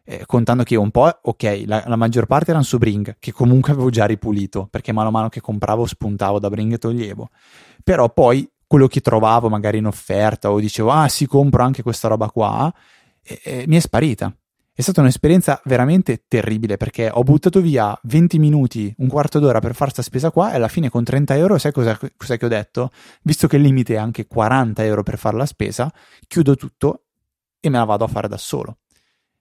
eh, 0.04 0.24
contando 0.26 0.64
che 0.64 0.76
un 0.76 0.92
po', 0.92 1.20
ok, 1.22 1.64
la, 1.66 1.84
la, 1.88 1.96
maggior 1.96 2.26
parte 2.26 2.52
erano 2.52 2.66
su 2.66 2.78
Bring, 2.78 3.18
che 3.20 3.32
comunque 3.32 3.74
avevo 3.74 3.90
già 3.90 4.06
ripulito, 4.06 4.68
perché 4.70 4.92
mano 4.92 5.10
a 5.10 5.12
mano 5.12 5.30
che 5.30 5.42
compravo 5.42 5.86
spuntavo 5.86 6.40
da 6.40 6.50
Bring 6.50 6.74
e 6.74 6.78
toglievo. 6.78 7.30
Però 7.84 8.12
poi 8.12 8.48
quello 8.70 8.86
che 8.86 9.02
trovavo 9.02 9.50
magari 9.50 9.80
in 9.80 9.88
offerta 9.88 10.52
o 10.52 10.60
dicevo, 10.60 10.92
ah 10.92 11.08
sì, 11.08 11.26
compro 11.26 11.64
anche 11.64 11.82
questa 11.82 12.08
roba 12.08 12.30
qua, 12.30 12.72
e, 13.24 13.42
e 13.44 13.64
mi 13.66 13.78
è 13.78 13.80
sparita. 13.80 14.32
È 14.72 14.82
stata 14.82 15.02
un'esperienza 15.02 15.60
veramente 15.66 16.26
terribile 16.28 16.78
perché 16.78 17.10
ho 17.12 17.24
buttato 17.24 17.62
via 17.62 18.00
20 18.04 18.38
minuti, 18.38 18.94
un 19.00 19.08
quarto 19.08 19.40
d'ora 19.40 19.60
per 19.60 19.72
fare 19.72 19.92
questa 19.92 20.04
spesa 20.04 20.30
qua 20.30 20.52
e 20.52 20.58
alla 20.58 20.68
fine 20.68 20.92
con 20.92 21.04
30 21.04 21.36
euro, 21.36 21.58
sai 21.58 21.72
cosa, 21.72 21.98
cosa 22.16 22.38
che 22.38 22.46
ho 22.46 22.48
detto? 22.48 22.92
Visto 23.24 23.48
che 23.48 23.56
il 23.56 23.64
limite 23.64 23.96
è 23.96 23.98
anche 23.98 24.28
40 24.28 24.84
euro 24.86 25.02
per 25.02 25.18
fare 25.18 25.36
la 25.36 25.48
spesa, 25.48 25.92
chiudo 26.28 26.56
tutto 26.56 27.06
e 27.60 27.70
me 27.70 27.80
la 27.80 27.86
vado 27.86 28.04
a 28.04 28.08
fare 28.08 28.28
da 28.28 28.38
solo. 28.38 28.78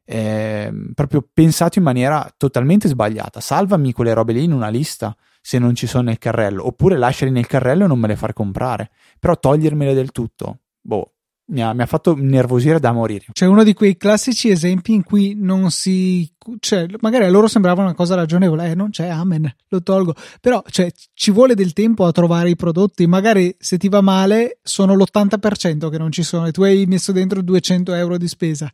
Eh, 0.07 0.73
proprio 0.95 1.29
pensato 1.31 1.79
in 1.79 1.85
maniera 1.85 2.33
totalmente 2.35 2.89
sbagliata. 2.89 3.41
Salvami 3.41 3.93
quelle 3.93 4.15
robe 4.15 4.33
lì 4.33 4.45
in 4.45 4.53
una 4.53 4.71
lista 4.71 5.15
se 5.41 5.59
non 5.59 5.75
ci 5.75 5.87
sono 5.87 6.05
nel 6.05 6.19
carrello, 6.19 6.67
oppure 6.67 6.97
lasciali 6.97 7.31
nel 7.31 7.47
carrello 7.47 7.85
e 7.85 7.89
non 7.89 7.99
me 7.99 8.09
le 8.09 8.17
far 8.17 8.33
comprare. 8.33 8.91
Però 9.19 9.39
togliermele 9.39 9.95
del 9.95 10.13
tutto, 10.13 10.61
boh, 10.81 11.13
mi 11.49 11.63
ha, 11.63 11.73
mi 11.73 11.83
ha, 11.83 11.87
fatto 11.87 12.15
nervosire 12.17 12.79
da 12.79 12.93
morire. 12.93 13.27
C'è 13.33 13.47
uno 13.47 13.63
di 13.65 13.73
quei 13.73 13.97
classici 13.97 14.51
esempi 14.51 14.93
in 14.93 15.03
cui 15.03 15.35
non 15.37 15.71
si. 15.71 16.31
Cioè, 16.61 16.87
magari 17.01 17.25
a 17.25 17.31
loro 17.31 17.49
sembrava 17.49 17.83
una 17.83 17.95
cosa 17.95 18.15
ragionevole, 18.15 18.71
eh, 18.71 18.75
non 18.75 18.91
c'è, 18.91 19.09
amen, 19.09 19.51
lo 19.69 19.83
tolgo. 19.83 20.15
Però 20.41 20.63
cioè, 20.69 20.91
ci 21.15 21.31
vuole 21.31 21.55
del 21.55 21.73
tempo 21.73 22.05
a 22.05 22.13
trovare 22.13 22.51
i 22.51 22.57
prodotti. 22.57 23.07
Magari 23.07 23.55
se 23.59 23.79
ti 23.79 23.89
va 23.89 24.01
male, 24.01 24.59
sono 24.63 24.95
l'80% 24.95 25.89
che 25.89 25.99
non 25.99 26.13
ci 26.13 26.23
sono 26.23 26.47
e 26.47 26.53
tu 26.53 26.63
hai 26.63 26.85
messo 26.87 27.13
dentro 27.13 27.41
200 27.41 27.95
euro 27.95 28.19
di 28.19 28.29
spesa 28.29 28.71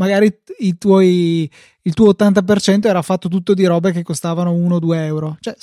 magari 0.00 0.40
tuoi, 0.78 1.50
il 1.82 1.92
tuo 1.92 2.10
80% 2.12 2.86
era 2.86 3.02
fatto 3.02 3.28
tutto 3.28 3.52
di 3.52 3.66
robe 3.66 3.92
che 3.92 4.02
costavano 4.02 4.52
1-2 4.54 4.94
euro. 4.94 5.36
Cioè, 5.40 5.54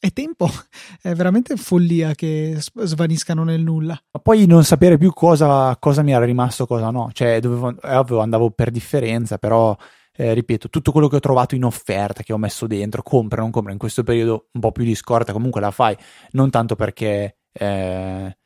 è 0.00 0.12
tempo, 0.12 0.48
è 1.00 1.14
veramente 1.14 1.56
follia 1.56 2.14
che 2.14 2.56
svaniscano 2.58 3.44
nel 3.44 3.62
nulla. 3.62 3.98
Ma 4.10 4.20
poi 4.20 4.46
non 4.46 4.64
sapere 4.64 4.98
più 4.98 5.12
cosa, 5.12 5.76
cosa 5.78 6.02
mi 6.02 6.12
era 6.12 6.24
rimasto, 6.24 6.66
cosa 6.66 6.90
no. 6.90 7.10
Cioè, 7.12 7.38
dovevo, 7.38 7.80
è 7.80 7.96
ovvio, 7.96 8.18
andavo 8.18 8.50
per 8.50 8.70
differenza, 8.70 9.38
però. 9.38 9.76
Eh, 10.16 10.32
ripeto, 10.32 10.68
tutto 10.70 10.92
quello 10.92 11.08
che 11.08 11.16
ho 11.16 11.20
trovato 11.20 11.56
in 11.56 11.64
offerta, 11.64 12.22
che 12.22 12.32
ho 12.32 12.38
messo 12.38 12.68
dentro, 12.68 13.02
compra, 13.02 13.40
non 13.40 13.50
compra, 13.50 13.72
in 13.72 13.78
questo 13.78 14.04
periodo 14.04 14.46
un 14.52 14.60
po' 14.60 14.70
più 14.70 14.84
di 14.84 14.94
scorta, 14.94 15.32
comunque 15.32 15.60
la 15.60 15.72
fai, 15.72 15.96
non 16.34 16.50
tanto 16.50 16.76
perché 16.76 17.38
eh, 17.50 18.36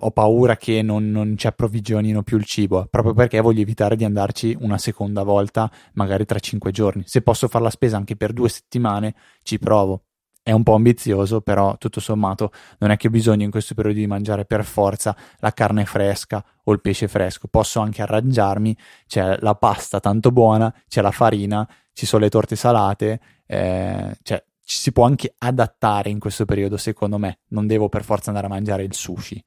ho 0.00 0.10
paura 0.10 0.56
che 0.56 0.82
non, 0.82 1.10
non, 1.10 1.36
ci 1.36 1.46
approvvigionino 1.46 2.22
più 2.22 2.36
il 2.36 2.44
cibo, 2.44 2.86
proprio 2.90 3.14
perché 3.14 3.40
voglio 3.40 3.60
evitare 3.60 3.96
di 3.96 4.04
andarci 4.04 4.56
una 4.60 4.78
seconda 4.78 5.22
volta, 5.22 5.70
magari 5.94 6.24
tra 6.24 6.38
cinque 6.38 6.70
giorni. 6.70 7.02
Se 7.06 7.22
posso 7.22 7.48
fare 7.48 7.64
la 7.64 7.70
spesa 7.70 7.96
anche 7.96 8.16
per 8.16 8.32
due 8.32 8.48
settimane, 8.48 9.14
ci 9.42 9.58
provo. 9.58 10.02
È 10.42 10.52
un 10.52 10.62
po' 10.62 10.74
ambizioso, 10.74 11.42
però 11.42 11.76
tutto 11.76 12.00
sommato 12.00 12.52
non 12.78 12.90
è 12.90 12.96
che 12.96 13.08
ho 13.08 13.10
bisogno 13.10 13.44
in 13.44 13.50
questo 13.50 13.74
periodo 13.74 13.98
di 13.98 14.06
mangiare 14.06 14.46
per 14.46 14.64
forza 14.64 15.14
la 15.40 15.52
carne 15.52 15.84
fresca 15.84 16.42
o 16.64 16.72
il 16.72 16.80
pesce 16.80 17.06
fresco. 17.06 17.48
Posso 17.48 17.80
anche 17.80 18.00
arrangiarmi, 18.00 18.74
c'è 19.06 19.36
la 19.40 19.54
pasta 19.56 20.00
tanto 20.00 20.30
buona, 20.30 20.74
c'è 20.88 21.02
la 21.02 21.10
farina, 21.10 21.68
ci 21.92 22.06
sono 22.06 22.22
le 22.22 22.30
torte 22.30 22.56
salate, 22.56 23.20
eh, 23.46 24.16
cioè 24.22 24.42
ci 24.68 24.80
si 24.80 24.92
può 24.92 25.06
anche 25.06 25.34
adattare 25.38 26.10
in 26.10 26.18
questo 26.18 26.44
periodo, 26.44 26.76
secondo 26.76 27.16
me. 27.16 27.38
Non 27.48 27.66
devo 27.66 27.88
per 27.88 28.04
forza 28.04 28.28
andare 28.28 28.48
a 28.48 28.50
mangiare 28.50 28.82
il 28.82 28.92
sushi. 28.92 29.42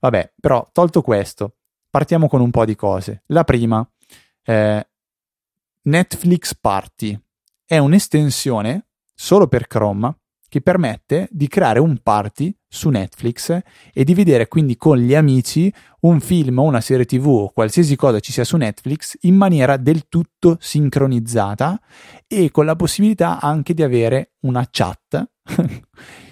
Vabbè, 0.00 0.32
però 0.40 0.68
tolto 0.72 1.02
questo, 1.02 1.58
partiamo 1.88 2.26
con 2.26 2.40
un 2.40 2.50
po' 2.50 2.64
di 2.64 2.74
cose. 2.74 3.22
La 3.26 3.44
prima, 3.44 3.88
eh, 4.42 4.88
Netflix 5.82 6.56
Party 6.56 7.16
è 7.64 7.78
un'estensione 7.78 8.88
solo 9.14 9.46
per 9.46 9.68
Chrome 9.68 10.18
che 10.48 10.60
permette 10.60 11.28
di 11.30 11.46
creare 11.46 11.78
un 11.78 11.98
party 12.02 12.52
su 12.76 12.90
Netflix 12.90 13.58
e 13.92 14.04
di 14.04 14.14
vedere 14.14 14.46
quindi 14.46 14.76
con 14.76 14.98
gli 14.98 15.14
amici 15.14 15.72
un 16.00 16.20
film 16.20 16.58
o 16.58 16.62
una 16.62 16.80
serie 16.80 17.04
tv 17.04 17.26
o 17.26 17.50
qualsiasi 17.50 17.96
cosa 17.96 18.20
ci 18.20 18.30
sia 18.30 18.44
su 18.44 18.56
Netflix 18.56 19.16
in 19.22 19.34
maniera 19.34 19.76
del 19.76 20.08
tutto 20.08 20.56
sincronizzata 20.60 21.80
e 22.28 22.50
con 22.50 22.64
la 22.64 22.76
possibilità 22.76 23.40
anche 23.40 23.74
di 23.74 23.82
avere 23.82 24.34
una 24.40 24.68
chat 24.70 25.30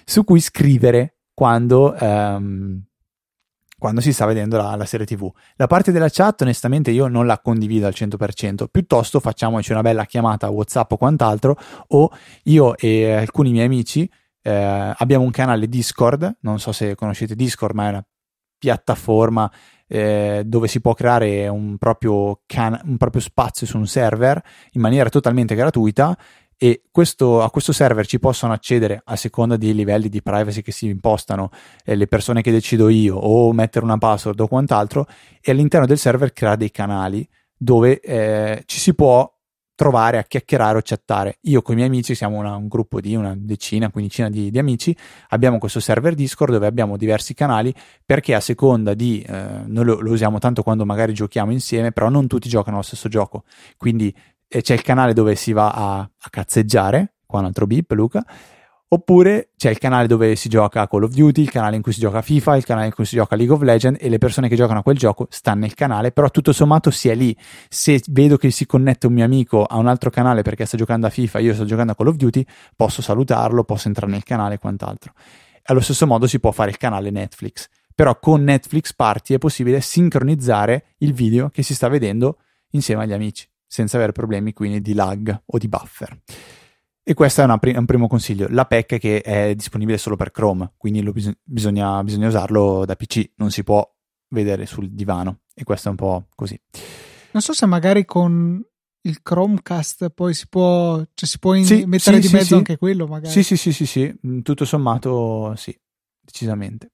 su 0.05 0.24
cui 0.24 0.40
scrivere 0.40 1.16
quando, 1.32 1.97
um, 1.99 2.80
quando 3.78 4.01
si 4.01 4.12
sta 4.12 4.26
vedendo 4.26 4.57
la, 4.57 4.76
la, 4.76 4.84
serie 4.84 5.07
tv. 5.07 5.28
La 5.57 5.66
parte 5.66 5.90
della 5.90 6.09
chat 6.09 6.42
onestamente 6.42 6.90
io 6.90 7.09
non 7.09 7.26
la 7.26 7.40
condivido 7.40 7.86
al 7.86 7.95
100%, 7.97 8.66
piuttosto 8.70 9.18
facciamoci 9.18 9.72
una 9.72 9.82
bella 9.82 10.05
chiamata 10.05 10.49
WhatsApp 10.49 10.92
o 10.92 10.97
quant'altro 10.97 11.57
o 11.88 12.11
io 12.45 12.76
e 12.76 13.12
alcuni 13.12 13.51
miei 13.51 13.66
amici 13.66 14.09
eh, 14.47 14.95
abbiamo 14.97 15.24
un 15.24 15.30
canale 15.30 15.68
Discord, 15.68 16.36
non 16.40 16.61
so 16.61 16.70
se 16.70 16.95
conoscete 16.95 17.34
Discord, 17.34 17.74
ma 17.74 17.86
è 17.86 17.88
una 17.88 18.07
piattaforma 18.59 19.51
eh, 19.86 20.42
dove 20.45 20.68
si 20.68 20.82
può 20.82 20.92
creare 20.92 21.49
un 21.49 21.78
proprio, 21.78 22.42
can- 22.45 22.78
un 22.84 22.99
proprio 22.99 23.22
spazio 23.22 23.66
su 23.66 23.78
un 23.78 23.86
server 23.86 24.42
in 24.72 24.82
maniera 24.82 25.09
totalmente 25.09 25.55
gratuita 25.55 26.16
e 26.59 26.82
questo, 26.90 27.42
a 27.42 27.51
questo 27.51 27.72
server 27.72 28.07
ci 28.07 28.18
possono 28.18 28.53
accedere 28.53 29.01
a 29.05 29.16
seconda 29.16 29.57
dei 29.57 29.74
livelli 29.74 30.11
di 30.11 30.22
privacy 30.22 30.61
che 30.61 30.72
si 30.72 30.88
impostano 30.88 31.51
eh, 31.82 31.95
le 31.95 32.07
persone 32.07 32.42
che 32.42 32.51
decido 32.51 32.90
io 32.90 33.16
o 33.16 33.51
mettere 33.55 33.84
una 33.84 33.99
password 33.99 34.40
o 34.40 34.47
quant'altro 34.47 35.07
e 35.40 35.53
all'interno 35.53 35.86
del 35.86 35.99
server 35.99 36.34
crea 36.34 36.57
dei 36.57 36.70
canali 36.70 37.26
dove 37.57 37.99
eh, 38.01 38.62
ci 38.66 38.78
si 38.78 38.95
può 38.95 39.34
trovare 39.75 40.18
a 40.18 40.22
chiacchierare 40.22 40.79
o 40.79 40.81
chattare. 40.83 41.39
Io 41.43 41.62
con 41.62 41.75
i 41.75 41.77
miei 41.77 41.89
amici 41.89 42.14
siamo 42.14 42.39
una, 42.39 42.55
un 42.55 42.68
gruppo 42.68 43.01
di 43.01 43.14
una 43.14 43.35
decina, 43.37 43.91
quindicina 43.91 44.31
di, 44.31 44.51
di, 44.51 44.59
amici, 44.59 44.97
abbiamo 45.29 45.59
questo 45.59 45.81
server 45.81 46.14
Discord 46.14 46.53
dove 46.53 46.66
abbiamo 46.66 46.97
diversi 46.97 47.35
canali 47.35 47.75
perché 48.05 48.35
a 48.35 48.41
seconda 48.41 48.95
di, 48.95 49.22
eh, 49.22 49.62
noi 49.66 49.85
lo, 49.85 50.01
lo, 50.01 50.12
usiamo 50.12 50.39
tanto 50.39 50.62
quando 50.62 50.85
magari 50.85 51.12
giochiamo 51.12 51.51
insieme, 51.51 51.93
però 51.93 52.09
non 52.09 52.27
tutti 52.27 52.49
giocano 52.49 52.77
allo 52.77 52.85
stesso 52.85 53.09
gioco, 53.09 53.45
quindi 53.77 54.14
eh, 54.47 54.62
c'è 54.62 54.75
il 54.75 54.83
canale 54.83 55.12
dove 55.12 55.35
si 55.35 55.53
va 55.53 55.70
a, 55.70 55.99
a 55.99 56.31
cazzeggiare, 56.31 57.14
qua 57.27 57.41
un 57.41 57.47
altro 57.47 57.66
beep 57.66 57.91
Luca, 57.93 58.25
Oppure 58.95 59.49
c'è 59.57 59.70
il 59.70 59.78
canale 59.78 60.07
dove 60.07 60.36
si 60.36 60.49
gioca 60.49 60.86
Call 60.86 61.03
of 61.03 61.11
Duty, 61.11 61.42
il 61.42 61.51
canale 61.51 61.74
in 61.74 61.82
cui 61.82 61.92
si 61.92 61.99
gioca 61.99 62.22
FIFA, 62.22 62.55
il 62.55 62.64
canale 62.64 62.86
in 62.86 62.92
cui 62.92 63.05
si 63.05 63.16
gioca 63.16 63.34
League 63.34 63.53
of 63.53 63.62
Legends 63.62 64.01
e 64.01 64.09
le 64.09 64.18
persone 64.18 64.49
che 64.49 64.55
giocano 64.55 64.78
a 64.78 64.82
quel 64.84 64.97
gioco 64.97 65.26
stanno 65.30 65.62
nel 65.62 65.74
canale, 65.74 66.12
però 66.12 66.30
tutto 66.30 66.53
sommato 66.53 66.92
si 66.92 67.09
è 67.09 67.16
lì. 67.16 67.36
Se 67.68 68.01
vedo 68.11 68.36
che 68.36 68.53
si 68.53 68.66
connette 68.66 69.09
un 69.09 69.14
mio 69.14 69.24
amico 69.24 69.64
a 69.64 69.78
un 69.78 69.88
altro 69.88 70.11
canale 70.11 70.42
perché 70.42 70.64
sta 70.64 70.76
giocando 70.76 71.09
a 71.09 71.11
FIFA, 71.11 71.40
io 71.40 71.55
sto 71.55 71.64
giocando 71.64 71.90
a 71.90 71.97
Call 71.97 72.07
of 72.07 72.14
Duty, 72.14 72.47
posso 72.76 73.03
salutarlo, 73.03 73.64
posso 73.64 73.88
entrare 73.88 74.12
nel 74.12 74.22
canale 74.22 74.55
e 74.55 74.59
quant'altro. 74.59 75.12
Allo 75.64 75.80
stesso 75.80 76.07
modo 76.07 76.28
si 76.28 76.38
può 76.38 76.53
fare 76.53 76.70
il 76.70 76.76
canale 76.76 77.11
Netflix, 77.11 77.68
però 77.92 78.16
con 78.20 78.45
Netflix 78.45 78.95
Party 78.95 79.34
è 79.34 79.38
possibile 79.38 79.80
sincronizzare 79.80 80.95
il 80.99 81.14
video 81.14 81.49
che 81.49 81.64
si 81.64 81.74
sta 81.74 81.88
vedendo 81.88 82.38
insieme 82.70 83.03
agli 83.03 83.12
amici, 83.12 83.45
senza 83.66 83.97
avere 83.97 84.12
problemi 84.12 84.53
quindi 84.53 84.80
di 84.80 84.95
lag 84.95 85.36
o 85.47 85.59
di 85.59 85.66
buffer. 85.66 86.16
E 87.07 87.13
questo 87.13 87.43
è, 87.43 87.47
è, 87.47 87.77
un 87.77 87.85
primo 87.85 88.09
consiglio. 88.09 88.47
La 88.49 88.65
PEC 88.65 88.99
che 88.99 89.21
è 89.21 89.55
disponibile 89.55 89.99
solo 89.99 90.17
per 90.17 90.31
Chrome, 90.31 90.73
quindi 90.79 91.03
bis- 91.13 91.37
bisogna, 91.43 92.03
bisogna, 92.03 92.29
usarlo 92.29 92.87
da 92.87 92.97
PC, 92.97 93.33
non 93.37 93.51
si 93.51 93.63
può 93.63 93.87
vedere 94.29 94.65
sul 94.65 94.91
divano. 94.91 95.41
E 95.53 95.65
questo 95.65 95.89
è 95.89 95.91
un 95.91 95.99
po' 95.99 96.27
così. 96.35 96.59
Non 97.33 97.43
so 97.43 97.53
se 97.53 97.67
magari 97.67 98.07
con 98.07 98.59
il 99.03 99.23
Chromecast 99.23 100.09
poi 100.09 100.33
si 100.33 100.49
può, 100.49 100.97
cioè 101.13 101.29
si 101.29 101.39
può 101.39 101.53
in- 101.53 101.67
sì, 101.67 101.85
mettere 101.85 102.23
sì, 102.23 102.29
di 102.29 102.33
mezzo 102.33 102.47
sì, 102.47 102.55
anche 102.55 102.79
quello, 102.79 103.07
magari. 103.07 103.31
Sì, 103.31 103.43
sì, 103.43 103.59
sì, 103.59 103.73
sì, 103.73 103.85
sì, 103.85 104.19
mm, 104.27 104.41
tutto 104.41 104.65
sommato 104.65 105.55
sì, 105.57 105.79
decisamente. 106.23 106.93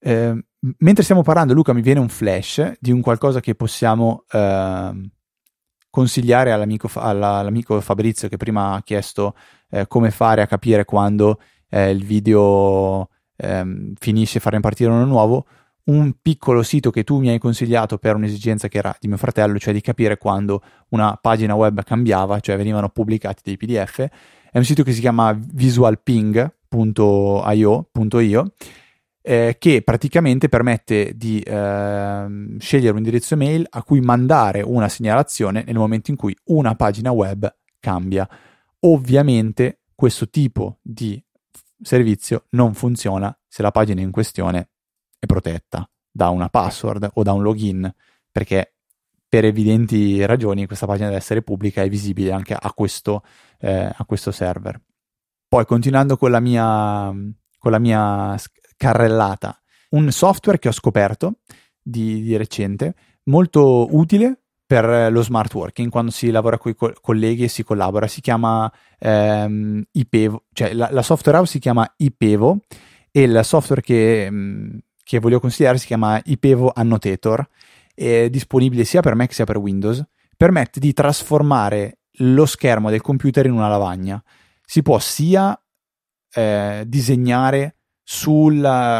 Eh, 0.00 0.44
mentre 0.78 1.04
stiamo 1.04 1.22
parlando, 1.22 1.54
Luca, 1.54 1.72
mi 1.72 1.80
viene 1.80 2.00
un 2.00 2.08
flash 2.08 2.72
di 2.80 2.90
un 2.90 3.00
qualcosa 3.02 3.38
che 3.38 3.54
possiamo... 3.54 4.24
Eh, 4.32 5.10
consigliare 5.96 6.52
all'amico, 6.52 6.90
all'amico 6.96 7.80
Fabrizio 7.80 8.28
che 8.28 8.36
prima 8.36 8.74
ha 8.74 8.82
chiesto 8.82 9.34
eh, 9.70 9.86
come 9.86 10.10
fare 10.10 10.42
a 10.42 10.46
capire 10.46 10.84
quando 10.84 11.40
eh, 11.70 11.88
il 11.88 12.04
video 12.04 13.08
eh, 13.34 13.94
finisce 13.98 14.36
e 14.36 14.40
farne 14.42 14.60
partire 14.60 14.90
uno 14.90 15.06
nuovo, 15.06 15.46
un 15.84 16.12
piccolo 16.20 16.62
sito 16.62 16.90
che 16.90 17.02
tu 17.02 17.18
mi 17.18 17.30
hai 17.30 17.38
consigliato 17.38 17.96
per 17.96 18.14
un'esigenza 18.14 18.68
che 18.68 18.76
era 18.76 18.94
di 19.00 19.08
mio 19.08 19.16
fratello, 19.16 19.58
cioè 19.58 19.72
di 19.72 19.80
capire 19.80 20.18
quando 20.18 20.60
una 20.90 21.18
pagina 21.18 21.54
web 21.54 21.82
cambiava, 21.82 22.40
cioè 22.40 22.58
venivano 22.58 22.90
pubblicati 22.90 23.40
dei 23.42 23.56
PDF, 23.56 24.00
è 24.50 24.58
un 24.58 24.64
sito 24.64 24.82
che 24.82 24.92
si 24.92 25.00
chiama 25.00 25.34
visualping.io 25.34 26.52
eh, 29.28 29.56
che 29.58 29.82
praticamente 29.82 30.48
permette 30.48 31.16
di 31.16 31.40
eh, 31.40 32.54
scegliere 32.58 32.92
un 32.92 32.98
indirizzo 32.98 33.34
email 33.34 33.66
a 33.70 33.82
cui 33.82 34.00
mandare 34.00 34.62
una 34.62 34.88
segnalazione 34.88 35.64
nel 35.66 35.74
momento 35.74 36.12
in 36.12 36.16
cui 36.16 36.36
una 36.44 36.76
pagina 36.76 37.10
web 37.10 37.52
cambia. 37.80 38.28
Ovviamente 38.80 39.80
questo 39.96 40.30
tipo 40.30 40.78
di 40.80 41.20
servizio 41.82 42.44
non 42.50 42.74
funziona 42.74 43.36
se 43.48 43.62
la 43.62 43.72
pagina 43.72 44.00
in 44.00 44.12
questione 44.12 44.68
è 45.18 45.26
protetta 45.26 45.90
da 46.08 46.28
una 46.28 46.48
password 46.48 47.10
o 47.14 47.22
da 47.24 47.32
un 47.32 47.42
login, 47.42 47.92
perché 48.30 48.74
per 49.28 49.44
evidenti 49.44 50.24
ragioni 50.24 50.66
questa 50.66 50.86
pagina 50.86 51.06
deve 51.08 51.18
essere 51.18 51.42
pubblica 51.42 51.82
e 51.82 51.88
visibile 51.88 52.30
anche 52.30 52.54
a 52.54 52.72
questo, 52.72 53.24
eh, 53.58 53.90
a 53.92 54.04
questo 54.04 54.30
server. 54.30 54.80
Poi 55.48 55.66
continuando 55.66 56.16
con 56.16 56.30
la 56.30 56.38
mia, 56.38 57.12
con 57.58 57.72
la 57.72 57.80
mia 57.80 58.36
carrellata, 58.76 59.60
un 59.90 60.10
software 60.10 60.58
che 60.58 60.68
ho 60.68 60.72
scoperto 60.72 61.38
di, 61.82 62.22
di 62.22 62.36
recente, 62.36 62.94
molto 63.24 63.94
utile 63.94 64.40
per 64.66 65.12
lo 65.12 65.22
smart 65.22 65.54
working 65.54 65.88
quando 65.90 66.10
si 66.10 66.30
lavora 66.30 66.58
con 66.58 66.72
i 66.72 66.74
co- 66.74 66.92
colleghi 67.00 67.44
e 67.44 67.48
si 67.48 67.62
collabora. 67.62 68.08
Si 68.08 68.20
chiama 68.20 68.70
ehm, 68.98 69.82
IPEVO, 69.92 70.44
cioè 70.52 70.72
la, 70.72 70.88
la, 70.90 71.02
software 71.02 71.38
house 71.38 71.52
si 71.52 71.58
chiama 71.60 71.90
IPEVO 71.96 72.58
e 73.12 73.22
il 73.22 73.40
software 73.44 73.80
che, 73.80 74.28
mm, 74.28 74.78
che 75.04 75.20
voglio 75.20 75.38
consigliare 75.38 75.78
si 75.78 75.86
chiama 75.86 76.20
IPEVO 76.22 76.72
Annotator. 76.74 77.48
È 77.94 78.28
disponibile 78.28 78.84
sia 78.84 79.00
per 79.00 79.14
Mac 79.14 79.32
sia 79.32 79.44
per 79.44 79.58
Windows. 79.58 80.04
Permette 80.36 80.80
di 80.80 80.92
trasformare 80.92 82.00
lo 82.20 82.44
schermo 82.44 82.90
del 82.90 83.00
computer 83.00 83.46
in 83.46 83.52
una 83.52 83.68
lavagna. 83.68 84.22
Si 84.64 84.82
può 84.82 84.98
sia 84.98 85.58
eh, 86.34 86.82
disegnare 86.86 87.75
su 88.08 88.48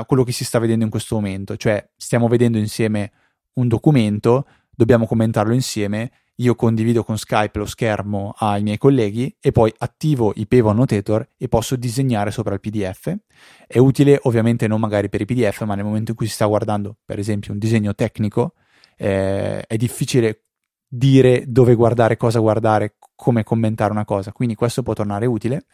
quello 0.06 0.24
che 0.24 0.32
si 0.32 0.44
sta 0.44 0.58
vedendo 0.58 0.84
in 0.84 0.90
questo 0.90 1.14
momento, 1.14 1.56
cioè 1.56 1.88
stiamo 1.96 2.26
vedendo 2.26 2.58
insieme 2.58 3.12
un 3.54 3.68
documento 3.68 4.46
dobbiamo 4.76 5.06
commentarlo 5.06 5.54
insieme, 5.54 6.10
io 6.38 6.54
condivido 6.54 7.02
con 7.02 7.16
Skype 7.16 7.58
lo 7.58 7.64
schermo 7.64 8.34
ai 8.36 8.62
miei 8.62 8.76
colleghi 8.76 9.34
e 9.40 9.52
poi 9.52 9.72
attivo 9.78 10.32
i 10.36 10.46
Pevo 10.46 10.68
Annotator 10.68 11.26
e 11.38 11.48
posso 11.48 11.76
disegnare 11.76 12.30
sopra 12.30 12.52
il 12.52 12.60
PDF. 12.60 13.14
È 13.66 13.78
utile 13.78 14.18
ovviamente 14.24 14.66
non 14.66 14.80
magari 14.80 15.08
per 15.08 15.22
i 15.22 15.24
PDF, 15.24 15.62
ma 15.62 15.74
nel 15.74 15.84
momento 15.84 16.10
in 16.10 16.16
cui 16.16 16.26
si 16.26 16.34
sta 16.34 16.44
guardando 16.44 16.96
per 17.04 17.18
esempio 17.18 17.52
un 17.52 17.58
disegno 17.58 17.94
tecnico, 17.94 18.52
eh, 18.96 19.62
è 19.62 19.76
difficile 19.76 20.45
dire 20.88 21.44
dove 21.46 21.74
guardare, 21.74 22.16
cosa 22.16 22.38
guardare, 22.38 22.96
come 23.14 23.44
commentare 23.44 23.92
una 23.92 24.04
cosa, 24.04 24.32
quindi 24.32 24.54
questo 24.54 24.82
può 24.82 24.92
tornare 24.92 25.26
utile 25.26 25.64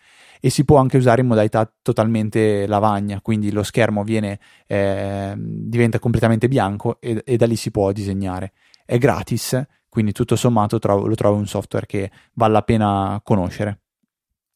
e 0.41 0.51
si 0.51 0.65
può 0.65 0.79
anche 0.79 0.97
usare 0.97 1.21
in 1.21 1.29
modalità 1.29 1.73
totalmente 1.83 2.67
lavagna, 2.67 3.21
quindi 3.21 3.53
lo 3.53 3.63
schermo 3.63 4.03
viene, 4.03 4.41
eh, 4.67 5.35
diventa 5.37 5.99
completamente 5.99 6.49
bianco 6.49 7.01
e, 7.01 7.23
e 7.25 7.37
da 7.37 7.47
lì 7.47 7.57
si 7.57 7.71
può 7.71 7.93
disegnare 7.93 8.53
è 8.85 8.99
gratis, 8.99 9.61
quindi 9.89 10.13
tutto 10.13 10.37
sommato 10.37 10.79
trovo, 10.79 11.07
lo 11.07 11.15
trovo 11.15 11.37
un 11.37 11.47
software 11.47 11.87
che 11.87 12.11
vale 12.35 12.53
la 12.53 12.63
pena 12.63 13.21
conoscere. 13.25 13.81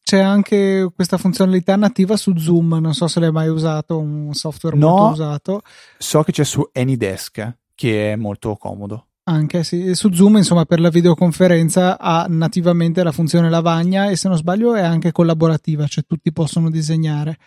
C'è 0.03 0.19
anche 0.19 0.89
questa 0.95 1.17
funzionalità 1.17 1.75
nativa 1.75 2.15
su 2.15 2.37
Zoom, 2.37 2.77
non 2.79 2.93
so 2.93 3.07
se 3.07 3.19
l'hai 3.19 3.31
mai 3.31 3.49
usato, 3.49 3.99
un 3.99 4.33
software 4.33 4.77
no, 4.77 4.89
molto 4.89 5.11
usato. 5.11 5.61
So 5.97 6.23
che 6.23 6.31
c'è 6.31 6.45
su 6.45 6.67
AnyDesk, 6.71 7.57
che 7.75 8.13
è 8.13 8.15
molto 8.15 8.55
comodo. 8.55 9.07
Anche 9.29 9.63
sì, 9.63 9.93
su 9.93 10.13
Zoom, 10.13 10.37
insomma, 10.37 10.65
per 10.65 10.79
la 10.79 10.89
videoconferenza 10.89 11.99
ha 11.99 12.25
nativamente 12.29 13.03
la 13.03 13.11
funzione 13.11 13.49
lavagna 13.49 14.09
e 14.09 14.15
se 14.15 14.27
non 14.29 14.37
sbaglio 14.37 14.73
è 14.73 14.81
anche 14.81 15.11
collaborativa, 15.11 15.85
cioè 15.87 16.05
tutti 16.05 16.31
possono 16.31 16.69
disegnare. 16.69 17.37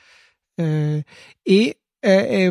Eh, 0.54 1.02
e 1.42 1.80
è 1.98 2.50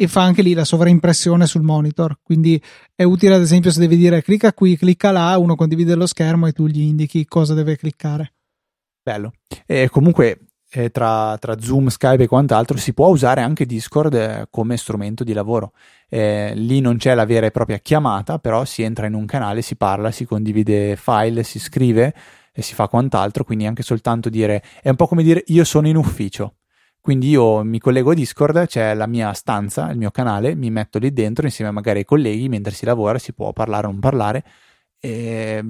e 0.00 0.06
fa 0.06 0.22
anche 0.22 0.42
lì 0.42 0.54
la 0.54 0.64
sovraimpressione 0.64 1.44
sul 1.46 1.62
monitor. 1.62 2.20
Quindi 2.22 2.62
è 2.94 3.02
utile, 3.02 3.34
ad 3.34 3.40
esempio, 3.40 3.72
se 3.72 3.80
devi 3.80 3.96
dire 3.96 4.22
clicca 4.22 4.52
qui, 4.52 4.76
clicca 4.76 5.10
là, 5.10 5.36
uno 5.38 5.56
condivide 5.56 5.96
lo 5.96 6.06
schermo 6.06 6.46
e 6.46 6.52
tu 6.52 6.68
gli 6.68 6.82
indichi 6.82 7.24
cosa 7.24 7.52
deve 7.52 7.76
cliccare. 7.76 8.34
Bello. 9.02 9.32
E 9.66 9.88
comunque 9.88 10.47
eh, 10.70 10.90
tra, 10.90 11.36
tra, 11.38 11.60
Zoom, 11.60 11.88
Skype 11.88 12.24
e 12.24 12.26
quant'altro 12.26 12.76
si 12.76 12.92
può 12.94 13.08
usare 13.08 13.40
anche 13.40 13.66
Discord 13.66 14.14
eh, 14.14 14.46
come 14.50 14.76
strumento 14.76 15.24
di 15.24 15.32
lavoro. 15.32 15.72
Eh, 16.08 16.52
lì 16.54 16.80
non 16.80 16.96
c'è 16.96 17.14
la 17.14 17.24
vera 17.24 17.46
e 17.46 17.50
propria 17.50 17.78
chiamata, 17.78 18.38
però 18.38 18.64
si 18.64 18.82
entra 18.82 19.06
in 19.06 19.14
un 19.14 19.26
canale, 19.26 19.62
si 19.62 19.76
parla, 19.76 20.10
si 20.10 20.24
condivide 20.24 20.96
file, 20.96 21.42
si 21.42 21.58
scrive 21.58 22.14
e 22.52 22.62
si 22.62 22.74
fa 22.74 22.88
quant'altro. 22.88 23.44
Quindi 23.44 23.66
anche 23.66 23.82
soltanto 23.82 24.28
dire 24.28 24.62
è 24.82 24.88
un 24.88 24.96
po' 24.96 25.06
come 25.06 25.22
dire 25.22 25.42
io 25.46 25.64
sono 25.64 25.88
in 25.88 25.96
ufficio 25.96 26.54
quindi 27.08 27.30
io 27.30 27.64
mi 27.64 27.78
collego 27.78 28.10
a 28.10 28.14
Discord, 28.14 28.66
c'è 28.66 28.92
la 28.92 29.06
mia 29.06 29.32
stanza, 29.32 29.88
il 29.90 29.96
mio 29.96 30.10
canale, 30.10 30.54
mi 30.54 30.70
metto 30.70 30.98
lì 30.98 31.10
dentro 31.10 31.46
insieme 31.46 31.70
magari 31.70 32.00
ai 32.00 32.04
colleghi, 32.04 32.50
mentre 32.50 32.74
si 32.74 32.84
lavora 32.84 33.18
si 33.18 33.32
può 33.32 33.52
parlare 33.54 33.86
o 33.86 33.90
non 33.90 33.98
parlare. 33.98 34.44
E 35.00 35.64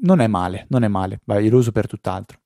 non 0.00 0.20
è 0.20 0.26
male, 0.26 0.64
non 0.70 0.82
è 0.82 0.88
male, 0.88 1.20
io 1.26 1.50
lo 1.50 1.58
uso 1.58 1.72
per 1.72 1.86
tutt'altro. 1.86 2.38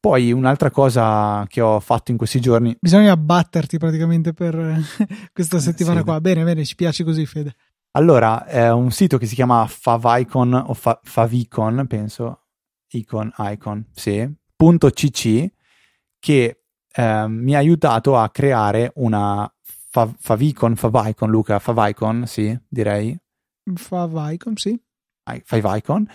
Poi 0.00 0.30
un'altra 0.32 0.70
cosa 0.70 1.44
che 1.48 1.60
ho 1.60 1.80
fatto 1.80 2.10
in 2.12 2.16
questi 2.16 2.40
giorni. 2.40 2.76
Bisogna 2.78 3.16
batterti 3.16 3.78
praticamente 3.78 4.32
per 4.32 4.80
questa 5.32 5.58
settimana 5.58 5.98
sì. 5.98 6.04
qua. 6.04 6.20
Bene, 6.20 6.44
bene, 6.44 6.64
ci 6.64 6.74
piace 6.76 7.04
così, 7.04 7.26
Fede. 7.26 7.54
Allora, 7.92 8.44
è 8.44 8.70
un 8.70 8.90
sito 8.92 9.18
che 9.18 9.26
si 9.26 9.34
chiama 9.34 9.66
Favicon 9.66 10.54
o 10.54 10.74
Fa- 10.74 11.00
Favicon, 11.02 11.86
penso. 11.88 12.44
Icon, 12.90 13.32
icon, 13.38 13.86
sì. 13.92 14.26
.cc 14.56 15.52
che 16.18 16.62
eh, 16.92 17.26
mi 17.28 17.54
ha 17.54 17.58
aiutato 17.58 18.16
a 18.16 18.30
creare 18.30 18.92
una 18.96 19.50
fa- 19.62 20.12
favicon, 20.18 20.74
favicon, 20.76 21.30
Luca, 21.30 21.58
favicon, 21.58 22.26
sì, 22.26 22.58
direi. 22.68 23.16
Favicon, 23.74 24.56
sì. 24.56 24.80
Favicon, 25.44 26.08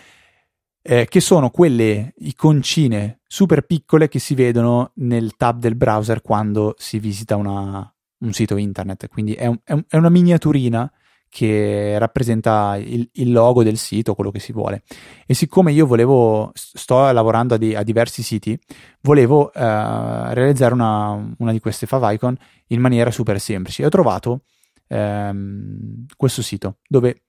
eh, 0.84 1.08
che 1.10 1.22
sono 1.22 1.50
quelle 1.50 2.14
iconcine 2.18 3.22
super 3.26 3.62
piccole 3.62 4.10
che 4.10 4.20
si 4.20 4.36
vedono 4.36 4.92
nel 4.96 5.36
tab 5.38 5.60
del 5.60 5.76
browser 5.76 6.22
quando 6.22 6.76
si 6.78 7.00
visita 7.00 7.38
una, 7.38 7.92
un 8.20 8.34
sito 8.34 8.58
internet. 8.58 9.08
Quindi 9.08 9.34
è, 9.34 9.48
un, 9.48 9.58
è, 9.64 9.72
un, 9.72 9.84
è 9.88 9.96
una 9.96 10.10
miniaturina 10.10 10.92
che 11.30 11.98
rappresenta 11.98 12.78
il, 12.78 13.10
il, 13.14 13.32
logo 13.32 13.64
del 13.64 13.78
sito, 13.78 14.14
quello 14.14 14.30
che 14.30 14.40
si 14.40 14.52
vuole. 14.52 14.84
E 15.26 15.34
siccome 15.34 15.72
io 15.72 15.88
volevo, 15.88 16.52
sto 16.54 17.12
lavorando 17.12 17.56
a, 17.56 17.58
di, 17.58 17.74
a 17.74 17.82
diversi 17.82 18.22
siti, 18.22 18.60
volevo 19.02 19.46
uh, 19.46 19.52
realizzare 19.56 20.76
una, 20.76 21.34
una, 21.40 21.52
di 21.52 21.60
queste 21.60 21.88
favicon 21.88 22.38
in 22.68 22.80
maniera 22.80 23.10
super 23.10 23.40
semplice. 23.40 23.82
E 23.82 23.86
ho 23.88 23.90
trovato 23.90 24.44
um, 24.90 26.06
questo 26.16 26.44
sito 26.44 26.78
dove 26.88 27.24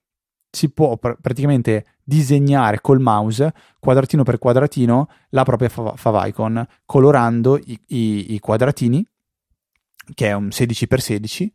si 0.54 0.70
può 0.70 0.96
pr- 0.96 1.16
praticamente 1.20 1.84
disegnare 2.02 2.80
col 2.80 3.00
mouse 3.00 3.52
quadratino 3.78 4.22
per 4.22 4.38
quadratino 4.38 5.08
la 5.30 5.42
propria 5.42 5.68
fav- 5.68 5.96
favicon 5.96 6.66
colorando 6.84 7.58
i, 7.58 7.80
i, 7.88 8.34
i 8.34 8.38
quadratini 8.38 9.06
che 10.12 10.28
è 10.28 10.32
un 10.32 10.48
16x16 10.48 11.48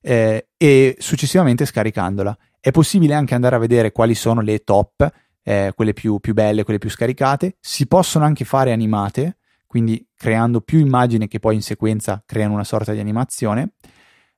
eh, 0.00 0.48
e 0.56 0.96
successivamente 0.98 1.64
scaricandola. 1.64 2.36
È 2.60 2.70
possibile 2.70 3.14
anche 3.14 3.34
andare 3.34 3.56
a 3.56 3.58
vedere 3.58 3.92
quali 3.92 4.14
sono 4.14 4.40
le 4.40 4.60
top, 4.60 5.08
eh, 5.42 5.72
quelle 5.74 5.92
più, 5.92 6.18
più 6.20 6.32
belle, 6.32 6.64
quelle 6.64 6.78
più 6.78 6.90
scaricate. 6.90 7.56
Si 7.60 7.86
possono 7.86 8.24
anche 8.24 8.44
fare 8.44 8.72
animate, 8.72 9.38
quindi 9.66 10.06
creando 10.14 10.60
più 10.60 10.78
immagini 10.78 11.26
che 11.28 11.40
poi 11.40 11.56
in 11.56 11.62
sequenza 11.62 12.22
creano 12.24 12.54
una 12.54 12.64
sorta 12.64 12.92
di 12.92 13.00
animazione. 13.00 13.72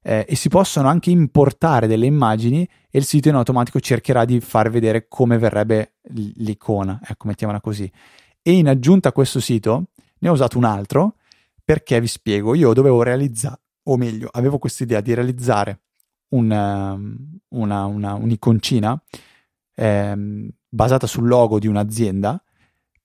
Eh, 0.08 0.24
e 0.26 0.36
si 0.36 0.48
possono 0.48 0.88
anche 0.88 1.10
importare 1.10 1.86
delle 1.86 2.06
immagini 2.06 2.66
e 2.88 2.98
il 2.98 3.04
sito 3.04 3.28
in 3.28 3.34
automatico 3.34 3.78
cercherà 3.78 4.24
di 4.24 4.40
far 4.40 4.70
vedere 4.70 5.06
come 5.06 5.36
verrebbe 5.36 5.96
l'icona, 6.36 6.98
ecco, 7.04 7.26
mettiamola 7.26 7.60
così. 7.60 7.92
E 8.40 8.52
in 8.52 8.68
aggiunta 8.68 9.10
a 9.10 9.12
questo 9.12 9.38
sito 9.38 9.88
ne 10.20 10.28
ho 10.30 10.32
usato 10.32 10.56
un 10.56 10.64
altro 10.64 11.16
perché 11.62 12.00
vi 12.00 12.06
spiego, 12.06 12.54
io 12.54 12.72
dovevo 12.72 13.02
realizzare 13.02 13.60
o 13.82 13.98
meglio, 13.98 14.30
avevo 14.32 14.56
questa 14.56 14.82
idea 14.82 15.02
di 15.02 15.12
realizzare 15.12 15.80
un, 16.28 16.50
ehm, 16.50 17.38
una, 17.48 17.84
una, 17.84 18.14
un'iconcina 18.14 19.02
ehm, 19.74 20.48
basata 20.70 21.06
sul 21.06 21.26
logo 21.26 21.58
di 21.58 21.66
un'azienda, 21.66 22.42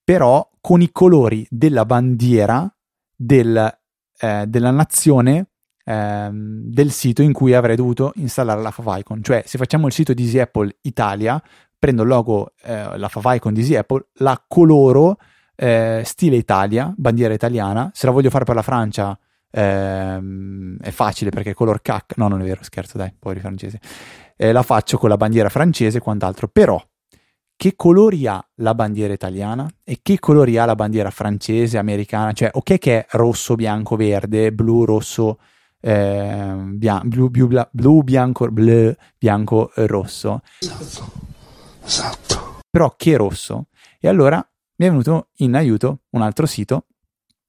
però 0.05 0.49
con 0.61 0.81
i 0.81 0.89
colori 0.89 1.45
della 1.49 1.83
bandiera 1.83 2.73
del, 3.13 3.77
eh, 4.19 4.45
della 4.47 4.71
nazione 4.71 5.49
ehm, 5.83 6.63
del 6.65 6.91
sito 6.91 7.21
in 7.21 7.33
cui 7.33 7.53
avrei 7.53 7.75
dovuto 7.75 8.11
installare 8.15 8.61
la 8.61 8.71
favicon. 8.71 9.21
Cioè, 9.23 9.43
se 9.45 9.57
facciamo 9.57 9.87
il 9.87 9.93
sito 9.93 10.13
di 10.13 10.23
Easy 10.23 10.39
Apple 10.39 10.77
Italia, 10.81 11.41
prendo 11.77 12.03
il 12.03 12.07
logo, 12.07 12.53
eh, 12.63 12.97
la 12.97 13.07
favicon 13.07 13.53
di 13.53 13.61
Easy 13.61 13.75
Apple, 13.75 14.07
la 14.15 14.41
coloro 14.47 15.17
eh, 15.55 16.01
stile 16.05 16.35
Italia, 16.35 16.93
bandiera 16.95 17.33
italiana. 17.33 17.91
Se 17.93 18.05
la 18.05 18.11
voglio 18.11 18.29
fare 18.29 18.45
per 18.45 18.55
la 18.55 18.61
Francia, 18.61 19.17
ehm, 19.51 20.77
è 20.79 20.91
facile 20.91 21.29
perché 21.29 21.51
è 21.51 21.53
color 21.53 21.81
cac, 21.81 22.17
no 22.17 22.27
non 22.27 22.41
è 22.41 22.43
vero, 22.43 22.63
scherzo 22.63 22.97
dai, 22.97 23.13
poveri 23.17 23.39
francesi, 23.39 23.79
eh, 24.35 24.51
la 24.51 24.63
faccio 24.63 24.97
con 24.97 25.09
la 25.09 25.17
bandiera 25.17 25.49
francese 25.49 25.97
e 25.97 26.01
quant'altro, 26.01 26.47
però 26.47 26.81
che 27.55 27.75
colori 27.75 28.27
ha 28.27 28.45
la 28.55 28.73
bandiera 28.73 29.13
italiana? 29.13 29.69
E 29.83 29.99
che 30.01 30.19
colori 30.19 30.57
ha 30.57 30.65
la 30.65 30.75
bandiera 30.75 31.11
francese, 31.11 31.77
americana, 31.77 32.33
cioè 32.33 32.49
ok 32.51 32.77
che 32.77 32.99
è 32.99 33.05
rosso, 33.11 33.55
bianco, 33.55 33.95
verde, 33.95 34.51
blu, 34.51 34.85
rosso, 34.85 35.39
eh, 35.85 36.53
bian- 36.55 37.09
blu, 37.09 37.29
blu, 37.29 37.47
blu, 37.47 37.67
blu, 37.69 38.03
bianco, 38.03 38.49
blu, 38.49 38.95
bianco, 39.17 39.71
rosso. 39.75 40.41
Esatto, 40.59 41.11
esatto. 41.83 42.59
Però 42.69 42.93
che 42.95 43.17
rosso? 43.17 43.67
E 43.99 44.07
allora 44.07 44.37
mi 44.77 44.85
è 44.85 44.89
venuto 44.89 45.29
in 45.37 45.55
aiuto 45.55 46.03
un 46.11 46.21
altro 46.21 46.45
sito 46.45 46.85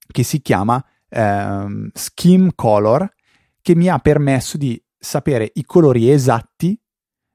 che 0.07 0.24
si 0.24 0.43
chiama 0.43 0.85
ehm, 1.09 1.91
Scheme 1.95 2.51
Color 2.55 3.09
che 3.62 3.76
mi 3.76 3.89
ha 3.89 3.99
permesso 3.99 4.59
di 4.59 4.82
sapere 4.99 5.51
i 5.55 5.64
colori 5.64 6.11
esatti 6.11 6.78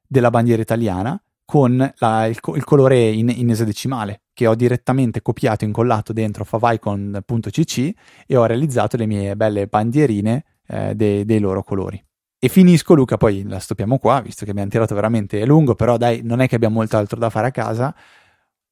della 0.06 0.30
bandiera 0.30 0.62
italiana 0.62 1.22
con 1.46 1.78
la, 1.98 2.26
il, 2.26 2.38
il, 2.56 2.64
colore 2.64 3.10
in, 3.10 3.30
in, 3.30 3.50
esadecimale 3.50 4.24
che 4.34 4.48
ho 4.48 4.54
direttamente 4.54 5.22
copiato 5.22 5.64
e 5.64 5.68
incollato 5.68 6.14
dentro 6.14 6.44
favicon.cc 6.44 7.94
e 8.28 8.36
ho 8.36 8.46
realizzato 8.46 8.98
le 8.98 9.08
mie 9.08 9.36
belle 9.36 9.66
bandierine 9.66 10.44
eh, 10.70 10.96
dei, 10.96 11.26
dei 11.26 11.40
loro 11.40 11.64
colori. 11.64 12.02
E 12.42 12.48
finisco, 12.48 12.94
Luca, 12.94 13.18
poi 13.18 13.44
la 13.46 13.60
stoppiamo 13.60 13.98
qua, 13.98 14.22
visto 14.22 14.46
che 14.46 14.52
abbiamo 14.52 14.70
tirato 14.70 14.96
veramente 14.96 15.44
lungo, 15.46 15.76
però 15.76 15.98
dai, 15.98 16.22
non 16.24 16.40
è 16.40 16.48
che 16.48 16.56
abbiamo 16.56 16.76
molto 16.76 16.96
altro 16.96 17.20
da 17.20 17.30
fare 17.30 17.48
a 17.48 17.52
casa. 17.52 17.94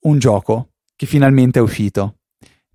Un 0.04 0.20
gioco 0.20 0.70
che 0.96 1.06
finalmente 1.06 1.60
è 1.60 1.62
uscito. 1.62 2.20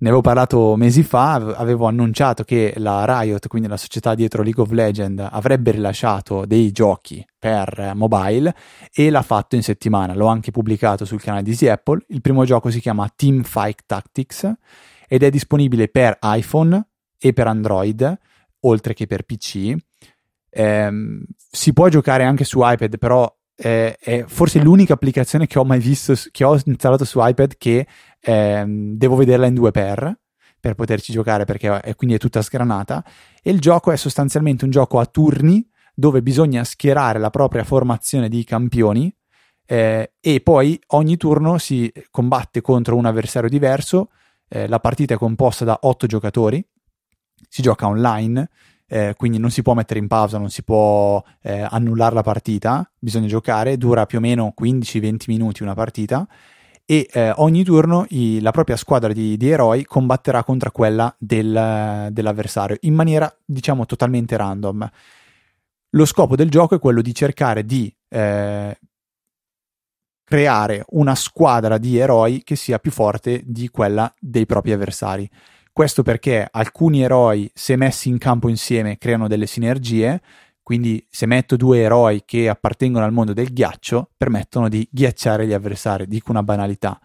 Ne 0.02 0.08
avevo 0.08 0.20
parlato 0.20 0.74
mesi 0.76 1.04
fa, 1.04 1.34
avevo 1.34 1.86
annunciato 1.86 2.42
che 2.42 2.74
la 2.76 3.04
Riot, 3.06 3.46
quindi 3.46 3.68
la 3.68 3.76
società 3.76 4.16
dietro 4.16 4.42
League 4.42 4.60
of 4.60 4.70
Legends, 4.72 5.28
avrebbe 5.30 5.70
rilasciato 5.70 6.44
dei 6.44 6.72
giochi 6.72 7.24
per 7.38 7.92
mobile 7.94 8.52
e 8.92 9.10
l'ha 9.10 9.22
fatto 9.22 9.54
in 9.54 9.62
settimana. 9.62 10.12
L'ho 10.12 10.26
anche 10.26 10.50
pubblicato 10.50 11.04
sul 11.04 11.22
canale 11.22 11.44
di 11.44 11.68
Apple. 11.68 12.04
Il 12.08 12.20
primo 12.20 12.44
gioco 12.44 12.68
si 12.68 12.80
chiama 12.80 13.08
Team 13.14 13.44
Fight 13.44 13.84
Tactics 13.86 14.52
ed 15.06 15.22
è 15.22 15.30
disponibile 15.30 15.88
per 15.88 16.18
iPhone 16.20 16.84
e 17.16 17.32
per 17.32 17.46
Android, 17.46 18.18
oltre 18.62 18.94
che 18.94 19.06
per 19.06 19.22
PC. 19.22 19.74
Eh, 20.50 20.90
si 21.50 21.72
può 21.72 21.88
giocare 21.88 22.24
anche 22.24 22.44
su 22.44 22.60
iPad, 22.62 22.98
però 22.98 23.32
eh, 23.56 23.96
è 23.96 24.24
forse 24.26 24.60
l'unica 24.60 24.94
applicazione 24.94 25.46
che 25.46 25.58
ho 25.58 25.64
mai 25.64 25.78
visto, 25.78 26.14
che 26.30 26.44
ho 26.44 26.58
installato 26.64 27.04
su 27.04 27.18
iPad 27.20 27.56
che 27.56 27.86
eh, 28.20 28.64
devo 28.66 29.16
vederla 29.16 29.46
in 29.46 29.54
2x 29.54 30.12
per 30.58 30.74
poterci 30.74 31.12
giocare 31.12 31.44
perché 31.44 31.80
è, 31.80 31.94
quindi 31.96 32.16
è 32.16 32.18
tutta 32.18 32.40
sgranata 32.40 33.04
e 33.42 33.50
il 33.50 33.60
gioco 33.60 33.90
è 33.90 33.96
sostanzialmente 33.96 34.64
un 34.64 34.70
gioco 34.70 35.00
a 35.00 35.06
turni 35.06 35.68
dove 35.94 36.22
bisogna 36.22 36.64
schierare 36.64 37.18
la 37.18 37.30
propria 37.30 37.64
formazione 37.64 38.28
di 38.28 38.44
campioni 38.44 39.14
eh, 39.66 40.12
e 40.20 40.40
poi 40.40 40.80
ogni 40.88 41.16
turno 41.16 41.58
si 41.58 41.92
combatte 42.10 42.60
contro 42.60 42.96
un 42.96 43.06
avversario 43.06 43.48
diverso 43.48 44.10
eh, 44.48 44.68
la 44.68 44.78
partita 44.78 45.14
è 45.14 45.16
composta 45.16 45.64
da 45.64 45.78
8 45.82 46.06
giocatori 46.06 46.64
si 47.48 47.62
gioca 47.62 47.86
online 47.86 48.48
eh, 48.92 49.14
quindi 49.16 49.38
non 49.38 49.50
si 49.50 49.62
può 49.62 49.72
mettere 49.72 50.00
in 50.00 50.06
pausa, 50.06 50.36
non 50.36 50.50
si 50.50 50.62
può 50.62 51.22
eh, 51.40 51.66
annullare 51.66 52.14
la 52.14 52.22
partita, 52.22 52.86
bisogna 52.98 53.26
giocare, 53.26 53.78
dura 53.78 54.04
più 54.04 54.18
o 54.18 54.20
meno 54.20 54.52
15-20 54.60 55.16
minuti 55.28 55.62
una 55.62 55.72
partita 55.72 56.28
e 56.84 57.08
eh, 57.10 57.32
ogni 57.36 57.64
turno 57.64 58.04
i, 58.10 58.38
la 58.42 58.50
propria 58.50 58.76
squadra 58.76 59.14
di, 59.14 59.38
di, 59.38 59.48
eroi 59.48 59.86
combatterà 59.86 60.44
contro 60.44 60.70
quella 60.72 61.14
del, 61.16 62.08
dell'avversario 62.10 62.76
in 62.80 62.92
maniera 62.92 63.34
diciamo 63.42 63.86
totalmente 63.86 64.36
random. 64.36 64.90
Lo 65.94 66.04
scopo 66.04 66.36
del 66.36 66.50
gioco 66.50 66.74
è 66.74 66.78
quello 66.78 67.00
di 67.00 67.14
cercare 67.14 67.64
di 67.64 67.90
eh, 68.10 68.78
creare 70.22 70.84
una 70.90 71.14
squadra 71.14 71.78
di 71.78 71.96
eroi 71.96 72.42
che 72.44 72.56
sia 72.56 72.78
più 72.78 72.90
forte 72.90 73.40
di 73.42 73.70
quella 73.70 74.12
dei 74.18 74.44
propri 74.44 74.72
avversari. 74.72 75.30
Questo 75.72 76.02
perché 76.02 76.46
alcuni 76.50 77.02
eroi, 77.02 77.50
se 77.54 77.76
messi 77.76 78.10
in 78.10 78.18
campo 78.18 78.50
insieme, 78.50 78.98
creano 78.98 79.26
delle 79.26 79.46
sinergie. 79.46 80.20
Quindi, 80.62 81.04
se 81.08 81.24
metto 81.24 81.56
due 81.56 81.80
eroi 81.80 82.22
che 82.26 82.50
appartengono 82.50 83.06
al 83.06 83.12
mondo 83.12 83.32
del 83.32 83.52
ghiaccio, 83.52 84.10
permettono 84.16 84.68
di 84.68 84.86
ghiacciare 84.90 85.46
gli 85.46 85.54
avversari. 85.54 86.06
Dico 86.06 86.30
una 86.30 86.42
banalità. 86.42 87.00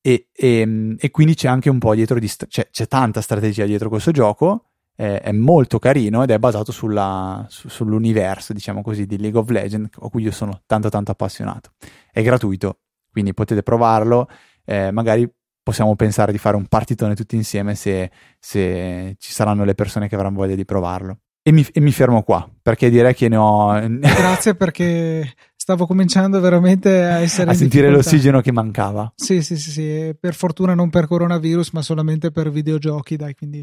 E, 0.00 0.28
e, 0.32 0.96
e 0.96 1.10
quindi 1.10 1.34
c'è 1.34 1.48
anche 1.48 1.68
un 1.70 1.78
po' 1.78 1.94
dietro 1.96 2.20
di. 2.20 2.28
St- 2.28 2.46
c'è, 2.46 2.68
c'è, 2.70 2.86
tanta 2.86 3.20
strategia 3.20 3.64
dietro 3.66 3.88
questo 3.88 4.12
gioco. 4.12 4.66
Eh, 4.94 5.20
è 5.20 5.32
molto 5.32 5.80
carino 5.80 6.22
ed 6.22 6.30
è 6.30 6.38
basato 6.38 6.70
sulla, 6.70 7.44
su, 7.48 7.68
sull'universo, 7.68 8.52
diciamo 8.52 8.80
così, 8.80 9.06
di 9.06 9.18
League 9.18 9.38
of 9.38 9.48
Legends, 9.48 9.90
a 10.00 10.08
cui 10.08 10.22
io 10.22 10.30
sono 10.30 10.62
tanto 10.66 10.88
tanto 10.88 11.10
appassionato. 11.10 11.72
È 12.12 12.22
gratuito, 12.22 12.78
quindi 13.10 13.34
potete 13.34 13.62
provarlo. 13.62 14.28
Eh, 14.64 14.90
magari 14.92 15.28
possiamo 15.68 15.94
pensare 15.96 16.32
di 16.32 16.38
fare 16.38 16.56
un 16.56 16.64
partitone 16.64 17.14
tutti 17.14 17.36
insieme 17.36 17.74
se, 17.74 18.10
se 18.40 19.16
ci 19.18 19.32
saranno 19.32 19.64
le 19.64 19.74
persone 19.74 20.08
che 20.08 20.14
avranno 20.14 20.38
voglia 20.38 20.54
di 20.54 20.64
provarlo. 20.64 21.18
E 21.42 21.52
mi, 21.52 21.66
e 21.72 21.80
mi, 21.80 21.92
fermo 21.92 22.22
qua 22.22 22.48
perché 22.62 22.88
direi 22.88 23.14
che 23.14 23.28
ne 23.28 23.36
ho. 23.36 23.72
Grazie 24.00 24.54
perché 24.54 25.30
stavo 25.54 25.86
cominciando 25.86 26.40
veramente 26.40 27.04
a 27.04 27.18
essere. 27.20 27.50
a 27.50 27.54
sentire 27.54 27.90
l'ossigeno 27.90 28.40
che 28.40 28.50
mancava. 28.50 29.12
Sì, 29.14 29.42
sì, 29.42 29.58
sì, 29.58 29.70
sì, 29.70 30.16
per 30.18 30.32
fortuna 30.32 30.72
non 30.72 30.88
per 30.88 31.06
coronavirus, 31.06 31.72
ma 31.72 31.82
solamente 31.82 32.30
per 32.30 32.50
videogiochi, 32.50 33.16
dai, 33.16 33.34
quindi, 33.34 33.62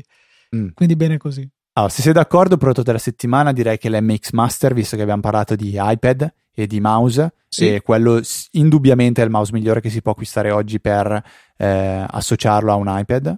mm. 0.55 0.67
quindi 0.75 0.95
bene 0.95 1.17
così. 1.17 1.49
Allora, 1.77 1.91
se 1.91 2.03
sei 2.03 2.13
d'accordo, 2.13 2.55
prodotto 2.55 2.83
della 2.83 2.97
settimana 2.97 3.51
direi 3.51 3.77
che 3.77 3.89
l'MX 3.89 4.31
Master, 4.31 4.73
visto 4.73 4.95
che 4.95 5.01
abbiamo 5.01 5.19
parlato 5.19 5.55
di 5.55 5.77
iPad 5.77 6.33
e 6.53 6.67
di 6.67 6.79
mouse, 6.79 7.33
sì. 7.49 7.73
e 7.73 7.81
quello 7.81 8.21
indubbiamente 8.51 9.21
è 9.21 9.25
il 9.25 9.29
mouse 9.29 9.51
migliore 9.51 9.81
che 9.81 9.89
si 9.89 10.01
può 10.01 10.13
acquistare 10.13 10.51
oggi 10.51 10.79
per 10.79 11.21
eh, 11.57 12.05
associarlo 12.07 12.71
a 12.71 12.75
un 12.75 12.85
iPad. 12.87 13.37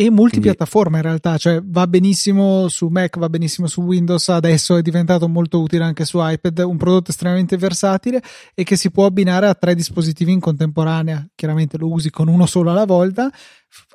E 0.00 0.08
multipiattaforma 0.08 0.96
in 0.96 1.02
realtà, 1.02 1.36
cioè 1.36 1.60
va 1.62 1.86
benissimo 1.86 2.68
su 2.68 2.86
Mac, 2.86 3.18
va 3.18 3.28
benissimo 3.28 3.66
su 3.66 3.82
Windows, 3.82 4.30
adesso 4.30 4.76
è 4.76 4.80
diventato 4.80 5.28
molto 5.28 5.60
utile 5.60 5.84
anche 5.84 6.06
su 6.06 6.16
iPad, 6.18 6.60
un 6.60 6.78
prodotto 6.78 7.10
estremamente 7.10 7.58
versatile 7.58 8.22
e 8.54 8.64
che 8.64 8.76
si 8.76 8.90
può 8.90 9.04
abbinare 9.04 9.46
a 9.46 9.54
tre 9.54 9.74
dispositivi 9.74 10.32
in 10.32 10.40
contemporanea. 10.40 11.28
Chiaramente 11.34 11.76
lo 11.76 11.92
usi 11.92 12.08
con 12.08 12.28
uno 12.28 12.46
solo 12.46 12.70
alla 12.70 12.86
volta. 12.86 13.30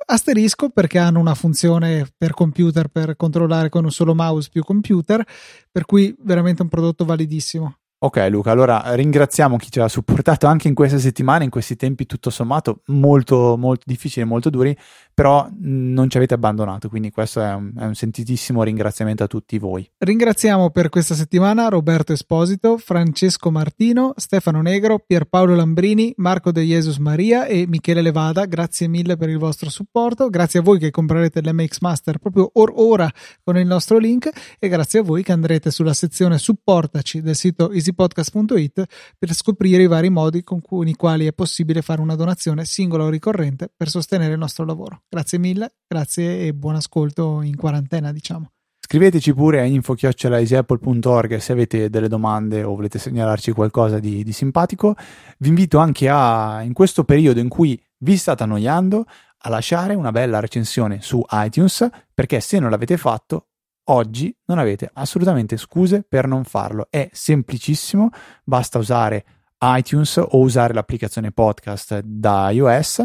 Asterisco 0.04 0.68
perché 0.68 1.00
hanno 1.00 1.18
una 1.18 1.34
funzione 1.34 2.06
per 2.16 2.34
computer 2.34 2.86
per 2.86 3.16
controllare 3.16 3.68
con 3.68 3.82
un 3.82 3.90
solo 3.90 4.14
mouse 4.14 4.48
più 4.48 4.62
computer, 4.62 5.26
per 5.72 5.86
cui 5.86 6.14
veramente 6.20 6.62
un 6.62 6.68
prodotto 6.68 7.04
validissimo. 7.04 7.78
Ok 7.98 8.28
Luca, 8.30 8.50
allora 8.50 8.94
ringraziamo 8.94 9.56
chi 9.56 9.70
ci 9.70 9.80
ha 9.80 9.88
supportato 9.88 10.46
anche 10.46 10.68
in 10.68 10.74
queste 10.74 10.98
settimane, 10.98 11.44
in 11.44 11.50
questi 11.50 11.76
tempi 11.76 12.04
tutto 12.04 12.28
sommato 12.28 12.82
molto, 12.88 13.56
molto 13.56 13.84
difficili, 13.86 14.26
molto 14.26 14.50
duri, 14.50 14.76
però 15.16 15.48
non 15.60 16.10
ci 16.10 16.18
avete 16.18 16.34
abbandonato, 16.34 16.90
quindi 16.90 17.10
questo 17.10 17.40
è 17.40 17.54
un, 17.54 17.72
è 17.74 17.86
un, 17.86 17.94
sentitissimo 17.94 18.62
ringraziamento 18.62 19.24
a 19.24 19.26
tutti 19.26 19.58
voi. 19.58 19.90
Ringraziamo 19.96 20.68
per 20.68 20.90
questa 20.90 21.14
settimana 21.14 21.68
Roberto 21.68 22.12
Esposito, 22.12 22.76
Francesco 22.76 23.50
Martino, 23.50 24.12
Stefano 24.16 24.60
Negro, 24.60 24.98
Pierpaolo 24.98 25.54
Lambrini, 25.54 26.12
Marco 26.18 26.52
De 26.52 26.62
Jesus 26.64 26.98
Maria 26.98 27.46
e 27.46 27.66
Michele 27.66 28.02
Levada, 28.02 28.44
grazie 28.44 28.88
mille 28.88 29.16
per 29.16 29.30
il 29.30 29.38
vostro 29.38 29.70
supporto, 29.70 30.28
grazie 30.28 30.58
a 30.58 30.62
voi 30.62 30.78
che 30.78 30.90
comprerete 30.90 31.40
l'MX 31.40 31.78
Master 31.80 32.18
proprio 32.18 32.50
or 32.52 32.74
ora 32.76 33.10
con 33.42 33.56
il 33.56 33.66
nostro 33.66 33.96
link 33.96 34.28
e 34.58 34.68
grazie 34.68 34.98
a 34.98 35.02
voi 35.02 35.22
che 35.22 35.32
andrete 35.32 35.70
sulla 35.70 35.94
sezione 35.94 36.36
supportaci 36.36 37.22
del 37.22 37.36
sito 37.36 37.72
easypodcast.it 37.72 38.84
per 39.18 39.32
scoprire 39.32 39.84
i 39.84 39.86
vari 39.86 40.10
modi 40.10 40.44
con 40.44 40.60
cui, 40.60 40.90
i 40.90 40.94
quali 40.94 41.26
è 41.26 41.32
possibile 41.32 41.80
fare 41.80 42.02
una 42.02 42.16
donazione 42.16 42.66
singola 42.66 43.04
o 43.04 43.08
ricorrente 43.08 43.72
per 43.74 43.88
sostenere 43.88 44.34
il 44.34 44.38
nostro 44.38 44.66
lavoro. 44.66 45.04
Grazie 45.08 45.38
mille, 45.38 45.74
grazie 45.86 46.46
e 46.46 46.54
buon 46.54 46.74
ascolto 46.74 47.40
in 47.42 47.56
quarantena, 47.56 48.12
diciamo. 48.12 48.50
Scriveteci 48.80 49.34
pure 49.34 49.60
a 49.60 49.64
info.easyapple.org 49.64 51.36
se 51.38 51.52
avete 51.52 51.90
delle 51.90 52.06
domande 52.06 52.62
o 52.62 52.76
volete 52.76 53.00
segnalarci 53.00 53.50
qualcosa 53.50 53.98
di, 53.98 54.22
di 54.22 54.32
simpatico. 54.32 54.94
Vi 55.38 55.48
invito 55.48 55.78
anche 55.78 56.08
a, 56.08 56.62
in 56.62 56.72
questo 56.72 57.02
periodo 57.02 57.40
in 57.40 57.48
cui 57.48 57.80
vi 57.98 58.16
state 58.16 58.44
annoiando, 58.44 59.04
a 59.38 59.48
lasciare 59.48 59.94
una 59.94 60.12
bella 60.12 60.38
recensione 60.38 61.00
su 61.02 61.20
iTunes, 61.32 61.88
perché 62.14 62.38
se 62.38 62.60
non 62.60 62.70
l'avete 62.70 62.96
fatto, 62.96 63.48
oggi 63.88 64.32
non 64.46 64.58
avete 64.58 64.88
assolutamente 64.92 65.56
scuse 65.56 66.04
per 66.08 66.28
non 66.28 66.44
farlo. 66.44 66.86
È 66.88 67.08
semplicissimo, 67.12 68.10
basta 68.44 68.78
usare 68.78 69.24
iTunes 69.60 70.16
o 70.16 70.38
usare 70.38 70.74
l'applicazione 70.74 71.32
podcast 71.32 72.00
da 72.00 72.50
iOS 72.50 73.04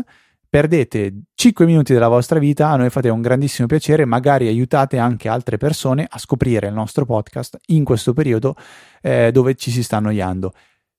perdete 0.52 1.14
5 1.34 1.66
minuti 1.66 1.94
della 1.94 2.10
vostra 2.10 2.38
vita, 2.38 2.68
a 2.68 2.76
noi 2.76 2.90
fate 2.90 3.08
un 3.08 3.22
grandissimo 3.22 3.68
piacere, 3.68 4.04
magari 4.04 4.48
aiutate 4.48 4.98
anche 4.98 5.30
altre 5.30 5.56
persone 5.56 6.06
a 6.10 6.20
scoprire 6.20 6.68
il 6.68 6.74
nostro 6.74 7.06
podcast 7.06 7.58
in 7.68 7.86
questo 7.86 8.12
periodo 8.12 8.56
eh, 9.02 9.32
dove 9.32 9.56
ci 9.56 9.72
si 9.72 9.82
sta 9.82 9.96
annoiando. 9.96 10.54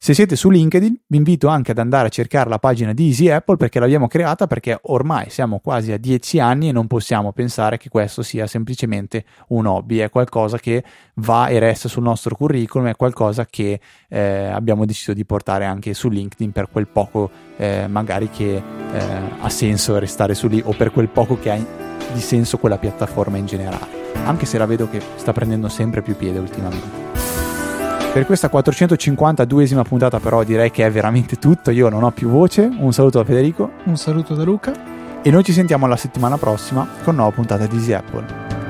Se 0.04 0.14
siete 0.14 0.34
su 0.34 0.50
LinkedIn, 0.50 1.02
vi 1.06 1.16
invito 1.16 1.46
anche 1.46 1.70
ad 1.70 1.78
andare 1.78 2.08
a 2.08 2.10
cercare 2.10 2.50
la 2.50 2.58
pagina 2.58 2.92
di 2.92 3.06
Easy 3.06 3.28
Apple 3.28 3.56
perché 3.56 3.78
l'abbiamo 3.78 4.08
creata 4.08 4.48
perché 4.48 4.76
ormai 4.86 5.30
siamo 5.30 5.60
quasi 5.60 5.92
a 5.92 5.96
10 5.96 6.40
anni 6.40 6.68
e 6.68 6.72
non 6.72 6.88
possiamo 6.88 7.30
pensare 7.30 7.76
che 7.76 7.88
questo 7.88 8.22
sia 8.22 8.48
semplicemente 8.48 9.24
un 9.50 9.66
hobby, 9.66 9.98
è 9.98 10.10
qualcosa 10.10 10.58
che 10.58 10.82
va 11.14 11.46
e 11.46 11.60
resta 11.60 11.88
sul 11.88 12.02
nostro 12.02 12.34
curriculum, 12.34 12.88
è 12.88 12.96
qualcosa 12.96 13.46
che 13.46 13.78
eh, 14.08 14.46
abbiamo 14.46 14.86
deciso 14.86 15.12
di 15.12 15.24
portare 15.24 15.66
anche 15.66 15.94
su 15.94 16.08
LinkedIn 16.08 16.50
per 16.50 16.68
quel 16.68 16.88
poco 16.88 17.30
eh, 17.56 17.86
magari 17.86 18.28
che 18.28 18.56
eh, 18.56 18.62
ha 19.40 19.48
senso 19.50 19.96
restare 20.00 20.34
su 20.34 20.48
lì 20.48 20.60
o 20.64 20.72
per 20.72 20.90
quel 20.90 21.10
poco 21.10 21.38
che 21.38 21.50
ha 21.52 21.64
di 22.12 22.20
senso 22.20 22.58
quella 22.58 22.76
piattaforma 22.76 23.36
in 23.36 23.46
generale, 23.46 23.86
anche 24.24 24.46
se 24.46 24.58
la 24.58 24.66
vedo 24.66 24.90
che 24.90 25.00
sta 25.14 25.32
prendendo 25.32 25.68
sempre 25.68 26.02
più 26.02 26.16
piede 26.16 26.40
ultimamente. 26.40 27.61
Per 28.12 28.26
questa 28.26 28.50
452esima 28.52 29.80
puntata 29.84 30.20
però 30.20 30.44
direi 30.44 30.70
che 30.70 30.84
è 30.84 30.90
veramente 30.90 31.38
tutto, 31.38 31.70
io 31.70 31.88
non 31.88 32.02
ho 32.02 32.10
più 32.10 32.28
voce, 32.28 32.70
un 32.70 32.92
saluto 32.92 33.16
da 33.16 33.24
Federico. 33.24 33.70
Un 33.84 33.96
saluto 33.96 34.34
da 34.34 34.42
Luca. 34.42 35.22
E 35.22 35.30
noi 35.30 35.42
ci 35.42 35.54
sentiamo 35.54 35.86
la 35.86 35.96
settimana 35.96 36.36
prossima 36.36 36.86
con 37.04 37.14
nuova 37.14 37.30
puntata 37.30 37.66
di 37.66 37.76
Easy 37.76 37.92
Apple. 37.94 38.61